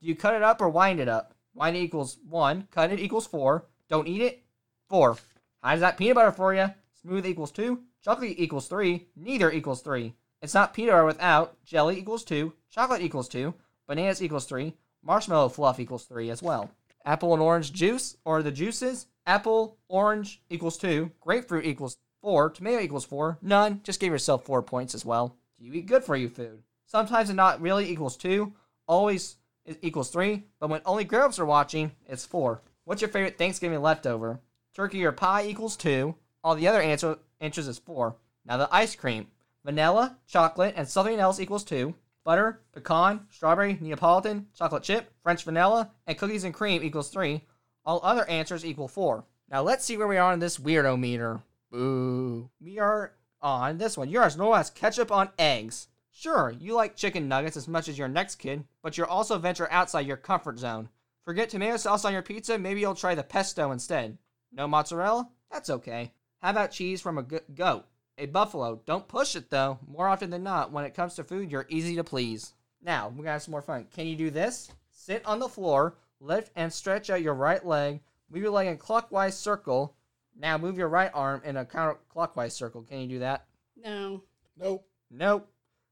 Do 0.00 0.08
you 0.08 0.16
cut 0.16 0.32
it 0.32 0.42
up 0.42 0.62
or 0.62 0.70
wind 0.70 1.00
it 1.00 1.08
up? 1.08 1.34
Wind 1.52 1.76
it 1.76 1.80
equals 1.80 2.16
one, 2.26 2.66
cut 2.70 2.90
it 2.90 2.98
equals 2.98 3.26
four, 3.26 3.66
don't 3.90 4.08
eat 4.08 4.22
it, 4.22 4.42
four. 4.88 5.18
How's 5.62 5.80
that 5.80 5.98
peanut 5.98 6.14
butter 6.14 6.32
for 6.32 6.54
you? 6.54 6.70
Smooth 7.02 7.26
equals 7.26 7.52
two, 7.52 7.82
chocolate 8.02 8.36
equals 8.38 8.66
three, 8.66 9.06
neither 9.14 9.52
equals 9.52 9.82
three. 9.82 10.14
It's 10.40 10.54
not 10.54 10.72
peanut 10.72 10.92
butter 10.92 11.04
without, 11.04 11.62
jelly 11.66 11.98
equals 11.98 12.24
two, 12.24 12.54
chocolate 12.70 13.02
equals 13.02 13.28
two, 13.28 13.52
bananas 13.86 14.22
equals 14.22 14.46
three, 14.46 14.72
marshmallow 15.02 15.50
fluff 15.50 15.78
equals 15.78 16.04
three 16.04 16.30
as 16.30 16.42
well. 16.42 16.70
Apple 17.04 17.34
and 17.34 17.42
orange 17.42 17.74
juice, 17.74 18.16
or 18.24 18.42
the 18.42 18.50
juices, 18.50 19.08
apple, 19.26 19.76
orange 19.88 20.40
equals 20.48 20.78
two, 20.78 21.10
grapefruit 21.20 21.66
equals 21.66 21.98
four, 22.24 22.48
tomato 22.48 22.80
equals 22.80 23.04
four, 23.04 23.36
none, 23.42 23.82
just 23.84 24.00
give 24.00 24.10
yourself 24.10 24.46
four 24.46 24.62
points 24.62 24.94
as 24.94 25.04
well. 25.04 25.36
Do 25.58 25.66
you 25.66 25.74
eat 25.74 25.84
good 25.84 26.02
for 26.02 26.16
you 26.16 26.30
food? 26.30 26.62
Sometimes 26.86 27.28
it 27.28 27.34
not 27.34 27.60
really 27.60 27.90
equals 27.90 28.16
two, 28.16 28.54
always 28.88 29.36
it 29.66 29.78
equals 29.82 30.08
three, 30.08 30.44
but 30.58 30.70
when 30.70 30.80
only 30.86 31.04
grown 31.04 31.24
ups 31.24 31.38
are 31.38 31.44
watching, 31.44 31.92
it's 32.08 32.24
four. 32.24 32.62
What's 32.84 33.02
your 33.02 33.10
favorite 33.10 33.36
Thanksgiving 33.36 33.82
leftover? 33.82 34.40
Turkey 34.74 35.04
or 35.04 35.12
pie 35.12 35.44
equals 35.44 35.76
two. 35.76 36.14
All 36.42 36.54
the 36.54 36.66
other 36.66 36.80
answer, 36.80 37.18
answers 37.42 37.68
is 37.68 37.78
four. 37.78 38.16
Now 38.46 38.56
the 38.56 38.74
ice 38.74 38.96
cream. 38.96 39.26
Vanilla, 39.62 40.16
chocolate, 40.26 40.72
and 40.78 40.88
something 40.88 41.18
else 41.18 41.38
equals 41.38 41.62
two. 41.62 41.94
Butter, 42.24 42.62
pecan, 42.72 43.26
strawberry, 43.28 43.76
Neapolitan, 43.82 44.46
chocolate 44.56 44.82
chip, 44.82 45.12
French 45.22 45.44
vanilla, 45.44 45.90
and 46.06 46.16
cookies 46.16 46.44
and 46.44 46.54
cream 46.54 46.82
equals 46.82 47.10
three. 47.10 47.42
All 47.84 48.00
other 48.02 48.26
answers 48.30 48.64
equal 48.64 48.88
four. 48.88 49.26
Now 49.50 49.60
let's 49.60 49.84
see 49.84 49.98
where 49.98 50.08
we 50.08 50.16
are 50.16 50.32
on 50.32 50.38
this 50.38 50.56
weirdo 50.56 50.98
meter. 50.98 51.42
Boo. 51.74 52.50
We 52.60 52.78
are 52.78 53.14
on 53.42 53.78
this 53.78 53.98
one. 53.98 54.08
Yours 54.08 54.36
no 54.36 54.54
has 54.54 54.70
ketchup 54.70 55.10
on 55.10 55.30
eggs. 55.40 55.88
Sure, 56.12 56.54
you 56.56 56.72
like 56.72 56.94
chicken 56.94 57.26
nuggets 57.26 57.56
as 57.56 57.66
much 57.66 57.88
as 57.88 57.98
your 57.98 58.06
next 58.06 58.36
kid, 58.36 58.62
but 58.80 58.96
you're 58.96 59.08
also 59.08 59.38
venture 59.38 59.66
outside 59.72 60.06
your 60.06 60.16
comfort 60.16 60.60
zone. 60.60 60.88
Forget 61.24 61.50
tomato 61.50 61.76
sauce 61.76 62.04
on 62.04 62.12
your 62.12 62.22
pizza, 62.22 62.56
maybe 62.56 62.78
you'll 62.78 62.94
try 62.94 63.16
the 63.16 63.24
pesto 63.24 63.72
instead. 63.72 64.18
No 64.52 64.68
mozzarella? 64.68 65.28
That's 65.50 65.68
okay. 65.68 66.12
How 66.40 66.50
about 66.50 66.70
cheese 66.70 67.00
from 67.00 67.18
a 67.18 67.24
go- 67.24 67.40
goat? 67.52 67.86
A 68.18 68.26
buffalo. 68.26 68.80
Don't 68.86 69.08
push 69.08 69.34
it 69.34 69.50
though. 69.50 69.80
More 69.88 70.06
often 70.06 70.30
than 70.30 70.44
not, 70.44 70.70
when 70.70 70.84
it 70.84 70.94
comes 70.94 71.16
to 71.16 71.24
food, 71.24 71.50
you're 71.50 71.66
easy 71.68 71.96
to 71.96 72.04
please. 72.04 72.54
Now, 72.82 73.08
we're 73.08 73.24
gonna 73.24 73.32
have 73.32 73.42
some 73.42 73.50
more 73.50 73.62
fun. 73.62 73.88
Can 73.92 74.06
you 74.06 74.14
do 74.14 74.30
this? 74.30 74.70
Sit 74.92 75.26
on 75.26 75.40
the 75.40 75.48
floor, 75.48 75.96
lift 76.20 76.52
and 76.54 76.72
stretch 76.72 77.10
out 77.10 77.20
your 77.20 77.34
right 77.34 77.66
leg, 77.66 78.00
move 78.30 78.44
your 78.44 78.52
leg 78.52 78.68
in 78.68 78.76
clockwise 78.76 79.36
circle. 79.36 79.96
Now 80.38 80.58
move 80.58 80.78
your 80.78 80.88
right 80.88 81.10
arm 81.14 81.42
in 81.44 81.56
a 81.56 81.64
counterclockwise 81.64 82.52
circle. 82.52 82.82
Can 82.82 83.00
you 83.00 83.08
do 83.08 83.18
that? 83.20 83.46
No. 83.76 84.22
Nope. 84.58 84.86
Nope. 85.10 85.48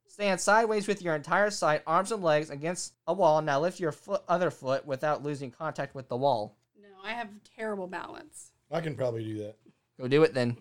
Stand 0.07 0.41
sideways 0.41 0.87
with 0.87 1.01
your 1.01 1.15
entire 1.15 1.51
side, 1.51 1.83
arms 1.87 2.13
and 2.13 2.23
legs 2.23 2.51
against 2.51 2.93
a 3.07 3.15
wall. 3.15 3.41
Now 3.41 3.61
lift 3.61 3.81
your 3.81 3.93
foot, 3.93 4.23
other 4.29 4.51
foot 4.51 4.85
without 4.85 5.23
losing 5.23 5.51
contact 5.51 5.95
with 5.95 6.09
the 6.09 6.17
wall. 6.17 6.59
No, 6.81 6.89
I 7.03 7.13
have 7.13 7.29
terrible 7.57 7.87
balance. 7.87 8.51
I 8.71 8.81
can 8.81 8.95
probably 8.95 9.25
do 9.25 9.39
that. 9.39 9.57
Go 9.99 10.09
do 10.09 10.23
it 10.23 10.35
then. 10.35 10.59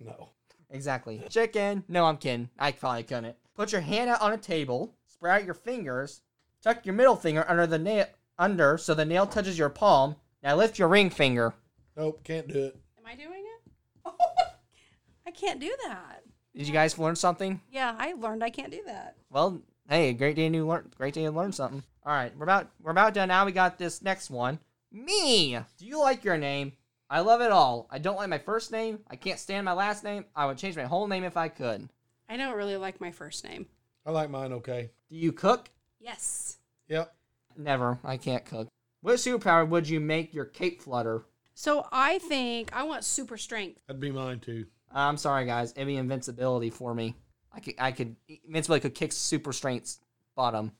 No. 0.00 0.30
Exactly. 0.70 1.22
Chicken. 1.28 1.84
No, 1.88 2.06
I'm 2.06 2.16
kidding. 2.16 2.48
I 2.58 2.72
probably 2.72 3.02
couldn't. 3.02 3.36
Put 3.54 3.72
your 3.72 3.80
hand 3.80 4.10
out 4.10 4.22
on 4.22 4.32
a 4.32 4.38
table. 4.38 4.94
Spread 5.06 5.42
out 5.42 5.44
your 5.44 5.54
fingers. 5.54 6.22
Tuck 6.62 6.86
your 6.86 6.94
middle 6.94 7.16
finger 7.16 7.44
under 7.46 7.66
the 7.66 7.78
nail 7.78 8.06
under 8.38 8.78
so 8.78 8.94
the 8.94 9.04
nail 9.04 9.26
touches 9.26 9.58
your 9.58 9.68
palm. 9.68 10.16
Now 10.42 10.56
lift 10.56 10.78
your 10.78 10.88
ring 10.88 11.10
finger. 11.10 11.54
Nope. 11.96 12.24
Can't 12.24 12.48
do 12.48 12.64
it. 12.64 12.76
Am 13.04 13.10
I 13.10 13.16
doing 13.16 13.44
it? 13.44 13.72
I 15.26 15.30
can't 15.30 15.60
do 15.60 15.74
that. 15.84 16.22
Did 16.56 16.66
you 16.66 16.72
guys 16.72 16.98
learn 16.98 17.16
something? 17.16 17.60
Yeah, 17.70 17.94
I 17.98 18.14
learned 18.14 18.42
I 18.42 18.48
can't 18.48 18.72
do 18.72 18.80
that. 18.86 19.16
Well, 19.30 19.60
hey, 19.90 20.14
great 20.14 20.36
day 20.36 20.48
to 20.48 20.64
learn. 20.64 20.90
Great 20.96 21.12
day 21.12 21.24
to 21.24 21.30
learn 21.30 21.52
something. 21.52 21.82
All 22.06 22.12
right, 22.14 22.34
we're 22.36 22.44
about 22.44 22.70
we're 22.80 22.92
about 22.92 23.12
done 23.12 23.28
now. 23.28 23.44
We 23.44 23.52
got 23.52 23.76
this 23.76 24.00
next 24.00 24.30
one. 24.30 24.58
Me. 24.90 25.58
Do 25.76 25.86
you 25.86 26.00
like 26.00 26.24
your 26.24 26.38
name? 26.38 26.72
I 27.10 27.20
love 27.20 27.42
it 27.42 27.50
all. 27.50 27.88
I 27.90 27.98
don't 27.98 28.16
like 28.16 28.30
my 28.30 28.38
first 28.38 28.72
name. 28.72 29.00
I 29.10 29.16
can't 29.16 29.38
stand 29.38 29.66
my 29.66 29.74
last 29.74 30.02
name. 30.02 30.24
I 30.34 30.46
would 30.46 30.56
change 30.56 30.76
my 30.76 30.84
whole 30.84 31.06
name 31.06 31.24
if 31.24 31.36
I 31.36 31.48
could. 31.48 31.88
I 32.28 32.38
don't 32.38 32.56
really 32.56 32.78
like 32.78 33.02
my 33.02 33.10
first 33.10 33.44
name. 33.44 33.66
I 34.06 34.12
like 34.12 34.30
mine 34.30 34.52
okay. 34.54 34.90
Do 35.10 35.16
you 35.16 35.32
cook? 35.32 35.68
Yes. 36.00 36.56
Yep. 36.88 37.14
Never. 37.58 37.98
I 38.02 38.16
can't 38.16 38.46
cook. 38.46 38.68
What 39.02 39.16
superpower 39.16 39.68
would 39.68 39.88
you 39.88 40.00
make 40.00 40.32
your 40.32 40.46
cape 40.46 40.80
flutter? 40.80 41.24
So 41.54 41.86
I 41.92 42.18
think 42.18 42.74
I 42.74 42.82
want 42.82 43.04
super 43.04 43.36
strength. 43.36 43.80
That'd 43.86 44.00
be 44.00 44.10
mine 44.10 44.40
too. 44.40 44.66
I'm 44.92 45.16
sorry, 45.16 45.46
guys. 45.46 45.72
It'd 45.72 45.86
be 45.86 45.96
invincibility 45.96 46.70
for 46.70 46.94
me. 46.94 47.14
I 47.52 47.60
could, 47.60 47.74
I 47.78 47.92
could 47.92 48.16
invincibility 48.28 48.82
could 48.82 48.94
kick 48.94 49.12
super 49.12 49.52
strength's 49.52 50.00
bottom, 50.34 50.72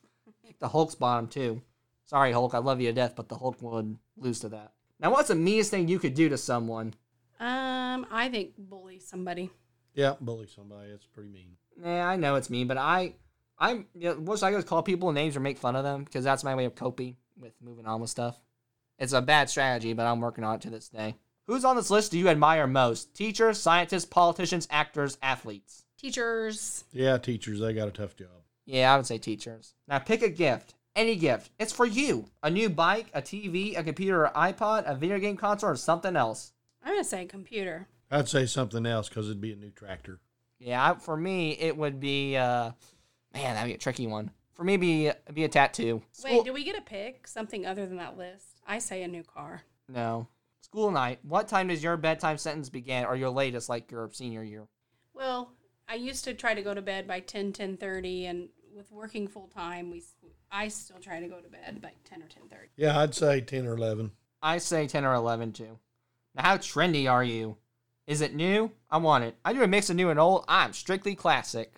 kick 0.45 0.59
the 0.59 0.67
Hulk's 0.67 0.95
bottom 0.95 1.27
too. 1.27 1.61
Sorry, 2.03 2.31
Hulk. 2.31 2.53
I 2.53 2.59
love 2.59 2.81
you 2.81 2.87
to 2.87 2.93
death, 2.93 3.13
but 3.15 3.29
the 3.29 3.37
Hulk 3.37 3.61
would 3.61 3.97
lose 4.17 4.39
to 4.41 4.49
that. 4.49 4.73
Now, 4.99 5.11
what's 5.11 5.29
the 5.29 5.35
meanest 5.35 5.71
thing 5.71 5.87
you 5.87 5.99
could 5.99 6.13
do 6.13 6.29
to 6.29 6.37
someone? 6.37 6.93
Um, 7.39 8.05
I 8.11 8.29
think 8.29 8.53
bully 8.57 8.99
somebody. 8.99 9.49
Yeah, 9.93 10.13
bully 10.21 10.47
somebody. 10.47 10.91
That's 10.91 11.05
pretty 11.05 11.29
mean. 11.29 11.57
Yeah, 11.81 12.07
I 12.07 12.15
know 12.15 12.35
it's 12.35 12.49
mean, 12.49 12.67
but 12.67 12.77
I, 12.77 13.15
I'm. 13.57 13.87
You 13.95 14.09
know, 14.09 14.15
what 14.15 14.39
should 14.39 14.45
I 14.45 14.51
go 14.51 14.61
call 14.61 14.83
people 14.83 15.11
names 15.11 15.35
or 15.35 15.39
make 15.39 15.57
fun 15.57 15.75
of 15.75 15.83
them 15.83 16.03
because 16.03 16.23
that's 16.23 16.43
my 16.43 16.55
way 16.55 16.65
of 16.65 16.75
coping 16.75 17.15
with 17.37 17.53
moving 17.61 17.85
on 17.85 18.01
with 18.01 18.09
stuff. 18.09 18.39
It's 18.99 19.13
a 19.13 19.21
bad 19.21 19.49
strategy, 19.49 19.93
but 19.93 20.05
I'm 20.05 20.21
working 20.21 20.43
on 20.43 20.55
it 20.55 20.61
to 20.61 20.69
this 20.69 20.89
day. 20.89 21.15
Who's 21.47 21.65
on 21.65 21.75
this 21.75 21.89
list 21.91 22.11
do 22.11 22.17
you 22.19 22.29
admire 22.29 22.65
most? 22.65 23.13
Teachers, 23.13 23.59
scientists, 23.59 24.05
politicians, 24.05 24.67
actors, 24.71 25.17
athletes. 25.21 25.83
Teachers. 25.97 26.85
Yeah, 26.91 27.17
teachers. 27.17 27.59
They 27.59 27.73
got 27.73 27.87
a 27.87 27.91
tough 27.91 28.15
job. 28.15 28.29
Yeah, 28.65 28.93
I 28.93 28.97
would 28.97 29.05
say 29.05 29.17
teachers. 29.17 29.73
Now 29.87 29.99
pick 29.99 30.21
a 30.23 30.29
gift. 30.29 30.73
Any 30.95 31.15
gift. 31.17 31.51
It's 31.59 31.73
for 31.73 31.85
you. 31.85 32.25
A 32.41 32.49
new 32.49 32.69
bike, 32.69 33.07
a 33.13 33.21
TV, 33.21 33.77
a 33.77 33.83
computer 33.83 34.25
or 34.25 34.31
iPod, 34.33 34.89
a 34.89 34.95
video 34.95 35.19
game 35.19 35.35
console, 35.37 35.71
or 35.71 35.75
something 35.75 36.15
else. 36.15 36.53
I'm 36.83 36.93
gonna 36.93 37.03
say 37.03 37.25
computer. 37.25 37.87
I'd 38.09 38.29
say 38.29 38.45
something 38.45 38.85
else 38.85 39.09
because 39.09 39.25
it'd 39.27 39.41
be 39.41 39.51
a 39.51 39.57
new 39.57 39.71
tractor. 39.71 40.19
Yeah, 40.57 40.91
I- 40.93 40.95
for 40.99 41.17
me, 41.17 41.51
it 41.51 41.75
would 41.75 41.99
be, 41.99 42.37
uh, 42.37 42.71
man, 43.33 43.55
that'd 43.55 43.67
be 43.69 43.73
a 43.73 43.77
tricky 43.77 44.07
one. 44.07 44.31
For 44.53 44.63
me, 44.63 44.77
be 44.77 45.11
be 45.33 45.43
a 45.43 45.49
tattoo. 45.49 46.01
School- 46.13 46.37
Wait, 46.37 46.45
do 46.45 46.53
we 46.53 46.63
get 46.63 46.77
a 46.77 46.81
pick? 46.81 47.27
Something 47.27 47.65
other 47.65 47.85
than 47.85 47.97
that 47.97 48.17
list? 48.17 48.54
I 48.65 48.79
say 48.79 49.03
a 49.03 49.07
new 49.07 49.23
car. 49.23 49.63
no. 49.87 50.27
School 50.61 50.89
night. 50.91 51.19
What 51.21 51.47
time 51.47 51.67
does 51.67 51.83
your 51.83 51.95
bedtime 51.95 52.37
sentence 52.39 52.69
begin, 52.69 53.05
or 53.05 53.15
your 53.15 53.29
latest, 53.29 53.69
like 53.69 53.91
your 53.91 54.09
senior 54.11 54.43
year? 54.43 54.67
Well, 55.13 55.51
I 55.87 55.93
used 55.95 56.23
to 56.25 56.33
try 56.33 56.53
to 56.55 56.61
go 56.63 56.73
to 56.73 56.81
bed 56.81 57.07
by 57.07 57.19
10, 57.21 57.53
10.30, 57.53 58.25
and 58.29 58.49
with 58.75 58.91
working 58.91 59.27
full 59.27 59.47
time, 59.47 59.91
we 59.91 59.99
s- 59.99 60.15
I 60.51 60.67
still 60.69 60.97
try 60.99 61.19
to 61.21 61.27
go 61.27 61.39
to 61.39 61.47
bed 61.47 61.81
by 61.81 61.93
10 62.03 62.23
or 62.23 62.25
10.30. 62.27 62.69
Yeah, 62.75 62.99
I'd 62.99 63.13
say 63.13 63.39
10 63.41 63.67
or 63.67 63.75
11. 63.77 64.11
I 64.41 64.57
say 64.57 64.87
10 64.87 65.05
or 65.05 65.13
11 65.13 65.53
too. 65.53 65.79
Now, 66.33 66.43
how 66.43 66.57
trendy 66.57 67.09
are 67.09 67.23
you? 67.23 67.57
Is 68.07 68.19
it 68.21 68.33
new? 68.35 68.71
I 68.89 68.97
want 68.97 69.23
it. 69.23 69.35
I 69.45 69.53
do 69.53 69.61
a 69.63 69.67
mix 69.67 69.89
of 69.91 69.95
new 69.95 70.09
and 70.09 70.19
old. 70.19 70.45
I'm 70.47 70.73
strictly 70.73 71.15
classic. 71.15 71.75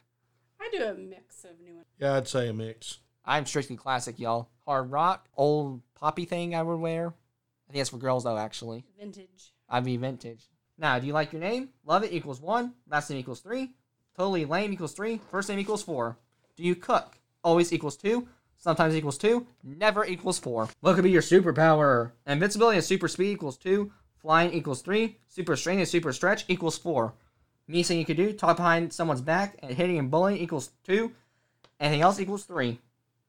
I 0.59 0.69
do 0.71 0.83
a 0.83 0.93
mix 0.95 1.43
of 1.43 1.59
new 1.59 1.75
and 1.75 1.85
Yeah, 1.99 2.15
I'd 2.15 2.27
say 2.29 2.47
a 2.47 2.53
mix. 2.53 2.99
I'm 3.25 3.45
strictly 3.45 3.75
classic, 3.75 4.17
y'all. 4.17 4.49
Hard 4.67 4.91
rock, 4.91 5.29
old 5.37 5.81
poppy 5.95 6.25
thing 6.25 6.53
I 6.53 6.61
would 6.61 6.81
wear. 6.81 7.07
I 7.07 7.71
think 7.71 7.77
that's 7.79 7.89
for 7.89 7.97
girls 7.97 8.25
though, 8.25 8.37
actually. 8.37 8.83
vintage. 8.99 9.53
I'd 9.69 9.85
be 9.85 9.95
vintage. 9.95 10.43
Now, 10.77 10.99
do 10.99 11.07
you 11.07 11.13
like 11.13 11.31
your 11.31 11.41
name? 11.41 11.69
Love 11.85 12.03
it 12.03 12.11
equals 12.11 12.41
one. 12.41 12.73
Last 12.89 13.09
name 13.09 13.17
equals 13.19 13.39
three. 13.39 13.71
Totally 14.17 14.43
lame 14.43 14.73
equals 14.73 14.91
three. 14.91 15.21
First 15.31 15.47
name 15.47 15.57
equals 15.59 15.83
four. 15.83 16.17
Do 16.57 16.63
you 16.63 16.75
cook? 16.75 17.17
Always 17.45 17.71
equals 17.71 17.95
two. 17.95 18.27
Sometimes 18.57 18.93
equals 18.93 19.17
two. 19.17 19.47
Never 19.63 20.03
equals 20.05 20.37
four. 20.37 20.67
What 20.81 20.95
could 20.95 21.03
be 21.05 21.11
your 21.11 21.21
superpower? 21.21 22.11
Invincibility 22.25 22.75
and 22.77 22.85
super 22.85 23.07
speed 23.07 23.31
equals 23.31 23.57
two. 23.57 23.93
Flying 24.17 24.51
equals 24.51 24.81
three. 24.81 25.17
Super 25.29 25.55
strength 25.55 25.79
and 25.79 25.87
super 25.87 26.11
stretch 26.11 26.43
equals 26.49 26.77
four. 26.77 27.13
Me 27.69 27.83
saying 27.83 28.01
you 28.01 28.05
could 28.05 28.17
do 28.17 28.33
talk 28.33 28.57
behind 28.57 28.91
someone's 28.91 29.21
back 29.21 29.57
and 29.59 29.71
hitting 29.71 29.97
and 29.97 30.11
bullying 30.11 30.39
equals 30.39 30.71
two. 30.83 31.13
Anything 31.79 32.01
else 32.01 32.19
equals 32.19 32.43
three. 32.43 32.79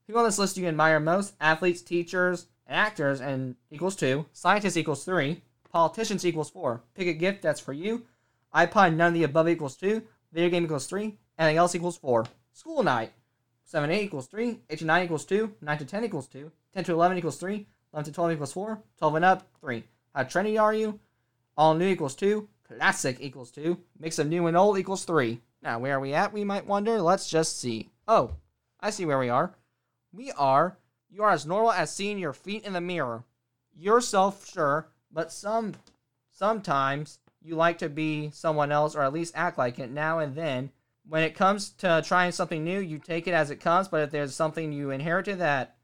Who 0.09 0.17
on 0.17 0.25
this 0.25 0.39
list 0.39 0.55
do 0.55 0.63
you 0.63 0.69
admire 0.69 1.01
most? 1.01 1.35
Athletes, 1.39 1.83
teachers, 1.83 2.47
and 2.67 2.75
actors, 2.75 3.21
and 3.21 3.57
equals 3.71 3.95
two. 3.95 4.25
Scientists 4.33 4.79
equals 4.79 5.05
three. 5.05 5.43
Politicians 5.71 6.25
equals 6.25 6.49
four. 6.49 6.81
Pick 6.95 7.09
a 7.09 7.13
gift 7.13 7.43
that's 7.43 7.61
for 7.61 7.75
you. 7.75 8.07
iPod, 8.55 8.95
none 8.95 9.09
of 9.09 9.15
the 9.15 9.25
above 9.25 9.51
equals 9.51 9.77
2. 9.77 10.03
Video 10.33 10.49
game 10.49 10.65
equals 10.65 10.87
3. 10.87 11.15
Anything 11.39 11.59
else 11.59 11.75
equals 11.75 11.99
4. 11.99 12.25
School 12.53 12.83
night. 12.83 13.13
7 13.65 13.89
to 13.89 13.95
8 13.95 14.03
equals 14.03 14.27
3. 14.29 14.61
8 14.71 14.79
to 14.79 14.85
9 14.87 15.05
equals 15.05 15.25
2. 15.27 15.55
9 15.61 15.79
to 15.79 15.85
10 15.85 16.05
equals 16.05 16.27
2. 16.29 16.51
10 16.75 16.85
to 16.85 16.93
11 16.93 17.19
equals 17.19 17.37
3. 17.37 17.67
11 17.93 18.05
to 18.05 18.15
12 18.15 18.33
equals 18.33 18.53
4. 18.53 18.83
12 18.99 19.15
and 19.15 19.25
up, 19.27 19.47
3. 19.61 19.85
How 20.15 20.23
trendy 20.25 20.61
are 20.61 20.75
you? 20.75 20.99
All 21.57 21.75
new 21.75 21.87
equals 21.87 22.15
2. 22.17 22.49
Classic 22.67 23.19
equals 23.21 23.51
2. 23.51 23.79
Mix 23.99 24.19
of 24.19 24.29
new 24.29 24.47
and 24.47 24.57
old 24.57 24.79
equals 24.79 25.05
3. 25.05 25.41
Now, 25.63 25.79
where 25.79 25.97
are 25.97 26.01
we 26.01 26.15
at, 26.15 26.33
we 26.33 26.45
might 26.45 26.67
wonder? 26.67 27.01
Let's 27.01 27.29
just 27.29 27.59
see. 27.59 27.91
Oh, 28.07 28.33
I 28.81 28.91
see 28.91 29.05
where 29.05 29.19
we 29.19 29.29
are. 29.29 29.55
We 30.13 30.33
are, 30.33 30.79
you 31.11 31.23
are 31.23 31.31
as 31.31 31.47
normal 31.47 31.73
as 31.73 31.95
seeing 31.95 32.19
your 32.19 32.33
feet 32.33 32.65
in 32.65 32.73
the 32.73 32.81
mirror. 32.81 33.25
You're 33.75 34.01
self-sure, 34.01 34.89
but 35.13 35.33
some, 35.33 35.75
sometimes 36.33 37.19
you 37.43 37.55
like 37.55 37.79
to 37.79 37.89
be 37.89 38.31
someone 38.33 38.73
else 38.73 38.95
or 38.95 39.03
at 39.03 39.13
least 39.13 39.35
act 39.37 39.59
like 39.59 39.79
it 39.79 39.91
now 39.91 40.19
and 40.19 40.35
then. 40.35 40.71
When 41.07 41.23
it 41.23 41.35
comes 41.35 41.71
to 41.79 42.03
trying 42.05 42.33
something 42.33 42.65
new, 42.65 42.81
you 42.81 42.99
take 42.99 43.27
it 43.27 43.33
as 43.33 43.51
it 43.51 43.61
comes, 43.61 43.89
but 43.89 44.03
if 44.03 44.11
there's 44.11 44.35
something 44.35 44.73
you 44.73 44.91
inherited 44.91 45.39
that 45.39 45.77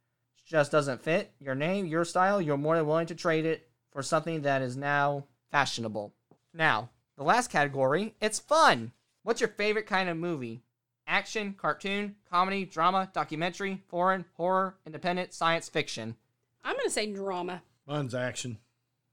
just 0.45 0.71
doesn't 0.71 1.03
fit 1.03 1.33
your 1.39 1.55
name, 1.55 1.87
your 1.87 2.05
style, 2.05 2.41
you're 2.41 2.59
more 2.59 2.77
than 2.77 2.87
willing 2.87 3.07
to 3.07 3.15
trade 3.15 3.47
it 3.47 3.69
for 3.91 4.03
something 4.03 4.43
that 4.43 4.61
is 4.61 4.77
now 4.77 5.25
fashionable. 5.51 6.13
Now, 6.53 6.91
the 7.17 7.23
last 7.25 7.51
category, 7.51 8.15
it's 8.21 8.39
fun. 8.39 8.93
What's 9.23 9.41
your 9.41 9.49
favorite 9.49 9.87
kind 9.87 10.09
of 10.09 10.17
movie? 10.17 10.64
Action, 11.07 11.55
cartoon, 11.59 12.17
comedy, 12.31 12.65
drama, 12.65 13.11
documentary, 13.13 13.83
foreign, 13.89 14.25
horror, 14.37 14.77
independent, 14.87 15.35
science 15.35 15.69
fiction. 15.69 16.17
I'm 16.65 16.75
going 16.77 16.87
to 16.87 16.91
say 16.91 17.13
drama. 17.13 17.63
Mine's 17.87 18.15
action. 18.15 18.59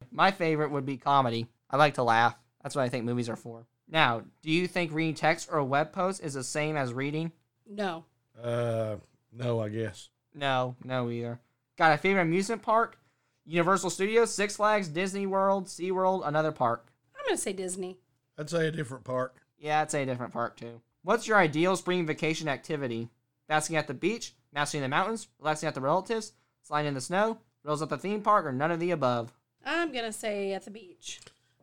My 0.09 0.31
favorite 0.31 0.71
would 0.71 0.85
be 0.85 0.97
comedy. 0.97 1.47
I 1.69 1.77
like 1.77 1.95
to 1.95 2.03
laugh. 2.03 2.35
That's 2.63 2.75
what 2.75 2.83
I 2.83 2.89
think 2.89 3.05
movies 3.05 3.29
are 3.29 3.35
for. 3.35 3.65
Now, 3.89 4.23
do 4.41 4.49
you 4.51 4.67
think 4.67 4.93
reading 4.93 5.15
text 5.15 5.49
or 5.51 5.57
a 5.57 5.65
web 5.65 5.91
post 5.91 6.23
is 6.23 6.33
the 6.33 6.43
same 6.43 6.77
as 6.77 6.93
reading? 6.93 7.33
No. 7.69 8.05
Uh, 8.41 8.95
no, 9.33 9.59
I 9.59 9.69
guess. 9.69 10.09
No, 10.33 10.75
no 10.83 11.09
either. 11.09 11.39
Got 11.77 11.93
a 11.93 11.97
favorite 11.97 12.23
amusement 12.23 12.61
park? 12.61 12.97
Universal 13.45 13.89
Studios, 13.89 14.33
Six 14.33 14.55
Flags, 14.55 14.87
Disney 14.87 15.25
World, 15.25 15.65
SeaWorld, 15.65 16.25
another 16.25 16.51
park. 16.51 16.87
I'm 17.17 17.25
going 17.25 17.35
to 17.35 17.41
say 17.41 17.53
Disney. 17.53 17.97
I'd 18.37 18.49
say 18.49 18.67
a 18.67 18.71
different 18.71 19.03
park. 19.03 19.35
Yeah, 19.57 19.81
I'd 19.81 19.91
say 19.91 20.03
a 20.03 20.05
different 20.05 20.31
park 20.31 20.55
too. 20.55 20.81
What's 21.03 21.27
your 21.27 21.37
ideal 21.37 21.75
spring 21.75 22.05
vacation 22.05 22.47
activity? 22.47 23.09
Basking 23.47 23.75
at 23.75 23.87
the 23.87 23.93
beach, 23.93 24.33
mastering 24.53 24.83
the 24.83 24.89
mountains, 24.89 25.27
relaxing 25.39 25.67
at 25.67 25.75
the 25.75 25.81
relatives, 25.81 26.33
sliding 26.61 26.89
in 26.89 26.93
the 26.93 27.01
snow, 27.01 27.39
rails 27.63 27.81
at 27.81 27.89
the 27.89 27.97
theme 27.97 28.21
park, 28.21 28.45
or 28.45 28.51
none 28.51 28.71
of 28.71 28.79
the 28.79 28.91
above? 28.91 29.33
I'm 29.65 29.91
going 29.91 30.05
to 30.05 30.13
say 30.13 30.53
at 30.53 30.65
the 30.65 30.71
beach. 30.71 31.19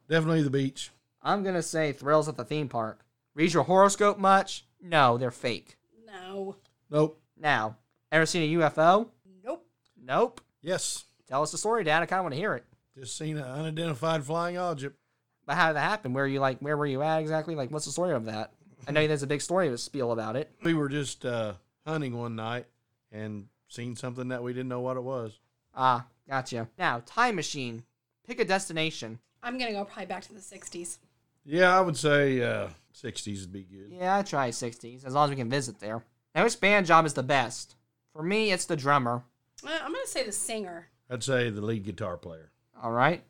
Definitely 0.08 0.42
the 0.42 0.50
beach. 0.50 0.90
I'm 1.22 1.42
gonna 1.42 1.62
say 1.62 1.92
thrills 1.92 2.28
at 2.28 2.36
the 2.36 2.44
theme 2.44 2.68
park. 2.68 3.04
Read 3.34 3.52
your 3.52 3.64
horoscope 3.64 4.18
much? 4.18 4.64
No, 4.80 5.18
they're 5.18 5.30
fake. 5.30 5.76
No. 6.06 6.56
Nope. 6.90 7.20
Now, 7.36 7.76
ever 8.10 8.24
seen 8.24 8.42
a 8.42 8.60
UFO? 8.60 9.08
Nope. 9.44 9.66
Nope. 10.02 10.40
Yes. 10.62 11.04
Tell 11.26 11.42
us 11.42 11.52
the 11.52 11.58
story, 11.58 11.84
Dad. 11.84 12.02
I 12.02 12.06
kind 12.06 12.20
of 12.20 12.24
want 12.24 12.34
to 12.34 12.40
hear 12.40 12.54
it. 12.54 12.64
Just 12.96 13.18
seen 13.18 13.36
an 13.36 13.44
unidentified 13.44 14.24
flying 14.24 14.56
object. 14.56 14.96
But 15.44 15.56
how 15.56 15.68
did 15.68 15.76
that 15.76 15.88
happen? 15.88 16.14
Where 16.14 16.26
you 16.26 16.40
like? 16.40 16.60
Where 16.60 16.76
were 16.76 16.86
you 16.86 17.02
at 17.02 17.18
exactly? 17.18 17.54
Like, 17.54 17.70
what's 17.70 17.84
the 17.86 17.92
story 17.92 18.14
of 18.14 18.24
that? 18.24 18.52
I 18.86 18.92
know 18.92 19.06
there's 19.06 19.22
a 19.22 19.26
big 19.26 19.40
story 19.40 19.66
of 19.66 19.74
a 19.74 19.78
spiel 19.78 20.12
about 20.12 20.36
it. 20.36 20.50
We 20.62 20.74
were 20.74 20.88
just 20.88 21.24
uh, 21.24 21.54
hunting 21.86 22.16
one 22.16 22.36
night 22.36 22.66
and 23.12 23.46
seen 23.68 23.96
something 23.96 24.28
that 24.28 24.42
we 24.42 24.52
didn't 24.52 24.68
know 24.68 24.80
what 24.80 24.96
it 24.96 25.02
was. 25.02 25.38
Ah, 25.74 26.06
gotcha. 26.28 26.68
Now, 26.78 27.02
time 27.06 27.36
machine. 27.36 27.82
Pick 28.26 28.40
a 28.40 28.44
destination. 28.44 29.18
I'm 29.42 29.58
going 29.58 29.72
to 29.72 29.78
go 29.78 29.84
probably 29.84 30.06
back 30.06 30.22
to 30.24 30.34
the 30.34 30.40
60s. 30.40 30.98
Yeah, 31.44 31.76
I 31.76 31.80
would 31.80 31.96
say 31.96 32.42
uh, 32.42 32.68
60s 32.94 33.40
would 33.40 33.52
be 33.52 33.62
good. 33.62 33.90
Yeah, 33.90 34.16
I 34.18 34.22
try 34.22 34.50
60s 34.50 35.04
as 35.06 35.14
long 35.14 35.24
as 35.24 35.30
we 35.30 35.36
can 35.36 35.48
visit 35.50 35.80
there. 35.80 36.02
Now, 36.34 36.44
which 36.44 36.60
band 36.60 36.86
job 36.86 37.06
is 37.06 37.14
the 37.14 37.22
best? 37.22 37.74
For 38.12 38.22
me, 38.22 38.52
it's 38.52 38.66
the 38.66 38.76
drummer. 38.76 39.22
Uh, 39.64 39.70
I'm 39.82 39.92
going 39.92 40.04
to 40.04 40.10
say 40.10 40.24
the 40.24 40.32
singer. 40.32 40.88
I'd 41.10 41.22
say 41.22 41.50
the 41.50 41.60
lead 41.62 41.84
guitar 41.84 42.16
player. 42.16 42.50
All 42.82 42.92
right. 42.92 43.22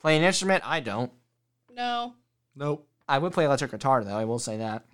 Play 0.00 0.16
an 0.16 0.22
instrument? 0.22 0.62
I 0.66 0.80
don't. 0.80 1.10
No. 1.74 2.14
Nope. 2.54 2.86
I 3.08 3.18
would 3.18 3.32
play 3.32 3.44
electric 3.44 3.70
guitar 3.70 4.04
though. 4.04 4.16
I 4.16 4.24
will 4.24 4.38
say 4.38 4.58
that. 4.58 4.84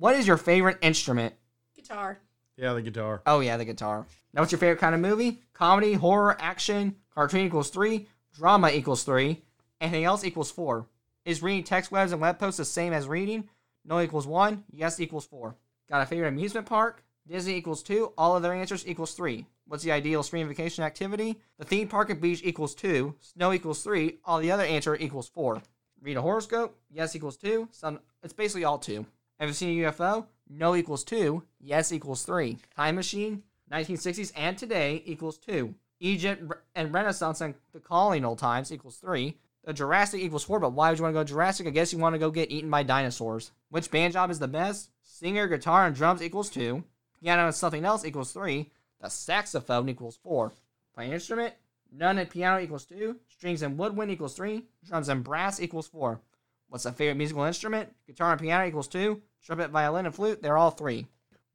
What 0.00 0.16
is 0.16 0.26
your 0.26 0.38
favorite 0.38 0.78
instrument? 0.80 1.34
Guitar. 1.76 2.18
Yeah, 2.56 2.72
the 2.72 2.80
guitar. 2.80 3.20
Oh 3.26 3.40
yeah, 3.40 3.58
the 3.58 3.66
guitar. 3.66 4.06
Now, 4.32 4.40
what's 4.40 4.50
your 4.50 4.58
favorite 4.58 4.80
kind 4.80 4.94
of 4.94 5.00
movie? 5.02 5.42
Comedy, 5.52 5.92
horror, 5.92 6.38
action, 6.40 6.96
cartoon 7.14 7.44
equals 7.44 7.68
three, 7.68 8.08
drama 8.34 8.70
equals 8.70 9.02
three, 9.02 9.42
anything 9.78 10.04
else 10.04 10.24
equals 10.24 10.50
four. 10.50 10.86
Is 11.26 11.42
reading 11.42 11.64
text 11.64 11.92
webs 11.92 12.12
and 12.12 12.20
web 12.22 12.38
posts 12.38 12.56
the 12.56 12.64
same 12.64 12.94
as 12.94 13.08
reading? 13.08 13.46
No 13.84 14.00
equals 14.00 14.26
one. 14.26 14.64
Yes 14.72 15.00
equals 15.00 15.26
four. 15.26 15.56
Got 15.90 16.00
a 16.00 16.06
favorite 16.06 16.28
amusement 16.28 16.64
park? 16.64 17.04
Disney 17.28 17.56
equals 17.56 17.82
two. 17.82 18.14
All 18.16 18.34
other 18.34 18.54
answers 18.54 18.88
equals 18.88 19.12
three. 19.12 19.44
What's 19.66 19.84
the 19.84 19.92
ideal 19.92 20.22
spring 20.22 20.48
vacation 20.48 20.82
activity? 20.82 21.38
The 21.58 21.66
theme 21.66 21.88
park 21.88 22.08
and 22.08 22.22
beach 22.22 22.40
equals 22.42 22.74
two. 22.74 23.16
Snow 23.20 23.52
equals 23.52 23.82
three. 23.82 24.20
All 24.24 24.38
the 24.38 24.50
other 24.50 24.64
answer 24.64 24.96
equals 24.96 25.28
four. 25.28 25.60
Read 26.00 26.16
a 26.16 26.22
horoscope? 26.22 26.78
Yes 26.90 27.14
equals 27.14 27.36
two. 27.36 27.68
Some 27.70 28.00
it's 28.22 28.32
basically 28.32 28.64
all 28.64 28.78
two. 28.78 29.04
Have 29.40 29.48
you 29.48 29.54
seen 29.54 29.82
a 29.82 29.90
UFO? 29.90 30.26
No 30.50 30.76
equals 30.76 31.02
two. 31.02 31.44
Yes 31.58 31.92
equals 31.92 32.24
three. 32.24 32.58
Time 32.76 32.96
machine? 32.96 33.42
1960s 33.72 34.32
and 34.36 34.58
today 34.58 35.02
equals 35.06 35.38
two. 35.38 35.74
Egypt 35.98 36.42
and 36.74 36.92
Renaissance 36.92 37.40
and 37.40 37.54
the 37.72 37.80
colonial 37.80 38.36
times 38.36 38.70
equals 38.70 38.98
three. 38.98 39.38
The 39.64 39.72
Jurassic 39.72 40.20
equals 40.20 40.44
four, 40.44 40.60
but 40.60 40.74
why 40.74 40.90
would 40.90 40.98
you 40.98 41.04
want 41.04 41.14
to 41.14 41.20
go 41.20 41.24
Jurassic? 41.24 41.66
I 41.66 41.70
guess 41.70 41.90
you 41.90 41.98
want 41.98 42.14
to 42.14 42.18
go 42.18 42.30
get 42.30 42.50
eaten 42.50 42.68
by 42.68 42.82
dinosaurs. 42.82 43.52
Which 43.70 43.90
band 43.90 44.12
job 44.12 44.30
is 44.30 44.38
the 44.38 44.46
best? 44.46 44.90
Singer, 45.02 45.48
guitar, 45.48 45.86
and 45.86 45.96
drums 45.96 46.20
equals 46.20 46.50
two. 46.50 46.84
Piano 47.18 47.46
and 47.46 47.54
something 47.54 47.86
else 47.86 48.04
equals 48.04 48.32
three. 48.32 48.70
The 49.00 49.08
saxophone 49.08 49.88
equals 49.88 50.18
four. 50.22 50.52
Play 50.94 51.06
an 51.06 51.14
instrument? 51.14 51.54
None 51.90 52.18
and 52.18 52.28
piano 52.28 52.60
equals 52.60 52.84
two. 52.84 53.16
Strings 53.26 53.62
and 53.62 53.78
woodwind 53.78 54.10
equals 54.10 54.36
three. 54.36 54.66
Drums 54.86 55.08
and 55.08 55.24
brass 55.24 55.62
equals 55.62 55.88
four. 55.88 56.20
What's 56.68 56.84
the 56.84 56.92
favorite 56.92 57.16
musical 57.16 57.44
instrument? 57.44 57.88
Guitar 58.06 58.32
and 58.32 58.40
piano 58.40 58.66
equals 58.66 58.86
two. 58.86 59.22
Trumpet, 59.44 59.70
violin, 59.70 60.06
and 60.06 60.14
flute, 60.14 60.42
they're 60.42 60.58
all 60.58 60.70
three. 60.70 61.06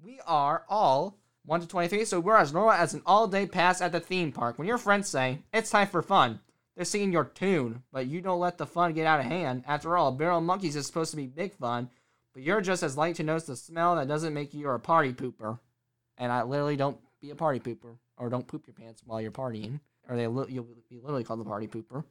We 0.03 0.19
are 0.25 0.63
all 0.69 1.17
1 1.45 1.61
to 1.61 1.67
23, 1.67 2.05
so 2.05 2.19
we're 2.19 2.37
as 2.37 2.53
normal 2.53 2.71
as 2.71 2.93
an 2.93 3.01
all 3.05 3.27
day 3.27 3.45
pass 3.45 3.81
at 3.81 3.91
the 3.91 3.99
theme 3.99 4.31
park. 4.31 4.57
When 4.57 4.67
your 4.67 4.77
friends 4.77 5.07
say, 5.07 5.39
it's 5.53 5.69
time 5.69 5.87
for 5.87 6.01
fun, 6.01 6.39
they're 6.75 6.85
singing 6.85 7.13
your 7.13 7.25
tune, 7.25 7.83
but 7.91 8.07
you 8.07 8.21
don't 8.21 8.39
let 8.39 8.57
the 8.57 8.65
fun 8.65 8.93
get 8.93 9.05
out 9.07 9.19
of 9.19 9.27
hand. 9.27 9.63
After 9.67 9.95
all, 9.95 10.11
Barrel 10.11 10.41
Monkeys 10.41 10.75
is 10.75 10.87
supposed 10.87 11.11
to 11.11 11.17
be 11.17 11.27
big 11.27 11.53
fun, 11.53 11.89
but 12.33 12.43
you're 12.43 12.61
just 12.61 12.83
as 12.83 12.97
light 12.97 13.15
to 13.15 13.23
notice 13.23 13.45
the 13.45 13.55
smell 13.55 13.95
that 13.95 14.07
doesn't 14.07 14.33
make 14.33 14.53
you 14.53 14.69
a 14.69 14.79
party 14.79 15.13
pooper. 15.13 15.59
And 16.17 16.31
I 16.31 16.43
literally 16.43 16.75
don't 16.75 16.97
be 17.21 17.29
a 17.29 17.35
party 17.35 17.59
pooper, 17.59 17.97
or 18.17 18.29
don't 18.29 18.47
poop 18.47 18.67
your 18.67 18.73
pants 18.73 19.01
while 19.05 19.21
you're 19.21 19.31
partying, 19.31 19.79
or 20.09 20.15
they 20.17 20.27
li- 20.27 20.47
you'll 20.49 20.67
be 20.89 20.97
literally 20.97 21.23
called 21.23 21.39
the 21.39 21.45
party 21.45 21.67
pooper. 21.67 22.03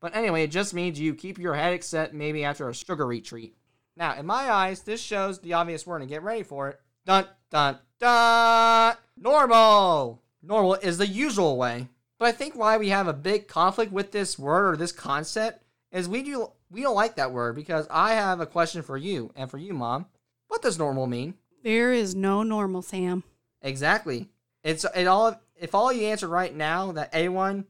But 0.00 0.16
anyway, 0.16 0.44
it 0.44 0.50
just 0.50 0.74
means 0.74 0.98
you 0.98 1.14
keep 1.14 1.38
your 1.38 1.54
headache 1.54 1.82
set 1.82 2.14
maybe 2.14 2.44
after 2.44 2.68
a 2.68 2.74
sugar 2.74 3.06
retreat. 3.06 3.54
Now, 3.98 4.14
in 4.14 4.26
my 4.26 4.48
eyes, 4.50 4.82
this 4.82 5.02
shows 5.02 5.40
the 5.40 5.54
obvious 5.54 5.84
word, 5.84 6.02
and 6.02 6.08
get 6.08 6.22
ready 6.22 6.44
for 6.44 6.68
it. 6.68 6.80
Dun 7.04 7.26
dun 7.50 7.78
dun. 7.98 8.96
Normal. 9.16 10.22
Normal 10.40 10.74
is 10.74 10.98
the 10.98 11.06
usual 11.06 11.56
way. 11.56 11.88
But 12.18 12.28
I 12.28 12.32
think 12.32 12.54
why 12.54 12.78
we 12.78 12.90
have 12.90 13.08
a 13.08 13.12
big 13.12 13.48
conflict 13.48 13.90
with 13.90 14.12
this 14.12 14.38
word 14.38 14.74
or 14.74 14.76
this 14.76 14.92
concept 14.92 15.64
is 15.90 16.08
we 16.08 16.22
do 16.22 16.52
we 16.70 16.82
don't 16.82 16.94
like 16.94 17.16
that 17.16 17.32
word 17.32 17.56
because 17.56 17.88
I 17.90 18.14
have 18.14 18.40
a 18.40 18.46
question 18.46 18.82
for 18.82 18.96
you 18.96 19.32
and 19.34 19.50
for 19.50 19.58
you, 19.58 19.74
mom. 19.74 20.06
What 20.46 20.62
does 20.62 20.78
normal 20.78 21.08
mean? 21.08 21.34
There 21.64 21.92
is 21.92 22.14
no 22.14 22.44
normal, 22.44 22.82
Sam. 22.82 23.24
Exactly. 23.62 24.28
It's 24.62 24.86
it 24.94 25.08
all 25.08 25.40
if 25.56 25.74
all 25.74 25.92
you 25.92 26.06
answer 26.06 26.28
right 26.28 26.54
now 26.54 26.92
that 26.92 27.12
A1 27.12 27.64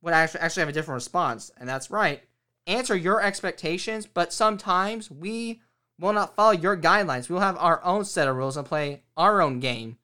would 0.00 0.14
actually 0.14 0.40
actually 0.40 0.60
have 0.62 0.68
a 0.70 0.72
different 0.72 0.96
response, 0.96 1.50
and 1.58 1.68
that's 1.68 1.90
right. 1.90 2.22
Answer 2.66 2.96
your 2.96 3.20
expectations, 3.20 4.06
but 4.06 4.32
sometimes 4.32 5.10
we 5.10 5.60
will 5.98 6.12
not 6.12 6.34
follow 6.34 6.52
your 6.52 6.76
guidelines. 6.76 7.28
We'll 7.28 7.40
have 7.40 7.56
our 7.58 7.82
own 7.84 8.04
set 8.04 8.28
of 8.28 8.36
rules 8.36 8.56
and 8.56 8.66
play 8.66 9.02
our 9.16 9.40
own 9.40 9.60
game 9.60 9.98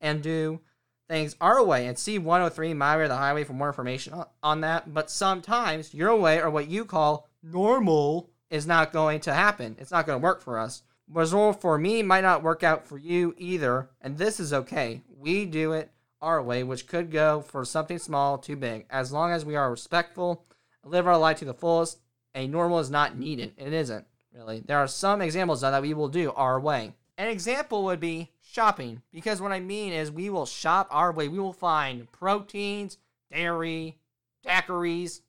and 0.00 0.22
do 0.22 0.60
things 1.08 1.36
our 1.40 1.62
way 1.62 1.86
and 1.86 1.98
see 1.98 2.18
103 2.18 2.74
my 2.74 2.96
way 2.96 3.02
or 3.02 3.08
the 3.08 3.16
highway 3.16 3.44
for 3.44 3.52
more 3.52 3.68
information 3.68 4.14
on, 4.42 4.60
that. 4.62 4.92
But 4.94 5.10
sometimes 5.10 5.94
your 5.94 6.16
way 6.16 6.40
or 6.40 6.50
what 6.50 6.68
you 6.68 6.84
call 6.84 7.28
normal 7.42 8.30
is 8.50 8.66
not 8.66 8.92
going 8.92 9.20
to 9.20 9.34
happen. 9.34 9.76
It's 9.78 9.90
not 9.90 10.06
going 10.06 10.18
to 10.18 10.22
work 10.22 10.40
for 10.40 10.58
us. 10.58 10.82
What's 11.06 11.32
normal 11.32 11.52
for 11.52 11.76
me 11.76 12.02
might 12.02 12.22
not 12.22 12.42
work 12.42 12.62
out 12.62 12.86
for 12.86 12.96
you 12.96 13.34
either, 13.36 13.90
and 14.00 14.16
this 14.16 14.40
is 14.40 14.54
okay. 14.54 15.02
We 15.18 15.44
do 15.44 15.72
it 15.72 15.90
our 16.22 16.42
way, 16.42 16.62
which 16.62 16.86
could 16.86 17.10
go 17.10 17.42
for 17.42 17.64
something 17.66 17.98
small 17.98 18.38
too 18.38 18.56
big. 18.56 18.86
As 18.88 19.12
long 19.12 19.30
as 19.30 19.44
we 19.44 19.56
are 19.56 19.70
respectful, 19.70 20.46
live 20.82 21.06
our 21.06 21.18
life 21.18 21.38
to 21.38 21.44
the 21.44 21.52
fullest, 21.52 21.98
a 22.34 22.46
normal 22.46 22.78
is 22.78 22.90
not 22.90 23.18
needed. 23.18 23.52
It 23.58 23.74
isn't, 23.74 24.06
really. 24.34 24.62
There 24.66 24.78
are 24.78 24.88
some 24.88 25.22
examples 25.22 25.60
that 25.60 25.80
we 25.80 25.94
will 25.94 26.08
do 26.08 26.32
our 26.32 26.60
way. 26.60 26.92
An 27.16 27.28
example 27.28 27.84
would 27.84 28.00
be 28.00 28.30
shopping, 28.42 29.02
because 29.12 29.40
what 29.40 29.52
I 29.52 29.60
mean 29.60 29.92
is 29.92 30.10
we 30.10 30.30
will 30.30 30.46
shop 30.46 30.88
our 30.90 31.12
way. 31.12 31.28
We 31.28 31.38
will 31.38 31.52
find 31.52 32.10
proteins, 32.12 32.98
dairy, 33.32 33.98
daiquiris, 34.44 35.20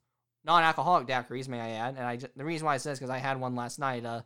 non-alcoholic 0.44 1.08
daiquiris, 1.08 1.48
may 1.48 1.60
I 1.60 1.70
add. 1.70 1.96
And 1.98 2.06
I 2.06 2.18
just, 2.18 2.38
the 2.38 2.46
reason 2.46 2.66
why 2.66 2.74
I 2.74 2.78
said 2.78 2.94
this 2.94 3.00
because 3.00 3.10
I 3.10 3.20
had 3.20 3.40
one 3.40 3.56
last 3.56 3.80
night. 3.80 4.06
Uh, 4.06 4.22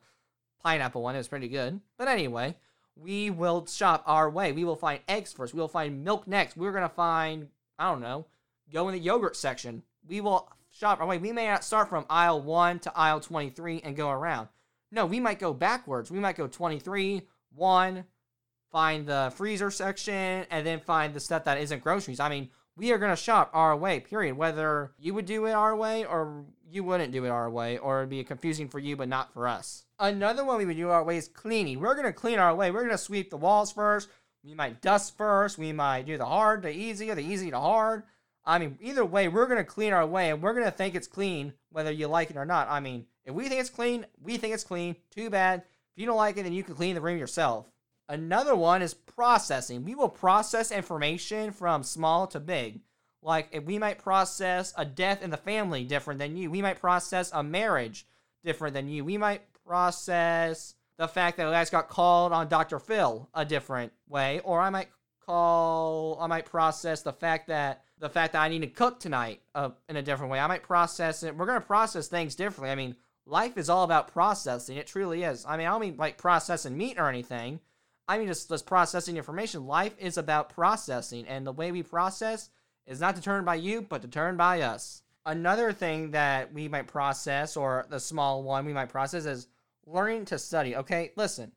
pineapple 0.61 1.01
one. 1.01 1.15
It 1.15 1.19
was 1.19 1.29
pretty 1.29 1.47
good. 1.47 1.79
But 1.97 2.09
anyway, 2.09 2.55
we 2.95 3.29
will 3.29 3.65
shop 3.65 4.03
our 4.05 4.29
way. 4.29 4.51
We 4.51 4.65
will 4.65 4.75
find 4.75 4.99
eggs 5.07 5.31
first. 5.31 5.53
We 5.53 5.61
will 5.61 5.69
find 5.69 6.03
milk 6.03 6.27
next. 6.27 6.57
We're 6.57 6.73
gonna 6.73 6.89
find 6.89 7.47
I 7.77 7.89
don't 7.89 8.01
know, 8.01 8.25
go 8.71 8.89
in 8.89 8.93
the 8.93 8.99
yogurt 8.99 9.37
section. 9.37 9.83
We 10.05 10.19
will 10.19 10.51
shop 10.69 10.99
our 10.99 11.07
way. 11.07 11.17
We 11.17 11.31
may 11.31 11.47
not 11.47 11.63
start 11.63 11.87
from 11.87 12.05
aisle 12.09 12.41
one 12.41 12.79
to 12.79 12.97
aisle 12.97 13.21
twenty 13.21 13.49
three 13.49 13.79
and 13.85 13.95
go 13.95 14.09
around. 14.09 14.49
No, 14.91 15.05
we 15.05 15.19
might 15.19 15.39
go 15.39 15.53
backwards. 15.53 16.11
We 16.11 16.19
might 16.19 16.35
go 16.37 16.47
twenty 16.47 16.79
three, 16.79 17.23
one, 17.53 18.05
find 18.71 19.05
the 19.05 19.31
freezer 19.35 19.71
section, 19.71 20.45
and 20.49 20.65
then 20.65 20.79
find 20.79 21.13
the 21.13 21.19
stuff 21.19 21.43
that 21.45 21.59
isn't 21.59 21.83
groceries. 21.83 22.19
I 22.19 22.29
mean, 22.29 22.49
we 22.75 22.91
are 22.91 22.97
going 22.97 23.11
to 23.11 23.15
shop 23.21 23.51
our 23.53 23.75
way, 23.75 23.99
period. 23.99 24.37
Whether 24.37 24.91
you 24.97 25.13
would 25.13 25.25
do 25.25 25.45
it 25.45 25.51
our 25.51 25.75
way 25.75 26.05
or 26.05 26.45
you 26.71 26.83
wouldn't 26.83 27.11
do 27.11 27.25
it 27.25 27.29
our 27.29 27.49
way, 27.49 27.77
or 27.77 27.99
it'd 27.99 28.09
be 28.09 28.23
confusing 28.23 28.69
for 28.69 28.79
you 28.79 28.95
but 28.95 29.09
not 29.09 29.33
for 29.33 29.47
us. 29.47 29.85
Another 29.99 30.45
one 30.45 30.57
we 30.57 30.65
would 30.65 30.77
do 30.77 30.89
our 30.89 31.03
way 31.03 31.17
is 31.17 31.27
cleaning. 31.27 31.79
We're 31.79 31.95
going 31.95 32.05
to 32.05 32.13
clean 32.13 32.39
our 32.39 32.55
way. 32.55 32.71
We're 32.71 32.83
going 32.83 32.91
to 32.91 32.97
sweep 32.97 33.29
the 33.29 33.37
walls 33.37 33.71
first. 33.71 34.07
We 34.43 34.53
might 34.53 34.81
dust 34.81 35.17
first. 35.17 35.57
We 35.57 35.73
might 35.73 36.05
do 36.05 36.17
the 36.17 36.25
hard 36.25 36.61
to 36.61 36.69
easy 36.69 37.11
or 37.11 37.15
the 37.15 37.21
easy 37.21 37.51
to 37.51 37.59
hard. 37.59 38.03
I 38.45 38.57
mean, 38.57 38.77
either 38.81 39.03
way, 39.03 39.27
we're 39.27 39.47
going 39.47 39.57
to 39.57 39.65
clean 39.65 39.91
our 39.91 40.07
way 40.07 40.29
and 40.29 40.41
we're 40.41 40.53
going 40.53 40.65
to 40.65 40.71
think 40.71 40.95
it's 40.95 41.07
clean 41.07 41.53
whether 41.71 41.91
you 41.91 42.07
like 42.07 42.29
it 42.29 42.37
or 42.37 42.45
not. 42.45 42.69
I 42.69 42.79
mean, 42.79 43.05
if 43.29 43.35
we 43.35 43.47
think 43.47 43.61
it's 43.61 43.69
clean, 43.69 44.05
we 44.21 44.37
think 44.37 44.53
it's 44.53 44.63
clean. 44.63 44.95
Too 45.11 45.29
bad. 45.29 45.59
If 45.59 46.01
you 46.01 46.05
don't 46.05 46.17
like 46.17 46.37
it, 46.37 46.43
then 46.43 46.53
you 46.53 46.63
can 46.63 46.75
clean 46.75 46.95
the 46.95 47.01
room 47.01 47.17
yourself. 47.17 47.71
Another 48.07 48.55
one 48.55 48.81
is 48.81 48.93
processing. 48.93 49.85
We 49.85 49.95
will 49.95 50.09
process 50.09 50.71
information 50.71 51.51
from 51.51 51.83
small 51.83 52.25
to 52.27 52.39
big. 52.39 52.81
Like 53.21 53.49
if 53.51 53.65
we 53.65 53.77
might 53.77 53.99
process 53.99 54.73
a 54.77 54.85
death 54.85 55.21
in 55.21 55.29
the 55.29 55.37
family 55.37 55.83
different 55.83 56.19
than 56.19 56.35
you. 56.35 56.49
We 56.49 56.61
might 56.61 56.79
process 56.79 57.29
a 57.33 57.43
marriage 57.43 58.07
different 58.43 58.73
than 58.73 58.87
you. 58.87 59.05
We 59.05 59.17
might 59.17 59.41
process 59.67 60.73
the 60.97 61.07
fact 61.07 61.37
that 61.37 61.47
I 61.47 61.65
got 61.65 61.89
called 61.89 62.33
on 62.33 62.47
Dr. 62.47 62.79
Phil 62.79 63.29
a 63.33 63.45
different 63.45 63.93
way, 64.07 64.39
or 64.43 64.59
I 64.59 64.69
might 64.69 64.89
call 65.25 66.17
I 66.19 66.27
might 66.27 66.45
process 66.45 67.03
the 67.03 67.13
fact 67.13 67.47
that 67.47 67.83
the 67.99 68.09
fact 68.09 68.33
that 68.33 68.41
I 68.41 68.47
need 68.47 68.61
to 68.61 68.67
cook 68.67 68.99
tonight 68.99 69.41
uh, 69.53 69.69
in 69.87 69.97
a 69.97 70.01
different 70.01 70.31
way. 70.31 70.39
I 70.39 70.47
might 70.47 70.63
process 70.63 71.21
it. 71.21 71.35
We're 71.35 71.45
gonna 71.45 71.61
process 71.61 72.07
things 72.07 72.35
differently. 72.35 72.71
I 72.71 72.75
mean, 72.75 72.95
life 73.29 73.57
is 73.57 73.69
all 73.69 73.83
about 73.83 74.11
processing. 74.11 74.77
It 74.77 74.87
truly 74.87 75.23
is. 75.23 75.45
I 75.47 75.57
mean, 75.57 75.67
I 75.67 75.71
don't 75.71 75.81
mean 75.81 75.97
like 75.97 76.17
processing 76.17 76.77
meat 76.77 76.97
or 76.97 77.07
anything. 77.07 77.59
I 78.07 78.17
mean, 78.17 78.27
just, 78.27 78.49
just 78.49 78.65
processing 78.65 79.17
information. 79.17 79.67
Life 79.67 79.95
is 79.99 80.17
about 80.17 80.49
processing, 80.49 81.27
and 81.27 81.45
the 81.45 81.51
way 81.51 81.71
we 81.71 81.83
process 81.83 82.49
is 82.87 82.99
not 82.99 83.15
determined 83.15 83.45
by 83.45 83.55
you, 83.55 83.83
but 83.83 84.01
determined 84.01 84.39
by 84.39 84.61
us. 84.61 85.03
Another 85.25 85.71
thing 85.71 86.11
that 86.11 86.51
we 86.51 86.67
might 86.67 86.87
process, 86.87 87.55
or 87.55 87.85
the 87.89 87.99
small 87.99 88.41
one 88.41 88.65
we 88.65 88.73
might 88.73 88.89
process, 88.89 89.25
is 89.25 89.47
learning 89.85 90.25
to 90.25 90.39
study. 90.39 90.75
Okay, 90.75 91.11
listen, 91.15 91.51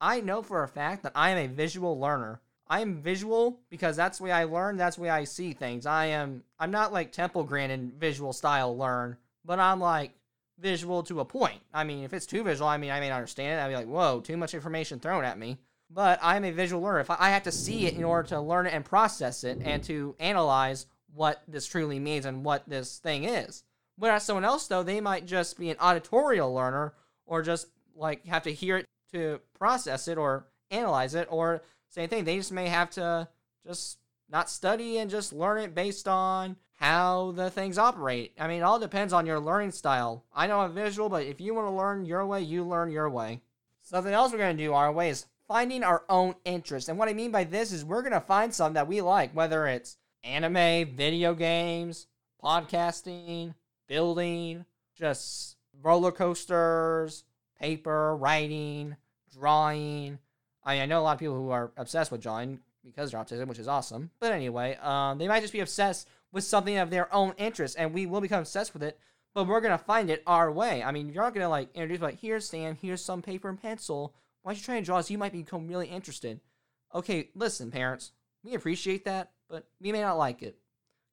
I 0.00 0.20
know 0.20 0.42
for 0.42 0.64
a 0.64 0.68
fact 0.68 1.04
that 1.04 1.12
I 1.14 1.30
am 1.30 1.38
a 1.38 1.46
visual 1.54 2.00
learner. 2.00 2.40
I 2.68 2.80
am 2.80 2.96
visual 2.96 3.60
because 3.70 3.96
that's 3.96 4.18
the 4.18 4.24
way 4.24 4.32
I 4.32 4.44
learn, 4.44 4.76
that's 4.76 4.96
the 4.96 5.02
way 5.02 5.10
I 5.10 5.24
see 5.24 5.52
things. 5.52 5.86
I 5.86 6.06
am 6.06 6.42
I'm 6.58 6.70
not 6.70 6.92
like 6.92 7.12
Temple 7.12 7.44
Grandin 7.44 7.92
visual 7.98 8.32
style 8.32 8.76
learn, 8.76 9.18
but 9.44 9.60
I'm 9.60 9.78
like 9.78 10.12
visual 10.58 11.02
to 11.04 11.20
a 11.20 11.24
point. 11.24 11.60
I 11.72 11.84
mean, 11.84 12.04
if 12.04 12.12
it's 12.12 12.26
too 12.26 12.44
visual, 12.44 12.68
I 12.68 12.76
mean 12.76 12.90
I 12.90 13.00
may 13.00 13.08
not 13.08 13.16
understand 13.16 13.58
it. 13.58 13.62
I'd 13.62 13.68
be 13.68 13.74
like, 13.74 13.86
whoa, 13.86 14.20
too 14.20 14.36
much 14.36 14.54
information 14.54 15.00
thrown 15.00 15.24
at 15.24 15.38
me 15.38 15.58
but 15.94 16.18
I'm 16.22 16.44
a 16.44 16.50
visual 16.50 16.82
learner. 16.82 17.00
If 17.00 17.10
I, 17.10 17.30
have 17.30 17.42
to 17.44 17.52
see 17.52 17.86
it 17.86 17.94
in 17.94 18.04
order 18.04 18.28
to 18.28 18.40
learn 18.40 18.66
it 18.66 18.74
and 18.74 18.84
process 18.84 19.44
it 19.44 19.58
and 19.62 19.82
to 19.84 20.14
analyze 20.18 20.86
what 21.14 21.42
this 21.46 21.66
truly 21.66 21.98
means 21.98 22.24
and 22.24 22.44
what 22.44 22.68
this 22.68 22.98
thing 22.98 23.24
is. 23.24 23.64
Whereas 23.96 24.24
someone 24.24 24.44
else, 24.44 24.66
though, 24.66 24.82
they 24.82 25.00
might 25.00 25.26
just 25.26 25.58
be 25.58 25.70
an 25.70 25.76
auditorial 25.80 26.52
learner 26.52 26.94
or 27.26 27.42
just 27.42 27.68
like 27.94 28.26
have 28.26 28.44
to 28.44 28.52
hear 28.52 28.78
it 28.78 28.86
to 29.12 29.40
process 29.58 30.08
it 30.08 30.16
or 30.16 30.46
analyze 30.70 31.14
it 31.14 31.28
or 31.30 31.62
same 31.90 32.08
thing. 32.08 32.24
They 32.24 32.38
just 32.38 32.52
may 32.52 32.68
have 32.68 32.90
to 32.90 33.28
just 33.66 33.98
not 34.30 34.48
study 34.48 34.96
and 34.98 35.10
just 35.10 35.32
learn 35.32 35.58
it 35.58 35.74
based 35.74 36.08
on 36.08 36.56
how 36.82 37.30
the 37.30 37.48
things 37.48 37.78
operate. 37.78 38.32
I 38.40 38.48
mean, 38.48 38.58
it 38.58 38.64
all 38.64 38.80
depends 38.80 39.12
on 39.12 39.24
your 39.24 39.38
learning 39.38 39.70
style. 39.70 40.24
I 40.34 40.48
know 40.48 40.58
I'm 40.58 40.74
visual, 40.74 41.08
but 41.08 41.24
if 41.24 41.40
you 41.40 41.54
want 41.54 41.68
to 41.68 41.72
learn 41.72 42.04
your 42.04 42.26
way, 42.26 42.42
you 42.42 42.64
learn 42.64 42.90
your 42.90 43.08
way. 43.08 43.40
Something 43.82 44.12
else 44.12 44.32
we're 44.32 44.38
going 44.38 44.56
to 44.56 44.64
do 44.64 44.72
our 44.72 44.90
way 44.90 45.08
is 45.08 45.26
finding 45.46 45.84
our 45.84 46.02
own 46.08 46.34
interest. 46.44 46.88
And 46.88 46.98
what 46.98 47.08
I 47.08 47.12
mean 47.12 47.30
by 47.30 47.44
this 47.44 47.70
is 47.70 47.84
we're 47.84 48.02
going 48.02 48.14
to 48.14 48.20
find 48.20 48.52
something 48.52 48.74
that 48.74 48.88
we 48.88 49.00
like, 49.00 49.30
whether 49.32 49.68
it's 49.68 49.96
anime, 50.24 50.96
video 50.96 51.34
games, 51.34 52.08
podcasting, 52.42 53.54
building, 53.86 54.64
just 54.98 55.56
roller 55.84 56.10
coasters, 56.10 57.22
paper, 57.60 58.16
writing, 58.16 58.96
drawing. 59.32 60.18
I 60.64 60.74
mean, 60.74 60.82
I 60.82 60.86
know 60.86 61.00
a 61.00 61.02
lot 61.02 61.12
of 61.12 61.20
people 61.20 61.36
who 61.36 61.50
are 61.50 61.70
obsessed 61.76 62.10
with 62.10 62.22
drawing 62.22 62.58
because 62.84 63.12
they're 63.12 63.20
autistic, 63.20 63.46
which 63.46 63.60
is 63.60 63.68
awesome. 63.68 64.10
But 64.18 64.32
anyway, 64.32 64.76
um, 64.82 65.18
they 65.18 65.28
might 65.28 65.42
just 65.42 65.52
be 65.52 65.60
obsessed 65.60 66.08
with 66.32 66.44
something 66.44 66.78
of 66.78 66.90
their 66.90 67.12
own 67.14 67.34
interest, 67.36 67.76
and 67.78 67.92
we 67.92 68.06
will 68.06 68.20
become 68.20 68.40
obsessed 68.40 68.72
with 68.72 68.82
it. 68.82 68.98
But 69.34 69.46
we're 69.46 69.60
gonna 69.60 69.78
find 69.78 70.10
it 70.10 70.22
our 70.26 70.50
way. 70.50 70.82
I 70.82 70.90
mean, 70.90 71.08
you're 71.08 71.22
not 71.22 71.34
gonna 71.34 71.48
like 71.48 71.68
introduce 71.74 72.00
like, 72.00 72.20
here's 72.20 72.48
Sam, 72.48 72.76
here's 72.80 73.04
some 73.04 73.22
paper 73.22 73.48
and 73.48 73.60
pencil. 73.60 74.14
Why 74.42 74.52
don't 74.52 74.58
you 74.58 74.64
try 74.64 74.76
and 74.76 74.84
draw 74.84 75.00
so 75.00 75.12
you 75.12 75.18
might 75.18 75.32
become 75.32 75.68
really 75.68 75.86
interested? 75.86 76.40
Okay, 76.94 77.30
listen, 77.34 77.70
parents, 77.70 78.12
we 78.42 78.54
appreciate 78.54 79.04
that, 79.04 79.30
but 79.48 79.66
we 79.80 79.92
may 79.92 80.00
not 80.00 80.18
like 80.18 80.42
it. 80.42 80.58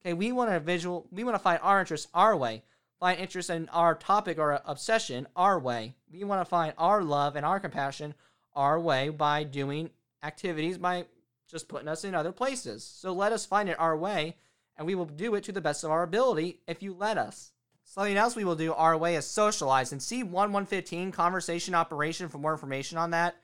Okay, 0.02 0.14
we 0.14 0.32
want 0.32 0.52
a 0.52 0.60
visual, 0.60 1.08
we 1.12 1.24
want 1.24 1.36
to 1.36 1.44
find 1.44 1.60
our 1.62 1.80
interest 1.80 2.08
our 2.14 2.36
way, 2.36 2.64
find 3.00 3.20
interest 3.20 3.50
in 3.50 3.70
our 3.70 3.96
topic 3.96 4.38
or 4.38 4.62
obsession 4.66 5.28
our 5.36 5.60
way. 5.60 5.96
We 6.12 6.24
want 6.24 6.42
to 6.42 6.50
find 6.50 6.74
our 6.78 7.04
love 7.04 7.36
and 7.36 7.46
our 7.46 7.60
compassion 7.60 8.14
our 8.56 8.80
way 8.80 9.10
by 9.10 9.44
doing 9.44 9.90
activities 10.24 10.78
by 10.78 11.06
just 11.50 11.68
putting 11.68 11.88
us 11.88 12.04
in 12.04 12.16
other 12.16 12.32
places. 12.32 12.84
So 12.84 13.14
let 13.14 13.32
us 13.32 13.46
find 13.46 13.70
it 13.70 13.80
our 13.80 13.98
way, 13.98 14.36
and 14.80 14.88
we 14.88 14.96
will 14.96 15.06
do 15.06 15.36
it 15.36 15.44
to 15.44 15.52
the 15.52 15.62
best 15.62 15.84
of 15.84 15.92
our 15.92 16.04
ability 16.04 16.62
if 16.66 16.82
you 16.82 16.96
let 16.96 17.18
us. 17.18 17.52
Something 17.84 18.16
else 18.16 18.36
we 18.36 18.46
will 18.46 18.56
do 18.56 18.74
our 18.74 18.98
way 18.98 19.16
is 19.16 19.26
socialize 19.26 19.92
and 19.92 20.02
see 20.02 20.24
1115 20.24 21.12
conversation 21.12 21.76
operation 21.76 22.30
for 22.30 22.38
more 22.38 22.54
information 22.54 22.98
on 22.98 23.12
that. 23.12 23.36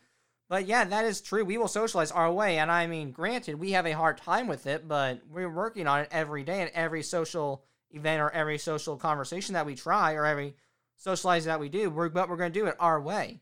But 0.48 0.66
yeah, 0.66 0.86
that 0.86 1.04
is 1.04 1.22
true. 1.22 1.44
We 1.44 1.58
will 1.58 1.68
socialize 1.68 2.12
our 2.12 2.32
way. 2.32 2.58
And 2.58 2.72
I 2.72 2.88
mean, 2.88 3.12
granted, 3.12 3.60
we 3.60 3.72
have 3.72 3.86
a 3.86 3.92
hard 3.92 4.18
time 4.18 4.48
with 4.48 4.66
it, 4.66 4.88
but 4.88 5.20
we're 5.30 5.50
working 5.50 5.88
on 5.88 6.02
it 6.02 6.10
every 6.12 6.44
day 6.44 6.62
and 6.62 6.72
every 6.74 7.04
social 7.04 7.64
event 7.92 8.22
or 8.22 8.30
every 8.30 8.58
social 8.58 8.96
conversation 8.96 9.54
that 9.54 9.66
we 9.66 9.76
try 9.76 10.14
or 10.14 10.26
every 10.26 10.56
socializing 10.96 11.50
that 11.50 11.60
we 11.60 11.68
do, 11.68 11.90
we're, 11.90 12.10
but 12.10 12.30
we're 12.30 12.38
going 12.38 12.54
to 12.54 12.60
do 12.60 12.68
it 12.68 12.76
our 12.80 13.02
way. 13.02 13.42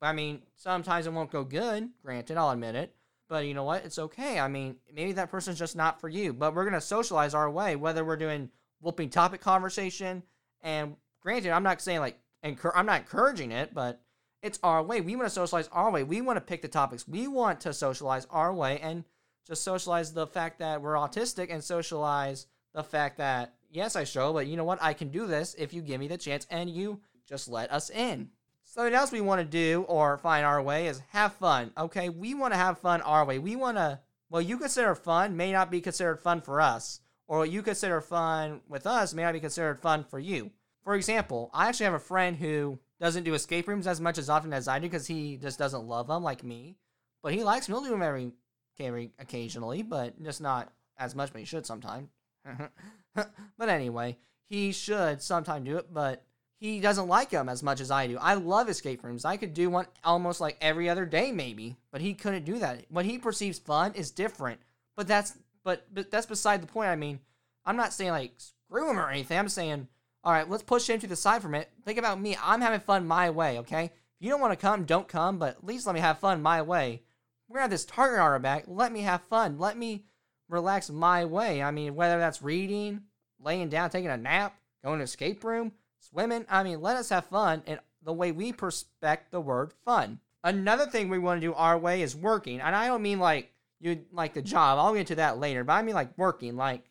I 0.00 0.12
mean, 0.12 0.42
sometimes 0.56 1.06
it 1.06 1.12
won't 1.12 1.30
go 1.30 1.44
good, 1.44 1.90
granted, 2.02 2.36
I'll 2.36 2.50
admit 2.50 2.74
it. 2.74 2.94
But 3.32 3.46
you 3.46 3.54
know 3.54 3.64
what? 3.64 3.86
It's 3.86 3.98
okay. 3.98 4.38
I 4.38 4.46
mean, 4.46 4.76
maybe 4.94 5.12
that 5.12 5.30
person's 5.30 5.58
just 5.58 5.74
not 5.74 6.02
for 6.02 6.10
you, 6.10 6.34
but 6.34 6.54
we're 6.54 6.64
going 6.64 6.74
to 6.74 6.82
socialize 6.82 7.32
our 7.32 7.50
way, 7.50 7.76
whether 7.76 8.04
we're 8.04 8.18
doing 8.18 8.50
whooping 8.82 9.08
topic 9.08 9.40
conversation, 9.40 10.22
and 10.60 10.96
granted, 11.22 11.52
I'm 11.52 11.62
not 11.62 11.80
saying 11.80 12.00
like, 12.00 12.18
encur- 12.44 12.72
I'm 12.74 12.84
not 12.84 13.00
encouraging 13.00 13.50
it, 13.50 13.72
but 13.72 14.02
it's 14.42 14.58
our 14.62 14.82
way. 14.82 15.00
We 15.00 15.16
want 15.16 15.28
to 15.28 15.34
socialize 15.34 15.70
our 15.72 15.90
way. 15.90 16.04
We 16.04 16.20
want 16.20 16.36
to 16.36 16.42
pick 16.42 16.60
the 16.60 16.68
topics. 16.68 17.08
We 17.08 17.26
want 17.26 17.58
to 17.62 17.72
socialize 17.72 18.26
our 18.28 18.52
way 18.52 18.78
and 18.80 19.02
just 19.46 19.64
socialize 19.64 20.12
the 20.12 20.26
fact 20.26 20.58
that 20.58 20.82
we're 20.82 20.92
autistic 20.92 21.46
and 21.50 21.64
socialize 21.64 22.48
the 22.74 22.84
fact 22.84 23.16
that, 23.16 23.54
yes, 23.70 23.96
I 23.96 24.04
struggle, 24.04 24.34
but 24.34 24.46
you 24.46 24.58
know 24.58 24.64
what? 24.64 24.82
I 24.82 24.92
can 24.92 25.08
do 25.08 25.26
this 25.26 25.54
if 25.56 25.72
you 25.72 25.80
give 25.80 26.00
me 26.00 26.08
the 26.08 26.18
chance 26.18 26.46
and 26.50 26.68
you 26.68 27.00
just 27.26 27.48
let 27.48 27.72
us 27.72 27.88
in. 27.88 28.28
Something 28.72 28.94
else 28.94 29.12
we 29.12 29.20
want 29.20 29.38
to 29.38 29.44
do 29.44 29.84
or 29.86 30.16
find 30.16 30.46
our 30.46 30.62
way 30.62 30.86
is 30.86 31.02
have 31.10 31.34
fun. 31.34 31.72
Okay, 31.76 32.08
we 32.08 32.32
want 32.32 32.54
to 32.54 32.58
have 32.58 32.78
fun 32.78 33.02
our 33.02 33.22
way. 33.22 33.38
We 33.38 33.54
want 33.54 33.76
to, 33.76 34.00
well, 34.30 34.40
you 34.40 34.56
consider 34.56 34.94
fun 34.94 35.36
may 35.36 35.52
not 35.52 35.70
be 35.70 35.82
considered 35.82 36.20
fun 36.20 36.40
for 36.40 36.58
us 36.58 37.00
or 37.28 37.36
what 37.36 37.50
you 37.50 37.60
consider 37.60 38.00
fun 38.00 38.62
with 38.70 38.86
us 38.86 39.12
may 39.12 39.24
not 39.24 39.34
be 39.34 39.40
considered 39.40 39.82
fun 39.82 40.04
for 40.04 40.18
you. 40.18 40.52
For 40.84 40.94
example, 40.94 41.50
I 41.52 41.68
actually 41.68 41.84
have 41.84 41.92
a 41.92 41.98
friend 41.98 42.34
who 42.34 42.78
doesn't 42.98 43.24
do 43.24 43.34
escape 43.34 43.68
rooms 43.68 43.86
as 43.86 44.00
much 44.00 44.16
as 44.16 44.30
often 44.30 44.54
as 44.54 44.66
I 44.68 44.78
do 44.78 44.86
because 44.86 45.06
he 45.06 45.36
just 45.36 45.58
doesn't 45.58 45.84
love 45.84 46.06
them 46.06 46.22
like 46.22 46.42
me. 46.42 46.78
But 47.22 47.34
he 47.34 47.44
likes 47.44 47.66
do 47.66 47.78
them 47.82 48.00
every, 48.00 48.32
every 48.80 49.10
occasionally, 49.18 49.82
but 49.82 50.22
just 50.22 50.40
not 50.40 50.72
as 50.96 51.14
much. 51.14 51.30
But 51.30 51.40
he 51.40 51.44
should 51.44 51.66
sometime. 51.66 52.08
but 53.14 53.68
anyway, 53.68 54.16
he 54.48 54.72
should 54.72 55.20
sometime 55.20 55.62
do 55.62 55.76
it. 55.76 55.92
But 55.92 56.24
he 56.62 56.78
doesn't 56.78 57.08
like 57.08 57.30
them 57.30 57.48
as 57.48 57.60
much 57.60 57.80
as 57.80 57.90
I 57.90 58.06
do. 58.06 58.16
I 58.20 58.34
love 58.34 58.68
escape 58.68 59.02
rooms. 59.02 59.24
I 59.24 59.36
could 59.36 59.52
do 59.52 59.68
one 59.68 59.86
almost 60.04 60.40
like 60.40 60.56
every 60.60 60.88
other 60.88 61.04
day, 61.04 61.32
maybe. 61.32 61.76
But 61.90 62.00
he 62.00 62.14
couldn't 62.14 62.44
do 62.44 62.60
that. 62.60 62.84
What 62.88 63.04
he 63.04 63.18
perceives 63.18 63.58
fun 63.58 63.94
is 63.94 64.12
different. 64.12 64.60
But 64.94 65.08
that's 65.08 65.36
but 65.64 65.92
but 65.92 66.12
that's 66.12 66.26
beside 66.26 66.62
the 66.62 66.68
point. 66.68 66.90
I 66.90 66.94
mean, 66.94 67.18
I'm 67.66 67.76
not 67.76 67.92
saying 67.92 68.12
like 68.12 68.34
screw 68.36 68.88
him 68.88 69.00
or 69.00 69.10
anything. 69.10 69.40
I'm 69.40 69.48
saying, 69.48 69.88
all 70.22 70.32
right, 70.32 70.48
let's 70.48 70.62
push 70.62 70.88
him 70.88 71.00
to 71.00 71.08
the 71.08 71.16
side 71.16 71.42
from 71.42 71.56
it. 71.56 71.68
Think 71.84 71.98
about 71.98 72.20
me. 72.20 72.36
I'm 72.40 72.60
having 72.60 72.78
fun 72.78 73.08
my 73.08 73.30
way. 73.30 73.58
Okay. 73.58 73.86
If 73.86 73.90
you 74.20 74.30
don't 74.30 74.40
want 74.40 74.52
to 74.52 74.56
come, 74.56 74.84
don't 74.84 75.08
come. 75.08 75.40
But 75.40 75.56
at 75.56 75.66
least 75.66 75.84
let 75.84 75.96
me 75.96 76.00
have 76.00 76.20
fun 76.20 76.42
my 76.42 76.62
way. 76.62 77.02
We're 77.48 77.54
gonna 77.54 77.62
have 77.62 77.70
this 77.72 77.84
target 77.84 78.20
on 78.20 78.30
our 78.30 78.38
back. 78.38 78.64
Let 78.68 78.92
me 78.92 79.00
have 79.00 79.22
fun. 79.22 79.58
Let 79.58 79.76
me 79.76 80.04
relax 80.48 80.90
my 80.90 81.24
way. 81.24 81.60
I 81.60 81.72
mean, 81.72 81.96
whether 81.96 82.20
that's 82.20 82.40
reading, 82.40 83.00
laying 83.40 83.68
down, 83.68 83.90
taking 83.90 84.10
a 84.10 84.16
nap, 84.16 84.54
going 84.84 84.98
to 84.98 85.04
escape 85.04 85.42
room, 85.42 85.72
swimming. 86.02 86.44
I 86.48 86.62
mean, 86.62 86.80
let 86.80 86.96
us 86.96 87.08
have 87.10 87.26
fun 87.26 87.62
in 87.66 87.78
the 88.02 88.12
way 88.12 88.32
we 88.32 88.52
perspect 88.52 89.30
the 89.30 89.40
word 89.40 89.72
fun. 89.84 90.20
Another 90.44 90.86
thing 90.86 91.08
we 91.08 91.18
want 91.18 91.40
to 91.40 91.46
do 91.46 91.54
our 91.54 91.78
way 91.78 92.02
is 92.02 92.16
working. 92.16 92.60
And 92.60 92.74
I 92.74 92.88
don't 92.88 93.02
mean 93.02 93.20
like 93.20 93.52
you 93.80 94.04
like 94.12 94.34
the 94.34 94.42
job. 94.42 94.78
I'll 94.78 94.94
get 94.94 95.08
to 95.08 95.14
that 95.16 95.38
later, 95.38 95.64
but 95.64 95.74
I 95.74 95.82
mean 95.82 95.94
like 95.94 96.16
working. 96.16 96.56
Like 96.56 96.84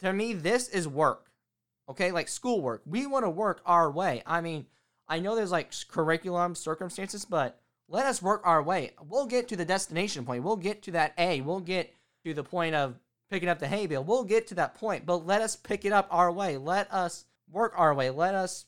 to 0.00 0.12
me, 0.12 0.32
this 0.32 0.68
is 0.68 0.88
work. 0.88 1.30
Okay, 1.88 2.10
like 2.10 2.28
schoolwork. 2.28 2.82
We 2.84 3.06
want 3.06 3.24
to 3.24 3.30
work 3.30 3.60
our 3.64 3.90
way. 3.90 4.22
I 4.26 4.40
mean, 4.40 4.66
I 5.08 5.20
know 5.20 5.36
there's 5.36 5.52
like 5.52 5.72
curriculum 5.88 6.54
circumstances, 6.54 7.24
but 7.24 7.60
let 7.88 8.06
us 8.06 8.20
work 8.20 8.42
our 8.44 8.62
way. 8.62 8.92
We'll 9.08 9.26
get 9.26 9.48
to 9.48 9.56
the 9.56 9.64
destination 9.64 10.24
point. 10.24 10.42
We'll 10.42 10.56
get 10.56 10.82
to 10.82 10.90
that 10.92 11.14
A. 11.18 11.42
We'll 11.42 11.60
get 11.60 11.94
to 12.24 12.34
the 12.34 12.42
point 12.42 12.74
of 12.74 12.98
picking 13.30 13.48
up 13.48 13.58
the 13.58 13.68
hay 13.68 13.86
bale. 13.86 14.02
We'll 14.02 14.24
get 14.24 14.48
to 14.48 14.54
that 14.56 14.74
point, 14.74 15.06
but 15.06 15.26
let 15.26 15.42
us 15.42 15.54
pick 15.56 15.84
it 15.84 15.92
up 15.92 16.08
our 16.10 16.32
way. 16.32 16.56
Let 16.56 16.92
us 16.92 17.24
work 17.50 17.72
our 17.76 17.94
way. 17.94 18.10
Let 18.10 18.34
us 18.34 18.66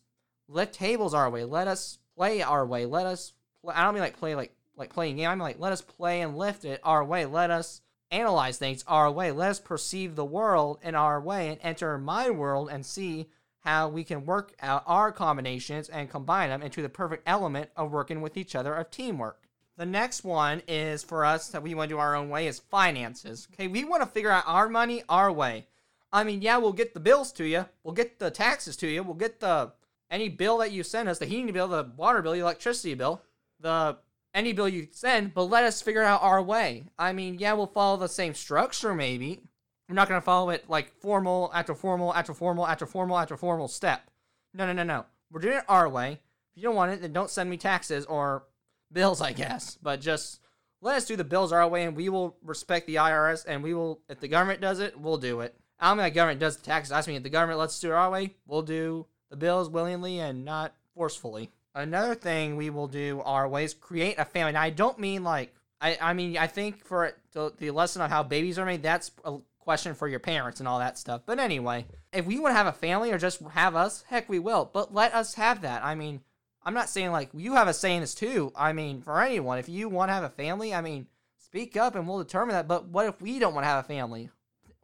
lift 0.49 0.75
tables 0.75 1.15
our 1.15 1.31
way. 1.31 1.45
Let 1.45 1.69
us 1.69 1.99
play 2.17 2.43
our 2.43 2.67
way. 2.67 2.87
Let 2.87 3.07
us 3.07 3.33
play. 3.63 3.75
I 3.75 3.85
don't 3.85 3.95
mean 3.95 4.03
like 4.03 4.19
play 4.19 4.35
like 4.35 4.55
like 4.77 4.93
playing 4.93 5.17
game. 5.17 5.29
I 5.29 5.35
mean 5.35 5.41
like 5.41 5.61
let 5.61 5.73
us 5.73 5.81
play 5.81 6.21
and 6.21 6.37
lift 6.37 6.65
it 6.65 6.81
our 6.85 7.05
way. 7.05 7.27
Let 7.27 7.51
us 7.51 7.81
analyze 8.11 8.59
things 8.59 8.85
our 8.87 9.11
way. 9.11 9.31
Let 9.33 9.51
us 9.51 9.61
perceive 9.61 10.15
the 10.15 10.25
world 10.25 10.79
in 10.83 10.95
our 10.95 11.21
way 11.21 11.49
and 11.49 11.59
enter 11.63 11.99
my 11.99 12.31
world 12.31 12.71
and 12.71 12.85
see 12.85 13.27
how 13.61 13.89
we 13.89 14.05
can 14.05 14.25
work 14.25 14.55
out 14.63 14.83
our 14.87 15.13
combinations 15.13 15.89
and 15.89 16.11
combine 16.11 16.49
them 16.49 16.63
into 16.63 16.81
the 16.81 16.89
perfect 16.89 17.25
element 17.27 17.71
of 17.77 17.93
working 17.93 18.21
with 18.21 18.37
each 18.37 18.55
other 18.55 18.75
of 18.75 18.91
teamwork. 18.91 19.43
The 19.77 19.87
next 19.87 20.25
one 20.25 20.63
is 20.67 21.05
for 21.05 21.25
us 21.25 21.49
that 21.49 21.63
we 21.63 21.75
want 21.75 21.89
to 21.89 21.95
do 21.95 21.99
our 21.99 22.17
own 22.17 22.31
way 22.31 22.47
is 22.47 22.59
finances. 22.59 23.47
Okay, 23.53 23.69
we 23.69 23.85
want 23.85 24.03
to 24.03 24.09
figure 24.09 24.31
out 24.31 24.45
our 24.47 24.69
money 24.69 25.03
our 25.09 25.31
way. 25.31 25.67
I 26.13 26.25
mean, 26.25 26.43
yeah, 26.43 26.57
we'll 26.57 26.73
get 26.73 26.95
the 26.95 27.01
bills 27.01 27.33
to 27.33 27.45
you. 27.45 27.67
We'll 27.83 27.95
get 27.95 28.19
the 28.19 28.31
taxes 28.31 28.77
to 28.79 28.87
you. 28.87 29.03
We'll 29.03 29.15
get 29.15 29.41
the 29.41 29.73
any 30.11 30.29
bill 30.29 30.59
that 30.59 30.73
you 30.73 30.83
send 30.83 31.09
us, 31.09 31.19
the 31.19 31.27
heating 31.27 31.53
bill, 31.53 31.69
the 31.69 31.91
water 31.97 32.23
bill, 32.23 32.33
the 32.33 32.39
electricity 32.39 32.95
bill, 32.95 33.23
the 33.61 33.99
any 34.35 34.53
bill 34.53 34.69
you 34.69 34.89
send, 34.91 35.35
but 35.35 35.45
let 35.45 35.65
us 35.65 35.83
figure 35.83 36.03
out 36.03 36.23
our 36.23 36.43
way. 36.43 36.85
I 36.99 37.13
mean, 37.13 37.39
yeah, 37.39 37.53
we'll 37.55 37.67
follow 37.67 37.97
the 37.97 38.09
same 38.09 38.35
structure 38.35 38.95
maybe. 38.95 39.43
We're 39.89 39.95
not 39.95 40.09
going 40.09 40.21
to 40.21 40.25
follow 40.25 40.51
it 40.51 40.69
like 40.69 40.93
formal 41.01 41.51
after 41.55 41.75
formal 41.75 42.15
after 42.15 42.35
formal 42.35 42.67
after 42.67 42.87
formal 42.87 43.19
after 43.19 43.37
formal 43.37 43.69
step. 43.69 44.11
No, 44.55 44.67
no, 44.67 44.73
no, 44.73 44.83
no. 44.83 45.07
We're 45.31 45.41
doing 45.41 45.59
it 45.59 45.65
our 45.69 45.89
way. 45.89 46.13
If 46.13 46.57
you 46.57 46.63
don't 46.63 46.75
want 46.75 46.93
it, 46.93 47.01
then 47.01 47.13
don't 47.13 47.31
send 47.31 47.49
me 47.49 47.57
taxes 47.57 48.05
or 48.07 48.45
bills, 48.93 49.21
I 49.21 49.33
guess. 49.33 49.79
But 49.83 50.01
just 50.01 50.41
let 50.81 50.97
us 50.97 51.07
do 51.07 51.17
the 51.17 51.25
bills 51.25 51.53
our 51.53 51.67
way 51.67 51.85
and 51.85 51.97
we 51.97 52.09
will 52.09 52.37
respect 52.43 52.87
the 52.87 52.97
IRS 52.97 53.45
and 53.47 53.63
we 53.63 53.75
will, 53.75 54.01
if 54.09 54.21
the 54.21 54.29
government 54.29 54.61
does 54.61 54.81
it, 54.81 54.99
we'll 54.99 55.17
do 55.17 55.41
it. 55.41 55.55
I 55.81 55.89
don't 55.89 55.99
mean 55.99 56.05
the 56.05 56.11
government 56.11 56.41
does 56.41 56.57
the 56.57 56.65
taxes. 56.65 56.93
I 56.93 57.11
mean 57.11 57.23
the 57.23 57.31
government 57.31 57.59
lets 57.59 57.75
us 57.75 57.81
do 57.81 57.91
it 57.91 57.95
our 57.95 58.11
way, 58.11 58.35
we'll 58.47 58.63
do 58.63 59.07
the 59.31 59.37
bills 59.37 59.69
willingly 59.69 60.19
and 60.19 60.45
not 60.45 60.75
forcefully. 60.95 61.51
Another 61.75 62.15
thing 62.15 62.57
we 62.57 62.71
will 62.71 62.89
do 62.89 63.21
our 63.25 63.47
way 63.47 63.65
is 63.65 63.75
create 63.75 64.19
a 64.19 64.25
family. 64.25 64.53
Now, 64.53 64.63
I 64.63 64.71
don't 64.71 64.99
mean 64.99 65.23
like, 65.23 65.55
I, 65.81 65.97
I 66.01 66.13
mean, 66.13 66.37
I 66.37 66.49
think 66.49 66.85
for 66.85 67.13
the, 67.33 67.53
the 67.57 67.71
lesson 67.71 68.03
of 68.03 68.11
how 68.11 68.23
babies 68.23 68.59
are 68.59 68.67
made, 68.67 68.83
that's 68.83 69.13
a 69.25 69.37
question 69.61 69.95
for 69.95 70.09
your 70.09 70.19
parents 70.19 70.61
and 70.61 70.69
all 70.69 70.79
that 70.81 70.99
stuff. 70.99 71.23
But 71.25 71.39
anyway, 71.39 71.87
if 72.13 72.27
we 72.27 72.39
want 72.39 72.53
to 72.53 72.57
have 72.57 72.67
a 72.67 72.73
family 72.73 73.13
or 73.13 73.19
just 73.19 73.41
have 73.41 73.77
us, 73.77 74.03
heck, 74.09 74.29
we 74.29 74.39
will. 74.39 74.69
But 74.73 74.93
let 74.93 75.15
us 75.15 75.35
have 75.35 75.61
that. 75.61 75.85
I 75.85 75.95
mean, 75.95 76.23
I'm 76.65 76.75
not 76.75 76.89
saying 76.89 77.13
like 77.13 77.29
you 77.33 77.55
have 77.55 77.69
a 77.69 77.75
say 77.75 77.95
in 77.95 78.01
this 78.01 78.15
too. 78.15 78.51
I 78.57 78.73
mean, 78.73 79.03
for 79.03 79.21
anyone, 79.23 79.59
if 79.59 79.69
you 79.69 79.89
want 79.89 80.09
to 80.09 80.15
have 80.15 80.25
a 80.25 80.31
family, 80.31 80.75
I 80.75 80.81
mean, 80.81 81.07
speak 81.39 81.77
up 81.77 81.95
and 81.95 82.09
we'll 82.09 82.19
determine 82.19 82.55
that. 82.55 82.67
But 82.67 82.89
what 82.89 83.07
if 83.07 83.21
we 83.21 83.39
don't 83.39 83.55
want 83.55 83.65
to 83.65 83.69
have 83.69 83.85
a 83.85 83.89
family? 83.89 84.31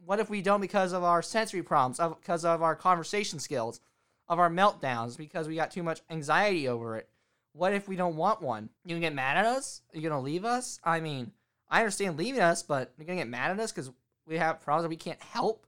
What 0.05 0.21
if 0.21 0.29
we 0.29 0.43
don't 0.43 0.61
because 0.61 0.93
of 0.93 1.03
our 1.03 1.23
sensory 1.23 1.63
problems, 1.63 1.99
of, 1.99 2.21
because 2.21 2.45
of 2.45 2.63
our 2.63 2.77
conversation 2.77 3.39
skills? 3.39 3.81
of 4.29 4.39
our 4.39 4.51
meltdowns 4.51 5.17
because 5.17 5.49
we 5.49 5.57
got 5.57 5.71
too 5.71 5.83
much 5.83 6.03
anxiety 6.11 6.69
over 6.69 6.97
it. 6.97 7.09
What 7.53 7.73
if 7.73 7.87
we 7.87 7.97
don't 7.97 8.17
want 8.17 8.43
one? 8.43 8.71
You 8.85 8.91
gonna 8.91 9.01
get 9.01 9.15
mad 9.15 9.37
at 9.37 9.47
us? 9.47 9.83
Are 9.93 9.99
you 9.99 10.09
gonna 10.09 10.21
leave 10.21 10.45
us? 10.45 10.81
I 10.83 11.01
mean, 11.01 11.33
I 11.69 11.81
understand 11.81 12.17
leaving 12.17 12.41
us, 12.41 12.63
but 12.63 12.93
you're 12.97 13.07
gonna 13.07 13.19
get 13.19 13.29
mad 13.29 13.51
at 13.51 13.61
us 13.61 13.71
because 13.71 13.93
we 14.27 14.39
have 14.39 14.63
problems 14.63 14.85
that 14.85 14.89
we 14.89 14.97
can't 14.97 15.23
help? 15.23 15.67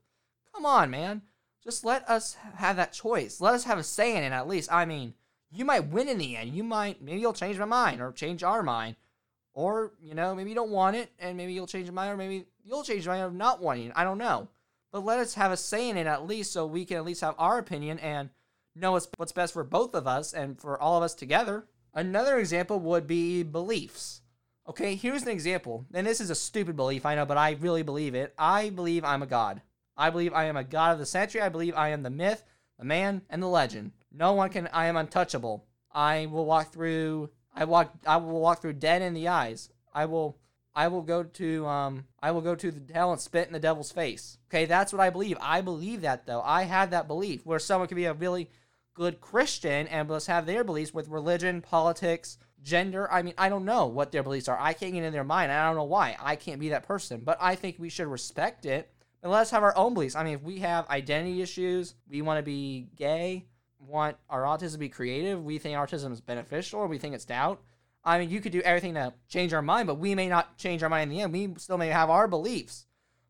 Come 0.53 0.65
on, 0.65 0.89
man. 0.89 1.21
Just 1.63 1.85
let 1.85 2.07
us 2.09 2.35
have 2.55 2.75
that 2.77 2.93
choice. 2.93 3.39
Let 3.39 3.53
us 3.53 3.65
have 3.65 3.77
a 3.77 3.83
say 3.83 4.15
in 4.15 4.23
it 4.23 4.31
at 4.31 4.47
least. 4.47 4.71
I 4.71 4.85
mean, 4.85 5.13
you 5.51 5.63
might 5.63 5.87
win 5.87 6.09
in 6.09 6.17
the 6.17 6.35
end. 6.35 6.53
You 6.53 6.63
might, 6.63 7.01
maybe 7.01 7.19
you'll 7.19 7.33
change 7.33 7.57
my 7.57 7.65
mind 7.65 8.01
or 8.01 8.11
change 8.11 8.43
our 8.43 8.63
mind. 8.63 8.95
Or, 9.57 9.93
you 9.99 10.13
know, 10.13 10.35
maybe 10.35 10.51
you 10.51 10.55
don't 10.55 10.69
want 10.69 10.95
it 10.95 11.09
and 11.17 11.35
maybe 11.35 11.51
you'll 11.51 11.65
change 11.65 11.87
your 11.87 11.93
mind 11.95 12.13
or 12.13 12.15
maybe 12.15 12.45
you'll 12.63 12.83
change 12.83 13.05
your 13.05 13.15
mind 13.15 13.25
of 13.25 13.33
not 13.33 13.59
wanting 13.59 13.87
it. 13.87 13.93
I 13.95 14.03
don't 14.03 14.19
know. 14.19 14.49
But 14.91 15.03
let 15.03 15.17
us 15.17 15.33
have 15.33 15.51
a 15.51 15.57
say 15.57 15.89
in 15.89 15.97
it 15.97 16.05
at 16.05 16.27
least 16.27 16.53
so 16.53 16.67
we 16.67 16.85
can 16.85 16.97
at 16.97 17.05
least 17.05 17.21
have 17.21 17.33
our 17.39 17.57
opinion 17.57 17.97
and 17.97 18.29
know 18.75 18.91
what's 18.91 19.31
best 19.31 19.53
for 19.53 19.63
both 19.63 19.95
of 19.95 20.05
us 20.05 20.31
and 20.31 20.61
for 20.61 20.79
all 20.79 20.97
of 20.97 21.01
us 21.01 21.15
together. 21.15 21.65
Another 21.91 22.37
example 22.37 22.79
would 22.79 23.07
be 23.07 23.41
beliefs. 23.41 24.21
Okay, 24.69 24.93
here's 24.93 25.23
an 25.23 25.29
example. 25.29 25.87
And 25.91 26.05
this 26.05 26.21
is 26.21 26.29
a 26.29 26.35
stupid 26.35 26.75
belief, 26.75 27.03
I 27.03 27.15
know, 27.15 27.25
but 27.25 27.39
I 27.39 27.53
really 27.53 27.81
believe 27.81 28.13
it. 28.13 28.35
I 28.37 28.69
believe 28.69 29.03
I'm 29.03 29.23
a 29.23 29.25
god. 29.27 29.63
I 29.97 30.11
believe 30.11 30.35
I 30.35 30.43
am 30.43 30.57
a 30.57 30.63
god 30.63 30.93
of 30.93 30.99
the 30.99 31.05
century. 31.07 31.41
I 31.41 31.49
believe 31.49 31.73
I 31.75 31.89
am 31.89 32.03
the 32.03 32.11
myth, 32.11 32.43
the 32.77 32.85
man, 32.85 33.23
and 33.27 33.41
the 33.41 33.47
legend. 33.47 33.93
No 34.11 34.33
one 34.33 34.51
can 34.51 34.69
I 34.71 34.85
am 34.85 34.97
untouchable. 34.97 35.65
I 35.91 36.27
will 36.27 36.45
walk 36.45 36.71
through 36.71 37.31
I 37.57 37.65
walk 37.65 37.93
I 38.05 38.17
will 38.17 38.39
walk 38.39 38.61
through 38.61 38.73
dead 38.73 39.01
in 39.01 39.13
the 39.13 39.27
eyes. 39.27 39.69
I 39.93 40.05
will 40.05 40.37
I 40.75 40.89
will 40.89 41.01
go 41.01 41.23
to 41.23 41.65
um 41.65 42.05
I 42.21 42.31
will 42.31 42.41
go 42.41 42.53
to 42.53 42.71
the 42.71 42.93
hell 42.93 43.11
and 43.11 43.19
spit 43.19 43.47
in 43.47 43.53
the 43.53 43.59
devil's 43.59 43.91
face. 43.91 44.37
Okay, 44.49 44.65
that's 44.65 44.93
what 44.93 45.01
I 45.01 45.09
believe. 45.09 45.37
I 45.41 45.61
believe 45.61 46.01
that 46.01 46.27
though. 46.27 46.41
I 46.41 46.63
have 46.63 46.91
that 46.91 47.07
belief 47.07 47.45
where 47.45 47.59
someone 47.59 47.87
could 47.87 47.95
be 47.95 48.05
a 48.05 48.13
really 48.13 48.51
good 48.93 49.19
Christian 49.19 49.87
and 49.87 50.07
let's 50.07 50.27
have 50.27 50.45
their 50.45 50.63
beliefs 50.63 50.93
with 50.93 51.07
religion, 51.07 51.61
politics, 51.61 52.37
gender. 52.61 53.11
I 53.11 53.23
mean, 53.23 53.33
I 53.37 53.49
don't 53.49 53.65
know 53.65 53.87
what 53.87 54.11
their 54.11 54.23
beliefs 54.23 54.47
are. 54.47 54.57
I 54.59 54.73
can't 54.73 54.93
get 54.93 55.03
in 55.03 55.13
their 55.13 55.23
mind. 55.23 55.51
I 55.51 55.65
don't 55.65 55.75
know 55.75 55.83
why. 55.83 56.15
I 56.19 56.35
can't 56.35 56.59
be 56.59 56.69
that 56.69 56.87
person. 56.87 57.21
But 57.23 57.37
I 57.41 57.55
think 57.55 57.77
we 57.79 57.89
should 57.89 58.07
respect 58.07 58.65
it 58.65 58.91
and 59.23 59.31
let 59.31 59.41
us 59.41 59.51
have 59.51 59.63
our 59.63 59.75
own 59.75 59.93
beliefs. 59.93 60.15
I 60.15 60.23
mean, 60.23 60.35
if 60.35 60.43
we 60.43 60.59
have 60.59 60.89
identity 60.89 61.41
issues, 61.41 61.95
we 62.09 62.21
want 62.21 62.37
to 62.37 62.43
be 62.43 62.87
gay, 62.95 63.45
want 63.79 64.17
our 64.29 64.43
autism 64.43 64.73
to 64.73 64.77
be 64.77 64.89
creative, 64.89 65.43
we 65.43 65.59
think 65.59 65.77
autism 65.77 66.11
is 66.11 66.21
beneficial, 66.21 66.79
or 66.79 66.87
we 66.87 66.97
think 66.97 67.15
it's 67.15 67.25
doubt. 67.25 67.61
I 68.03 68.19
mean, 68.19 68.29
you 68.29 68.41
could 68.41 68.51
do 68.51 68.61
everything 68.61 68.93
to 68.93 69.13
change 69.27 69.53
our 69.53 69.61
mind, 69.61 69.87
but 69.87 69.99
we 69.99 70.15
may 70.15 70.29
not 70.29 70.57
change 70.57 70.81
our 70.81 70.89
mind 70.89 71.11
in 71.11 71.17
the 71.17 71.21
end. 71.23 71.33
We 71.33 71.53
still 71.57 71.77
may 71.77 71.89
have 71.89 72.09
our 72.09 72.27
beliefs. 72.27 72.85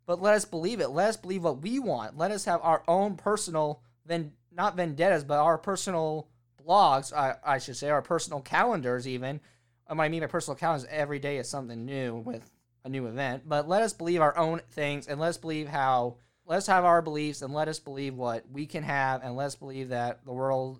But 0.06 0.22
let 0.22 0.36
us 0.36 0.46
believe 0.46 0.80
it. 0.80 0.90
Let 0.90 1.10
us 1.10 1.18
believe 1.18 1.44
what 1.44 1.62
we 1.62 1.80
want. 1.80 2.18
Let 2.18 2.32
us 2.32 2.46
have 2.46 2.62
our 2.64 2.84
own 2.88 3.16
personal 3.16 3.82
then 4.08 4.32
not 4.52 4.76
vendettas, 4.76 5.24
but 5.24 5.38
our 5.38 5.58
personal 5.58 6.28
blogs, 6.66 7.14
I, 7.14 7.36
I 7.46 7.58
should 7.60 7.78
say, 7.78 7.90
our 7.90 8.02
personal 8.02 8.42
calendars, 8.42 9.08
even. 9.08 9.40
Um, 9.88 10.00
I 10.00 10.10
mean 10.10 10.22
by 10.22 10.28
personal 10.28 10.56
calendars, 10.56 10.88
every 10.90 11.20
day 11.20 11.38
is 11.38 11.48
something 11.48 11.86
new 11.86 12.16
with 12.16 12.50
a 12.84 12.90
new 12.90 13.08
event. 13.08 13.44
But 13.46 13.68
let 13.68 13.84
us 13.84 13.94
believe 13.94 14.22
our 14.22 14.36
own 14.38 14.62
things 14.72 15.08
and 15.08 15.20
let 15.20 15.30
us 15.30 15.38
believe 15.38 15.68
how, 15.68 16.18
let 16.48 16.58
us 16.58 16.68
have 16.68 16.86
our 16.86 17.02
beliefs 17.02 17.42
and 17.42 17.54
let 17.54 17.68
us 17.68 17.80
believe 17.80 18.16
what 18.16 18.46
we 18.50 18.66
can 18.66 18.84
have 18.84 19.22
and 19.24 19.36
let 19.36 19.48
us 19.48 19.56
believe 19.56 19.90
that 19.90 20.24
the 20.26 20.32
world 20.32 20.80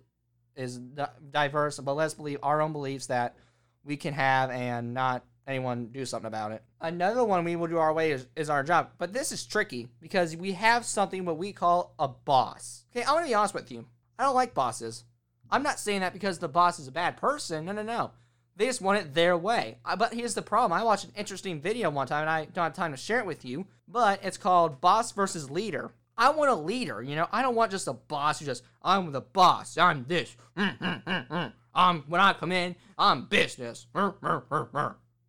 is 0.56 0.78
diverse, 0.78 1.78
but 1.78 1.94
let's 1.94 2.14
believe 2.14 2.38
our 2.42 2.60
own 2.60 2.72
beliefs 2.72 3.06
that 3.06 3.36
we 3.84 3.96
can 3.96 4.14
have 4.14 4.50
and 4.50 4.94
not 4.94 5.24
anyone 5.46 5.86
do 5.86 6.04
something 6.04 6.26
about 6.26 6.52
it. 6.52 6.62
Another 6.80 7.24
one 7.24 7.44
we 7.44 7.56
will 7.56 7.68
do 7.68 7.78
our 7.78 7.92
way 7.92 8.12
is, 8.12 8.26
is 8.34 8.50
our 8.50 8.62
job. 8.62 8.90
But 8.98 9.12
this 9.12 9.30
is 9.30 9.46
tricky 9.46 9.88
because 10.00 10.36
we 10.36 10.52
have 10.52 10.84
something 10.84 11.24
what 11.24 11.38
we 11.38 11.52
call 11.52 11.94
a 11.98 12.08
boss. 12.08 12.84
Okay, 12.90 13.04
I 13.04 13.12
want 13.12 13.26
to 13.26 13.30
be 13.30 13.34
honest 13.34 13.54
with 13.54 13.70
you. 13.70 13.86
I 14.18 14.24
don't 14.24 14.34
like 14.34 14.54
bosses. 14.54 15.04
I'm 15.50 15.62
not 15.62 15.78
saying 15.78 16.00
that 16.00 16.12
because 16.12 16.38
the 16.38 16.48
boss 16.48 16.78
is 16.78 16.88
a 16.88 16.92
bad 16.92 17.16
person. 17.16 17.66
No, 17.66 17.72
no, 17.72 17.82
no. 17.82 18.12
They 18.58 18.66
just 18.66 18.82
want 18.82 18.98
it 18.98 19.14
their 19.14 19.38
way. 19.38 19.78
But 19.96 20.12
here's 20.12 20.34
the 20.34 20.42
problem. 20.42 20.78
I 20.78 20.82
watched 20.82 21.04
an 21.04 21.12
interesting 21.16 21.60
video 21.60 21.90
one 21.90 22.08
time 22.08 22.22
and 22.22 22.30
I 22.30 22.44
don't 22.46 22.64
have 22.64 22.74
time 22.74 22.90
to 22.90 22.96
share 22.96 23.20
it 23.20 23.26
with 23.26 23.44
you, 23.44 23.66
but 23.86 24.18
it's 24.24 24.36
called 24.36 24.80
Boss 24.80 25.12
versus 25.12 25.48
Leader. 25.48 25.92
I 26.16 26.30
want 26.30 26.50
a 26.50 26.56
leader, 26.56 27.00
you 27.00 27.14
know? 27.14 27.28
I 27.30 27.40
don't 27.40 27.54
want 27.54 27.70
just 27.70 27.86
a 27.86 27.92
boss 27.92 28.40
who 28.40 28.46
just, 28.46 28.64
I'm 28.82 29.12
the 29.12 29.20
boss, 29.20 29.78
I'm 29.78 30.04
this. 30.08 30.36
Mm, 30.56 30.76
mm, 30.76 31.28
mm. 31.28 31.52
I'm, 31.72 32.02
when 32.08 32.20
I 32.20 32.32
come 32.32 32.50
in, 32.50 32.74
I'm 32.98 33.26
business. 33.26 33.86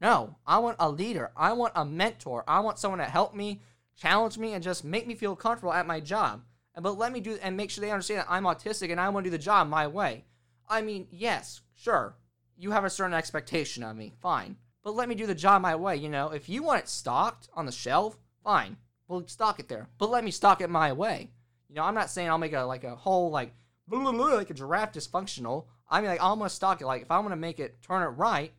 No, 0.02 0.36
I 0.48 0.58
want 0.58 0.78
a 0.80 0.90
leader. 0.90 1.30
I 1.38 1.54
want 1.54 1.74
a 1.76 1.86
mentor. 1.86 2.44
I 2.48 2.62
want 2.62 2.80
someone 2.80 2.98
to 2.98 3.06
help 3.06 3.36
me, 3.36 3.62
challenge 3.96 4.40
me, 4.40 4.54
and 4.54 4.64
just 4.64 4.84
make 4.84 5.06
me 5.06 5.14
feel 5.14 5.36
comfortable 5.36 5.74
at 5.74 5.86
my 5.86 6.00
job. 6.00 6.42
But 6.82 6.98
let 6.98 7.12
me 7.12 7.20
do 7.20 7.38
and 7.44 7.56
make 7.56 7.70
sure 7.70 7.84
they 7.84 7.92
understand 7.92 8.22
that 8.22 8.28
I'm 8.32 8.46
autistic 8.46 8.90
and 8.90 9.00
I 9.00 9.10
want 9.10 9.26
to 9.26 9.30
do 9.30 9.38
the 9.38 9.44
job 9.44 9.68
my 9.68 9.86
way. 9.86 10.26
I 10.68 10.82
mean, 10.82 11.08
yes, 11.12 11.62
sure. 11.76 12.16
You 12.62 12.72
have 12.72 12.84
a 12.84 12.90
certain 12.90 13.14
expectation 13.14 13.84
of 13.84 13.96
me. 13.96 14.12
Fine. 14.22 14.58
But 14.84 14.94
let 14.94 15.08
me 15.08 15.16
do 15.16 15.26
the 15.26 15.34
job 15.34 15.62
my 15.62 15.76
way, 15.78 15.96
you 15.96 16.10
know. 16.10 16.32
If 16.32 16.50
you 16.50 16.62
want 16.62 16.82
it 16.82 16.90
stocked 16.90 17.48
on 17.54 17.66
the 17.66 17.72
shelf, 17.72 18.18
fine. 18.44 18.76
We'll 19.08 19.26
stock 19.28 19.62
it 19.62 19.70
there. 19.70 19.88
But 19.98 20.10
let 20.10 20.26
me 20.26 20.32
stock 20.32 20.60
it 20.60 20.70
my 20.70 20.92
way. 20.92 21.32
You 21.70 21.76
know, 21.76 21.84
I'm 21.84 21.96
not 21.96 22.10
saying 22.10 22.30
I'll 22.30 22.38
make 22.38 22.52
a 22.52 22.62
like 22.62 22.84
a 22.84 22.98
whole 22.98 23.32
like 23.32 23.54
blah, 23.88 24.02
blah, 24.02 24.12
blah, 24.12 24.36
like 24.36 24.50
a 24.50 24.54
giraffe 24.54 24.92
dysfunctional. 24.92 25.68
I 25.90 26.02
mean 26.02 26.10
like 26.10 26.22
I'm 26.22 26.38
gonna 26.38 26.50
stock 26.50 26.82
it. 26.82 26.86
Like 26.86 27.02
if 27.02 27.12
I 27.12 27.20
want 27.20 27.32
to 27.32 27.38
make 27.38 27.62
it 27.62 27.82
turn 27.82 28.04
it 28.04 28.08
right, 28.08 28.52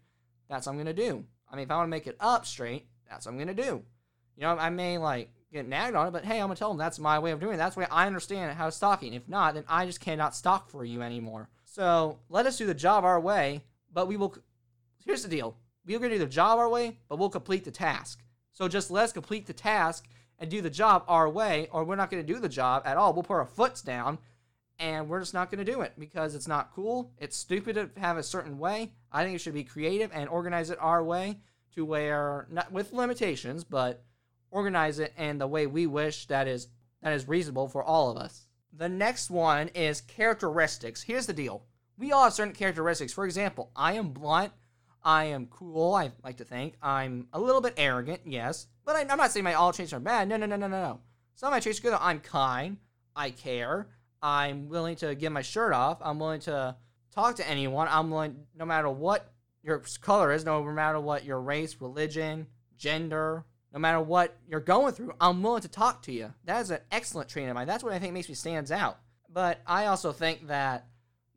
that's 0.49 0.67
what 0.67 0.73
I'm 0.73 0.79
gonna 0.79 0.95
do. 0.95 1.25
I 1.51 1.57
mean, 1.57 1.65
if 1.65 1.71
I 1.71 1.77
want 1.77 1.89
to 1.89 1.91
make 1.91 2.07
it 2.07 2.17
up 2.21 2.47
straight, 2.47 2.87
that's 3.07 3.27
what 3.27 3.33
I'm 3.33 3.39
gonna 3.39 3.53
do. 3.53 3.83
You 4.37 4.43
know, 4.43 4.57
I 4.57 4.71
may 4.71 4.97
like 4.97 5.31
get 5.53 5.69
nagged 5.69 5.95
on 5.95 6.07
it, 6.07 6.13
but 6.13 6.25
hey, 6.25 6.41
I'm 6.41 6.47
gonna 6.47 6.57
tell 6.57 6.71
them 6.71 6.79
that's 6.79 6.99
my 6.99 7.19
way 7.19 7.33
of 7.33 7.41
doing 7.41 7.55
it. 7.55 7.59
That's 7.59 7.75
the 7.75 7.81
way 7.81 7.87
I 7.91 8.07
understand 8.07 8.57
how 8.57 8.67
to 8.67 8.73
stocking. 8.73 9.13
If 9.13 9.29
not, 9.29 9.55
then 9.55 9.65
I 9.69 9.85
just 9.85 10.01
cannot 10.01 10.35
stock 10.35 10.71
for 10.71 10.85
you 10.85 11.03
anymore. 11.03 11.51
So 11.65 12.19
let 12.29 12.47
us 12.47 12.57
do 12.57 12.67
the 12.67 12.75
job 12.75 13.05
our 13.05 13.21
way, 13.21 13.63
but 13.93 14.07
we 14.07 14.17
will. 14.17 14.37
Here's 15.05 15.23
the 15.23 15.29
deal 15.29 15.57
we're 15.85 15.99
going 15.99 16.11
to 16.11 16.19
do 16.19 16.25
the 16.25 16.31
job 16.31 16.59
our 16.59 16.69
way, 16.69 16.99
but 17.09 17.19
we'll 17.19 17.31
complete 17.31 17.65
the 17.65 17.71
task. 17.71 18.23
So 18.53 18.69
just 18.69 18.91
let 18.91 19.05
us 19.05 19.13
complete 19.13 19.47
the 19.47 19.53
task 19.53 20.07
and 20.39 20.51
do 20.51 20.61
the 20.61 20.71
job 20.71 21.05
our 21.09 21.29
way, 21.29 21.69
or 21.73 21.85
we're 21.85 21.97
not 21.97 22.11
going 22.11 22.25
to 22.25 22.33
do 22.33 22.39
the 22.39 22.49
job 22.49 22.83
at 22.87 22.97
all. 22.97 23.13
We'll 23.13 23.23
put 23.23 23.35
our 23.35 23.47
foots 23.47 23.83
down 23.83 24.19
and 24.79 25.09
we're 25.09 25.21
just 25.21 25.35
not 25.35 25.51
going 25.51 25.65
to 25.65 25.73
do 25.73 25.83
it 25.83 25.93
because 25.99 26.35
it's 26.35 26.49
not 26.49 26.73
cool. 26.75 27.13
It's 27.19 27.37
stupid 27.37 27.75
to 27.75 27.91
have 28.01 28.17
a 28.17 28.23
certain 28.23 28.59
way. 28.59 28.93
I 29.13 29.23
think 29.23 29.37
it 29.37 29.41
should 29.41 29.55
be 29.55 29.63
creative 29.63 30.11
and 30.13 30.29
organize 30.29 30.71
it 30.71 30.79
our 30.81 31.05
way 31.05 31.39
to 31.75 31.85
where, 31.85 32.49
not 32.51 32.73
with 32.73 32.93
limitations, 32.93 33.63
but 33.63 34.03
organize 34.51 34.99
it 34.99 35.13
in 35.19 35.39
the 35.39 35.47
way 35.47 35.67
we 35.67 35.87
wish 35.87 36.27
that 36.27 36.49
is 36.49 36.69
that 37.03 37.13
is 37.13 37.29
reasonable 37.29 37.69
for 37.69 37.83
all 37.83 38.11
of 38.11 38.17
us. 38.17 38.47
The 38.73 38.89
next 38.89 39.31
one 39.31 39.69
is 39.69 40.01
characteristics. 40.01 41.03
Here's 41.03 41.27
the 41.27 41.33
deal. 41.33 41.65
We 42.01 42.13
all 42.13 42.25
have 42.25 42.33
certain 42.33 42.55
characteristics. 42.55 43.13
For 43.13 43.27
example, 43.27 43.71
I 43.77 43.93
am 43.93 44.09
blunt. 44.09 44.53
I 45.03 45.25
am 45.25 45.47
cool, 45.47 45.95
I 45.95 46.13
like 46.25 46.39
to 46.39 46.45
think. 46.45 46.75
I'm 46.83 47.29
a 47.33 47.41
little 47.41 47.61
bit 47.61 47.75
arrogant, 47.77 48.23
yes. 48.25 48.67
But 48.85 48.97
I, 48.97 49.01
am 49.03 49.19
not 49.19 49.31
saying 49.31 49.45
my 49.45 49.55
all 49.55 49.73
traits 49.73 49.93
are 49.93 50.01
bad. 50.01 50.29
No, 50.29 50.37
no, 50.37 50.47
no, 50.47 50.57
no, 50.57 50.67
no, 50.67 50.81
no. 50.81 51.01
Some 51.35 51.49
of 51.49 51.53
my 51.53 51.61
traits 51.61 51.79
are 51.79 51.83
good. 51.83 51.95
I'm 51.95 52.21
kind. 52.21 52.79
I 53.15 53.31
care. 53.31 53.89
I'm 54.23 54.69
willing 54.69 54.97
to 54.97 55.15
give 55.15 55.33
my 55.33 55.43
shirt 55.43 55.73
off. 55.73 55.99
I'm 56.03 56.19
willing 56.19 56.41
to 56.41 56.77
talk 57.15 57.37
to 57.37 57.49
anyone. 57.49 57.87
I'm 57.91 58.11
willing, 58.11 58.47
no 58.55 58.65
matter 58.65 58.89
what 58.89 59.33
your 59.63 59.83
color 60.01 60.33
is, 60.33 60.45
no 60.45 60.63
matter 60.65 61.01
what 61.01 61.25
your 61.25 61.41
race, 61.41 61.81
religion, 61.81 62.47
gender, 62.77 63.45
no 63.73 63.79
matter 63.79 64.01
what 64.01 64.37
you're 64.49 64.61
going 64.61 64.95
through, 64.95 65.13
I'm 65.21 65.43
willing 65.43 65.63
to 65.63 65.69
talk 65.69 66.03
to 66.03 66.13
you. 66.13 66.33
That 66.45 66.61
is 66.61 66.71
an 66.71 66.81
excellent 66.91 67.29
trait 67.29 67.49
of 67.49 67.55
mine. 67.55 67.67
That's 67.67 67.85
what 67.85 67.93
I 67.93 67.99
think 67.99 68.15
makes 68.15 68.29
me 68.29 68.35
stands 68.35 68.73
out. 68.73 68.99
But 69.29 69.61
I 69.67 69.87
also 69.87 70.13
think 70.13 70.49
that 70.49 70.87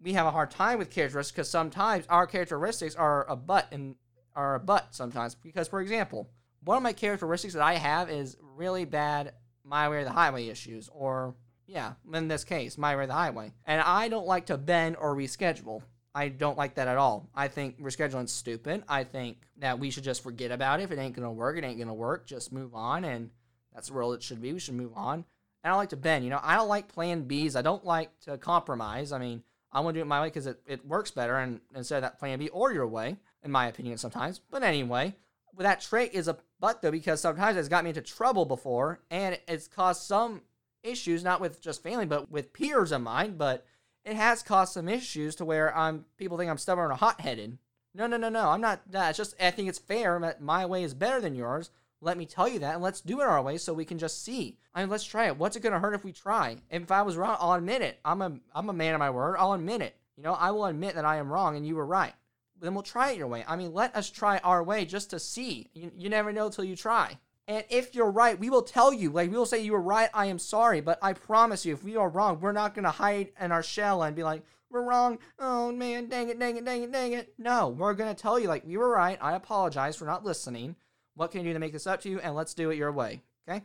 we 0.03 0.13
have 0.13 0.25
a 0.25 0.31
hard 0.31 0.51
time 0.51 0.77
with 0.77 0.91
characteristics 0.91 1.31
because 1.31 1.49
sometimes 1.49 2.05
our 2.09 2.27
characteristics 2.27 2.95
are 2.95 3.25
a 3.29 3.35
butt 3.35 3.67
and 3.71 3.95
are 4.35 4.55
a 4.55 4.59
butt 4.59 4.87
sometimes. 4.91 5.33
Because 5.33 5.67
for 5.67 5.81
example, 5.81 6.29
one 6.63 6.77
of 6.77 6.83
my 6.83 6.93
characteristics 6.93 7.53
that 7.53 7.63
I 7.63 7.75
have 7.75 8.09
is 8.09 8.37
really 8.55 8.85
bad 8.85 9.33
my 9.63 9.87
way 9.87 9.97
or 9.97 10.03
the 10.03 10.11
highway 10.11 10.47
issues, 10.47 10.89
or 10.93 11.35
yeah, 11.67 11.93
in 12.13 12.27
this 12.27 12.43
case, 12.43 12.77
my 12.77 12.95
way 12.95 13.03
or 13.03 13.07
the 13.07 13.13
highway. 13.13 13.53
And 13.65 13.81
I 13.81 14.09
don't 14.09 14.27
like 14.27 14.47
to 14.47 14.57
bend 14.57 14.97
or 14.97 15.15
reschedule. 15.15 15.81
I 16.13 16.27
don't 16.27 16.57
like 16.57 16.75
that 16.75 16.87
at 16.87 16.97
all. 16.97 17.29
I 17.33 17.47
think 17.47 17.81
rescheduling's 17.81 18.31
stupid. 18.31 18.83
I 18.87 19.05
think 19.05 19.37
that 19.59 19.79
we 19.79 19.89
should 19.89 20.03
just 20.03 20.21
forget 20.21 20.51
about 20.51 20.79
it. 20.79 20.83
If 20.83 20.91
it 20.91 20.99
ain't 20.99 21.15
gonna 21.15 21.31
work, 21.31 21.57
it 21.57 21.63
ain't 21.63 21.79
gonna 21.79 21.93
work. 21.93 22.27
Just 22.27 22.51
move 22.51 22.75
on, 22.75 23.05
and 23.05 23.29
that's 23.73 23.87
the 23.87 23.93
world 23.93 24.15
it 24.15 24.21
should 24.23 24.41
be. 24.41 24.51
We 24.51 24.59
should 24.59 24.75
move 24.75 24.91
on. 24.95 25.13
And 25.15 25.25
I 25.63 25.69
don't 25.69 25.77
like 25.77 25.89
to 25.89 25.97
bend. 25.97 26.25
You 26.25 26.29
know, 26.29 26.41
I 26.43 26.57
don't 26.57 26.67
like 26.67 26.89
plan 26.89 27.25
Bs. 27.25 27.55
I 27.55 27.61
don't 27.61 27.85
like 27.85 28.19
to 28.21 28.37
compromise. 28.37 29.13
I 29.13 29.17
mean, 29.17 29.43
I 29.73 29.79
want 29.79 29.95
to 29.95 29.99
do 29.99 30.03
it 30.03 30.07
my 30.07 30.21
way 30.21 30.27
because 30.27 30.45
it, 30.45 30.61
it 30.67 30.85
works 30.85 31.11
better, 31.11 31.37
and 31.37 31.59
instead 31.75 31.97
of 31.97 32.01
that 32.03 32.19
plan 32.19 32.39
B 32.39 32.49
or 32.49 32.71
your 32.71 32.87
way, 32.87 33.17
in 33.43 33.51
my 33.51 33.67
opinion, 33.67 33.97
sometimes. 33.97 34.39
But 34.39 34.63
anyway, 34.63 35.15
that 35.57 35.81
trait 35.81 36.13
is 36.13 36.27
a 36.27 36.37
but 36.59 36.81
though 36.81 36.91
because 36.91 37.21
sometimes 37.21 37.57
it's 37.57 37.67
got 37.67 37.83
me 37.83 37.89
into 37.89 38.01
trouble 38.01 38.45
before, 38.45 39.01
and 39.09 39.39
it's 39.47 39.67
caused 39.67 40.03
some 40.03 40.41
issues, 40.83 41.23
not 41.23 41.41
with 41.41 41.61
just 41.61 41.83
family, 41.83 42.05
but 42.05 42.31
with 42.31 42.53
peers 42.53 42.91
of 42.91 43.01
mine. 43.01 43.35
But 43.37 43.65
it 44.05 44.15
has 44.15 44.43
caused 44.43 44.73
some 44.73 44.87
issues 44.87 45.35
to 45.35 45.45
where 45.45 45.75
I'm 45.75 46.05
people 46.17 46.37
think 46.37 46.51
I'm 46.51 46.57
stubborn 46.57 46.91
or 46.91 46.95
hot 46.95 47.21
headed. 47.21 47.57
No, 47.95 48.07
no, 48.07 48.17
no, 48.17 48.29
no. 48.29 48.49
I'm 48.49 48.61
not 48.61 48.91
that. 48.91 49.09
It's 49.09 49.17
just 49.17 49.35
I 49.41 49.51
think 49.51 49.69
it's 49.69 49.79
fair 49.79 50.19
that 50.19 50.41
my 50.41 50.65
way 50.65 50.83
is 50.83 50.93
better 50.93 51.19
than 51.19 51.35
yours. 51.35 51.69
Let 52.03 52.17
me 52.17 52.25
tell 52.25 52.47
you 52.47 52.59
that, 52.59 52.75
and 52.75 52.83
let's 52.83 53.01
do 53.01 53.21
it 53.21 53.27
our 53.27 53.41
way 53.41 53.57
so 53.57 53.73
we 53.73 53.85
can 53.85 53.97
just 53.97 54.23
see. 54.23 54.57
I 54.75 54.81
mean, 54.81 54.89
let's 54.89 55.05
try 55.05 55.27
it. 55.27 55.37
What's 55.37 55.55
it 55.55 55.61
gonna 55.61 55.79
hurt 55.79 55.93
if 55.93 56.03
we 56.03 56.11
try? 56.11 56.57
If 56.69 56.91
I 56.91 57.01
was 57.01 57.15
wrong, 57.15 57.37
I'll 57.39 57.53
admit 57.53 57.81
it. 57.81 57.99
I'm 58.03 58.21
a 58.21 58.33
I'm 58.53 58.69
a 58.69 58.73
man 58.73 58.93
of 58.93 58.99
my 58.99 59.09
word. 59.09 59.37
I'll 59.39 59.53
admit 59.53 59.81
it. 59.81 59.95
You 60.17 60.23
know, 60.23 60.33
I 60.33 60.51
will 60.51 60.65
admit 60.65 60.95
that 60.95 61.05
I 61.05 61.17
am 61.17 61.31
wrong 61.31 61.55
and 61.55 61.65
you 61.65 61.75
were 61.75 61.85
right. 61.85 62.13
Then 62.59 62.73
we'll 62.73 62.83
try 62.83 63.11
it 63.11 63.17
your 63.17 63.27
way. 63.27 63.43
I 63.47 63.55
mean, 63.55 63.73
let 63.73 63.95
us 63.95 64.09
try 64.09 64.37
our 64.39 64.63
way 64.63 64.85
just 64.85 65.09
to 65.09 65.19
see. 65.19 65.69
You, 65.73 65.91
you 65.95 66.09
never 66.09 66.31
know 66.31 66.49
till 66.49 66.63
you 66.63 66.75
try. 66.75 67.17
And 67.47 67.65
if 67.69 67.93
you're 67.93 68.11
right, 68.11 68.39
we 68.39 68.49
will 68.49 68.61
tell 68.61 68.93
you. 68.93 69.09
Like, 69.09 69.29
we 69.29 69.37
will 69.37 69.45
say 69.45 69.61
you 69.61 69.73
were 69.73 69.81
right. 69.81 70.09
I 70.13 70.27
am 70.27 70.39
sorry. 70.39 70.79
But 70.79 70.97
I 71.01 71.11
promise 71.13 71.65
you, 71.65 71.73
if 71.73 71.83
we 71.83 71.97
are 71.97 72.07
wrong, 72.07 72.39
we're 72.39 72.53
not 72.53 72.73
going 72.73 72.85
to 72.85 72.91
hide 72.91 73.31
in 73.39 73.51
our 73.51 73.63
shell 73.63 74.03
and 74.03 74.15
be 74.15 74.23
like, 74.23 74.43
we're 74.69 74.83
wrong. 74.83 75.19
Oh, 75.39 75.71
man, 75.71 76.07
dang 76.07 76.29
it, 76.29 76.39
dang 76.39 76.55
it, 76.55 76.63
dang 76.63 76.83
it, 76.83 76.91
dang 76.91 77.11
it. 77.13 77.33
No, 77.37 77.67
we're 77.67 77.93
going 77.95 78.13
to 78.13 78.21
tell 78.21 78.39
you, 78.39 78.47
like, 78.47 78.65
we 78.65 78.77
were 78.77 78.89
right. 78.89 79.17
I 79.21 79.33
apologize 79.33 79.97
for 79.97 80.05
not 80.05 80.23
listening. 80.23 80.77
What 81.15 81.31
can 81.31 81.41
you 81.41 81.49
do 81.49 81.53
to 81.53 81.59
make 81.59 81.73
this 81.73 81.87
up 81.87 82.01
to 82.01 82.09
you? 82.09 82.19
And 82.19 82.35
let's 82.35 82.53
do 82.53 82.69
it 82.69 82.77
your 82.77 82.91
way. 82.91 83.21
Okay? 83.47 83.63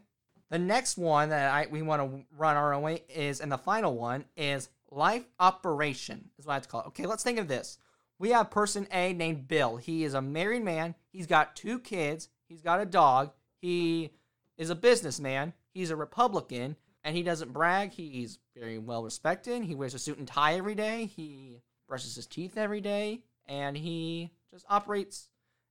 The 0.50 0.58
next 0.58 0.96
one 0.96 1.28
that 1.30 1.52
I 1.52 1.66
we 1.70 1.82
want 1.82 2.02
to 2.02 2.24
run 2.36 2.56
our 2.56 2.72
own 2.72 2.82
way 2.82 3.02
is, 3.08 3.40
and 3.40 3.52
the 3.52 3.58
final 3.58 3.96
one 3.96 4.24
is 4.36 4.68
life 4.90 5.24
operation, 5.38 6.30
is 6.38 6.46
what 6.46 6.52
I 6.52 6.56
have 6.56 6.62
to 6.62 6.68
call 6.68 6.80
it. 6.82 6.86
Okay, 6.88 7.06
let's 7.06 7.22
think 7.22 7.38
of 7.38 7.48
this. 7.48 7.78
We 8.18 8.30
have 8.30 8.50
person 8.50 8.88
A 8.92 9.12
named 9.12 9.46
Bill. 9.46 9.76
He 9.76 10.04
is 10.04 10.14
a 10.14 10.22
married 10.22 10.64
man. 10.64 10.94
He's 11.12 11.26
got 11.26 11.54
two 11.54 11.78
kids. 11.78 12.28
He's 12.48 12.62
got 12.62 12.80
a 12.80 12.86
dog. 12.86 13.32
He 13.60 14.10
is 14.56 14.70
a 14.70 14.74
businessman. 14.74 15.52
He's 15.72 15.90
a 15.90 15.96
Republican, 15.96 16.76
and 17.04 17.14
he 17.14 17.22
doesn't 17.22 17.52
brag. 17.52 17.92
He's 17.92 18.38
very 18.56 18.78
well 18.78 19.04
respected. 19.04 19.62
He 19.62 19.74
wears 19.74 19.94
a 19.94 19.98
suit 19.98 20.18
and 20.18 20.26
tie 20.26 20.54
every 20.54 20.74
day. 20.74 21.04
He 21.04 21.60
brushes 21.86 22.16
his 22.16 22.26
teeth 22.26 22.56
every 22.56 22.80
day, 22.80 23.20
and 23.46 23.76
he 23.76 24.30
just 24.50 24.64
operates. 24.68 25.28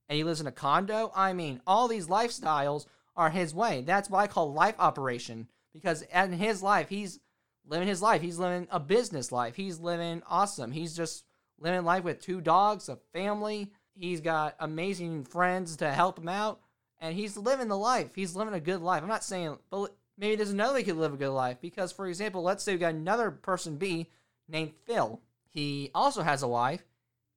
And 0.08 0.16
he 0.16 0.24
lives 0.24 0.40
in 0.40 0.46
a 0.46 0.52
condo. 0.52 1.12
I 1.14 1.32
mean, 1.32 1.60
all 1.66 1.88
these 1.88 2.06
lifestyles 2.06 2.86
are 3.16 3.30
his 3.30 3.54
way. 3.54 3.82
That's 3.82 4.08
what 4.08 4.20
I 4.20 4.26
call 4.26 4.52
life 4.52 4.76
operation 4.78 5.48
because 5.72 6.02
in 6.02 6.32
his 6.32 6.62
life, 6.62 6.88
he's 6.88 7.20
living 7.66 7.88
his 7.88 8.00
life. 8.00 8.22
He's 8.22 8.38
living 8.38 8.68
a 8.70 8.80
business 8.80 9.30
life. 9.30 9.54
He's 9.56 9.80
living 9.80 10.22
awesome. 10.28 10.72
He's 10.72 10.96
just 10.96 11.24
living 11.58 11.84
life 11.84 12.04
with 12.04 12.20
two 12.20 12.40
dogs, 12.40 12.88
a 12.88 12.96
family. 13.12 13.72
He's 13.94 14.20
got 14.20 14.54
amazing 14.60 15.24
friends 15.24 15.76
to 15.78 15.90
help 15.90 16.18
him 16.18 16.28
out 16.28 16.60
and 17.00 17.14
he's 17.14 17.36
living 17.36 17.68
the 17.68 17.76
life. 17.76 18.14
He's 18.14 18.34
living 18.34 18.54
a 18.54 18.60
good 18.60 18.80
life. 18.80 19.02
I'm 19.02 19.08
not 19.08 19.24
saying, 19.24 19.58
but 19.70 19.94
maybe 20.16 20.36
there's 20.36 20.50
another 20.50 20.74
way 20.74 20.80
he 20.80 20.86
could 20.86 20.96
live 20.96 21.14
a 21.14 21.18
good 21.18 21.30
life 21.30 21.58
because, 21.60 21.92
for 21.92 22.06
example, 22.06 22.42
let's 22.42 22.62
say 22.64 22.72
we 22.72 22.78
got 22.78 22.94
another 22.94 23.30
person 23.30 23.76
B 23.76 24.08
named 24.48 24.72
Phil. 24.84 25.20
He 25.48 25.90
also 25.94 26.22
has 26.22 26.42
a 26.42 26.48
wife, 26.48 26.84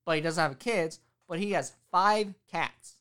but 0.05 0.15
he 0.15 0.22
doesn't 0.22 0.41
have 0.41 0.59
kids. 0.59 0.99
But 1.32 1.40
he 1.40 1.54
has 1.54 1.72
five 1.94 2.34
cats, 2.52 2.98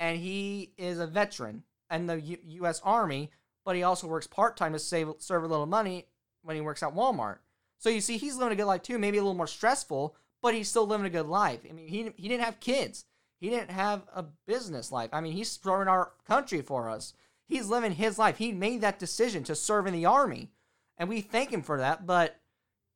and 0.00 0.18
he 0.18 0.72
is 0.78 0.98
a 0.98 1.06
veteran 1.06 1.64
in 1.90 2.06
the 2.06 2.18
U- 2.18 2.38
U.S. 2.62 2.80
Army. 2.82 3.30
But 3.62 3.76
he 3.76 3.82
also 3.82 4.06
works 4.06 4.26
part 4.26 4.56
time 4.56 4.72
to 4.72 4.78
save 4.78 5.10
serve 5.18 5.44
a 5.44 5.46
little 5.46 5.66
money 5.66 6.06
when 6.40 6.56
he 6.56 6.62
works 6.62 6.82
at 6.82 6.94
Walmart. 6.94 7.40
So 7.76 7.90
you 7.90 8.00
see, 8.00 8.16
he's 8.16 8.36
living 8.36 8.54
a 8.54 8.56
good 8.56 8.64
life 8.64 8.82
too. 8.82 8.98
Maybe 8.98 9.18
a 9.18 9.20
little 9.20 9.34
more 9.34 9.46
stressful, 9.46 10.16
but 10.40 10.54
he's 10.54 10.70
still 10.70 10.86
living 10.86 11.04
a 11.04 11.10
good 11.10 11.26
life. 11.26 11.60
I 11.68 11.72
mean, 11.74 11.86
he 11.86 12.10
he 12.16 12.26
didn't 12.26 12.46
have 12.46 12.58
kids. 12.58 13.04
He 13.38 13.50
didn't 13.50 13.70
have 13.70 14.04
a 14.14 14.24
business 14.46 14.90
life. 14.90 15.10
I 15.12 15.20
mean, 15.20 15.34
he's 15.34 15.50
serving 15.50 15.88
our 15.88 16.12
country 16.26 16.62
for 16.62 16.88
us. 16.88 17.12
He's 17.48 17.68
living 17.68 17.92
his 17.92 18.18
life. 18.18 18.38
He 18.38 18.50
made 18.50 18.80
that 18.80 18.98
decision 18.98 19.44
to 19.44 19.54
serve 19.54 19.86
in 19.86 19.92
the 19.92 20.06
army. 20.06 20.48
And 20.96 21.06
we 21.06 21.20
thank 21.20 21.52
him 21.52 21.60
for 21.60 21.76
that. 21.76 22.06
But 22.06 22.40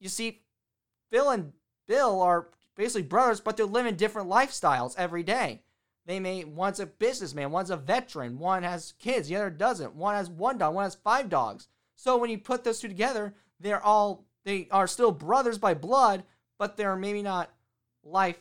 you 0.00 0.08
see, 0.08 0.40
Phil 1.12 1.28
and 1.28 1.52
Bill 1.86 2.22
are 2.22 2.48
basically 2.78 3.02
brothers, 3.02 3.40
but 3.40 3.56
they're 3.56 3.66
living 3.66 3.96
different 3.96 4.30
lifestyles 4.30 4.94
every 4.96 5.24
day. 5.24 5.60
They 6.06 6.20
may 6.20 6.44
one's 6.44 6.80
a 6.80 6.86
businessman, 6.86 7.50
one's 7.50 7.70
a 7.70 7.76
veteran, 7.76 8.38
one 8.38 8.62
has 8.62 8.94
kids, 8.98 9.28
the 9.28 9.36
other 9.36 9.50
doesn't. 9.50 9.94
One 9.94 10.14
has 10.14 10.30
one 10.30 10.56
dog, 10.56 10.74
one 10.74 10.84
has 10.84 10.94
five 10.94 11.28
dogs. 11.28 11.68
So 11.96 12.16
when 12.16 12.30
you 12.30 12.38
put 12.38 12.64
those 12.64 12.80
two 12.80 12.88
together, 12.88 13.34
they're 13.60 13.84
all 13.84 14.24
they 14.44 14.68
are 14.70 14.86
still 14.86 15.10
brothers 15.10 15.58
by 15.58 15.74
blood, 15.74 16.22
but 16.58 16.78
they're 16.78 16.96
maybe 16.96 17.20
not 17.20 17.50
life 18.04 18.38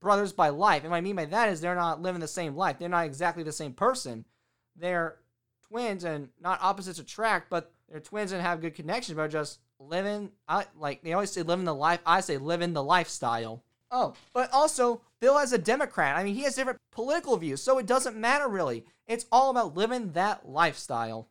brothers 0.00 0.32
by 0.32 0.48
life. 0.48 0.84
And 0.84 0.92
what 0.92 0.96
I 0.96 1.02
mean 1.02 1.16
by 1.16 1.26
that 1.26 1.48
is 1.48 1.60
they're 1.60 1.74
not 1.74 2.00
living 2.00 2.20
the 2.20 2.28
same 2.28 2.56
life. 2.56 2.78
They're 2.78 2.88
not 2.88 3.04
exactly 3.04 3.42
the 3.42 3.52
same 3.52 3.72
person. 3.72 4.24
They're 4.76 5.16
twins 5.68 6.04
and 6.04 6.28
not 6.40 6.62
opposites 6.62 7.00
attract, 7.00 7.50
but 7.50 7.72
they're 7.90 8.00
twins 8.00 8.32
and 8.32 8.40
have 8.40 8.60
good 8.60 8.74
connections, 8.74 9.16
but 9.16 9.28
just 9.28 9.58
living, 9.80 10.30
I, 10.48 10.66
like 10.76 11.02
they 11.02 11.12
always 11.12 11.30
say, 11.30 11.42
living 11.42 11.64
the 11.64 11.74
life. 11.74 12.00
I 12.04 12.20
say 12.20 12.38
living 12.38 12.72
the 12.72 12.82
lifestyle. 12.82 13.62
Oh, 13.90 14.14
but 14.32 14.52
also, 14.52 15.00
Bill 15.20 15.38
as 15.38 15.52
a 15.52 15.58
Democrat, 15.58 16.16
I 16.16 16.24
mean, 16.24 16.34
he 16.34 16.42
has 16.42 16.54
different 16.54 16.78
political 16.92 17.36
views, 17.36 17.62
so 17.62 17.78
it 17.78 17.86
doesn't 17.86 18.16
matter 18.16 18.48
really. 18.48 18.84
It's 19.06 19.26
all 19.32 19.50
about 19.50 19.76
living 19.76 20.12
that 20.12 20.48
lifestyle. 20.48 21.28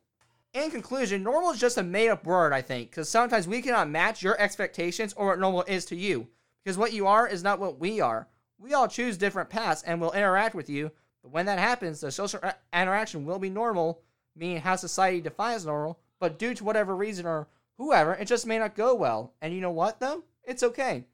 In 0.54 0.70
conclusion, 0.70 1.22
normal 1.22 1.50
is 1.50 1.60
just 1.60 1.78
a 1.78 1.82
made 1.82 2.08
up 2.08 2.24
word, 2.24 2.52
I 2.52 2.62
think, 2.62 2.90
because 2.90 3.08
sometimes 3.08 3.46
we 3.46 3.62
cannot 3.62 3.88
match 3.88 4.22
your 4.22 4.40
expectations 4.40 5.12
or 5.12 5.26
what 5.28 5.38
normal 5.38 5.62
is 5.68 5.84
to 5.86 5.96
you. 5.96 6.26
Because 6.64 6.76
what 6.76 6.92
you 6.92 7.06
are 7.06 7.28
is 7.28 7.44
not 7.44 7.60
what 7.60 7.78
we 7.78 8.00
are. 8.00 8.28
We 8.58 8.74
all 8.74 8.88
choose 8.88 9.16
different 9.16 9.50
paths 9.50 9.82
and 9.84 10.00
will 10.00 10.12
interact 10.12 10.54
with 10.54 10.68
you, 10.68 10.90
but 11.22 11.30
when 11.30 11.46
that 11.46 11.60
happens, 11.60 12.00
the 12.00 12.10
social 12.10 12.40
interaction 12.72 13.24
will 13.24 13.38
be 13.38 13.50
normal, 13.50 14.00
meaning 14.34 14.60
how 14.60 14.74
society 14.74 15.20
defines 15.20 15.64
normal, 15.64 16.00
but 16.18 16.38
due 16.38 16.54
to 16.54 16.64
whatever 16.64 16.96
reason 16.96 17.24
or 17.24 17.46
whoever, 17.78 18.14
it 18.14 18.26
just 18.26 18.46
may 18.46 18.58
not 18.58 18.74
go 18.74 18.94
well. 18.94 19.32
And 19.40 19.54
you 19.54 19.60
know 19.60 19.70
what, 19.70 20.00
though? 20.00 20.24
It's 20.44 20.62
okay. 20.62 21.06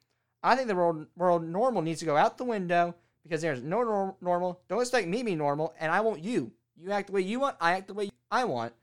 I 0.42 0.56
think 0.56 0.68
the 0.68 0.74
world, 0.74 1.06
world 1.16 1.44
normal 1.44 1.82
needs 1.82 2.00
to 2.00 2.06
go 2.06 2.16
out 2.16 2.36
the 2.36 2.44
window 2.44 2.94
because 3.22 3.40
there's 3.40 3.62
no 3.62 3.82
nor- 3.82 4.16
normal. 4.20 4.60
Don't 4.68 4.80
expect 4.80 5.08
me 5.08 5.18
to 5.18 5.24
be 5.24 5.34
normal, 5.34 5.74
and 5.80 5.90
I 5.90 6.00
want 6.00 6.22
you. 6.22 6.52
You 6.76 6.90
act 6.90 7.06
the 7.06 7.12
way 7.12 7.22
you 7.22 7.40
want, 7.40 7.56
I 7.60 7.72
act 7.72 7.88
the 7.88 7.94
way 7.94 8.10
I 8.30 8.44
want. 8.44 8.74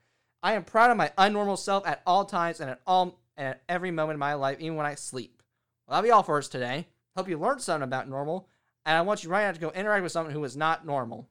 I 0.42 0.54
am 0.54 0.64
proud 0.64 0.90
of 0.90 0.96
my 0.96 1.12
unnormal 1.16 1.58
self 1.58 1.86
at 1.86 2.02
all 2.04 2.24
times 2.24 2.60
and 2.60 2.68
at 2.68 2.80
all 2.86 3.20
and 3.36 3.48
at 3.48 3.62
every 3.68 3.90
moment 3.90 4.16
in 4.16 4.20
my 4.20 4.34
life, 4.34 4.58
even 4.60 4.76
when 4.76 4.86
I 4.86 4.94
sleep. 4.96 5.42
Well, 5.86 5.94
that'll 5.94 6.08
be 6.08 6.10
all 6.10 6.22
for 6.22 6.38
us 6.38 6.48
today. 6.48 6.88
Hope 7.16 7.28
you 7.28 7.38
learned 7.38 7.60
something 7.60 7.84
about 7.84 8.08
normal, 8.08 8.48
and 8.84 8.96
I 8.96 9.02
want 9.02 9.22
you 9.22 9.30
right 9.30 9.44
now 9.44 9.52
to 9.52 9.60
go 9.60 9.70
interact 9.70 10.02
with 10.02 10.12
someone 10.12 10.32
who 10.32 10.44
is 10.44 10.56
not 10.56 10.84
normal. 10.84 11.28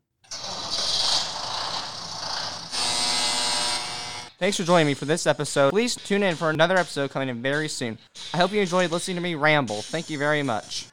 Thanks 4.42 4.58
for 4.58 4.64
joining 4.64 4.88
me 4.88 4.96
for 4.96 5.06
this 5.06 5.28
episode. 5.28 5.70
Please 5.70 5.96
tune 5.96 6.24
in 6.24 6.36
for 6.36 6.50
another 6.50 6.76
episode 6.76 7.12
coming 7.12 7.30
in 7.30 7.44
very 7.44 7.70
soon. 7.70 8.00
I 8.34 8.38
hope 8.38 8.52
you 8.52 8.60
enjoyed 8.60 8.90
listening 8.90 9.18
to 9.18 9.22
me 9.22 9.36
ramble. 9.36 9.84
Thank 9.84 10.10
you 10.10 10.18
very 10.18 10.42
much. 10.42 10.88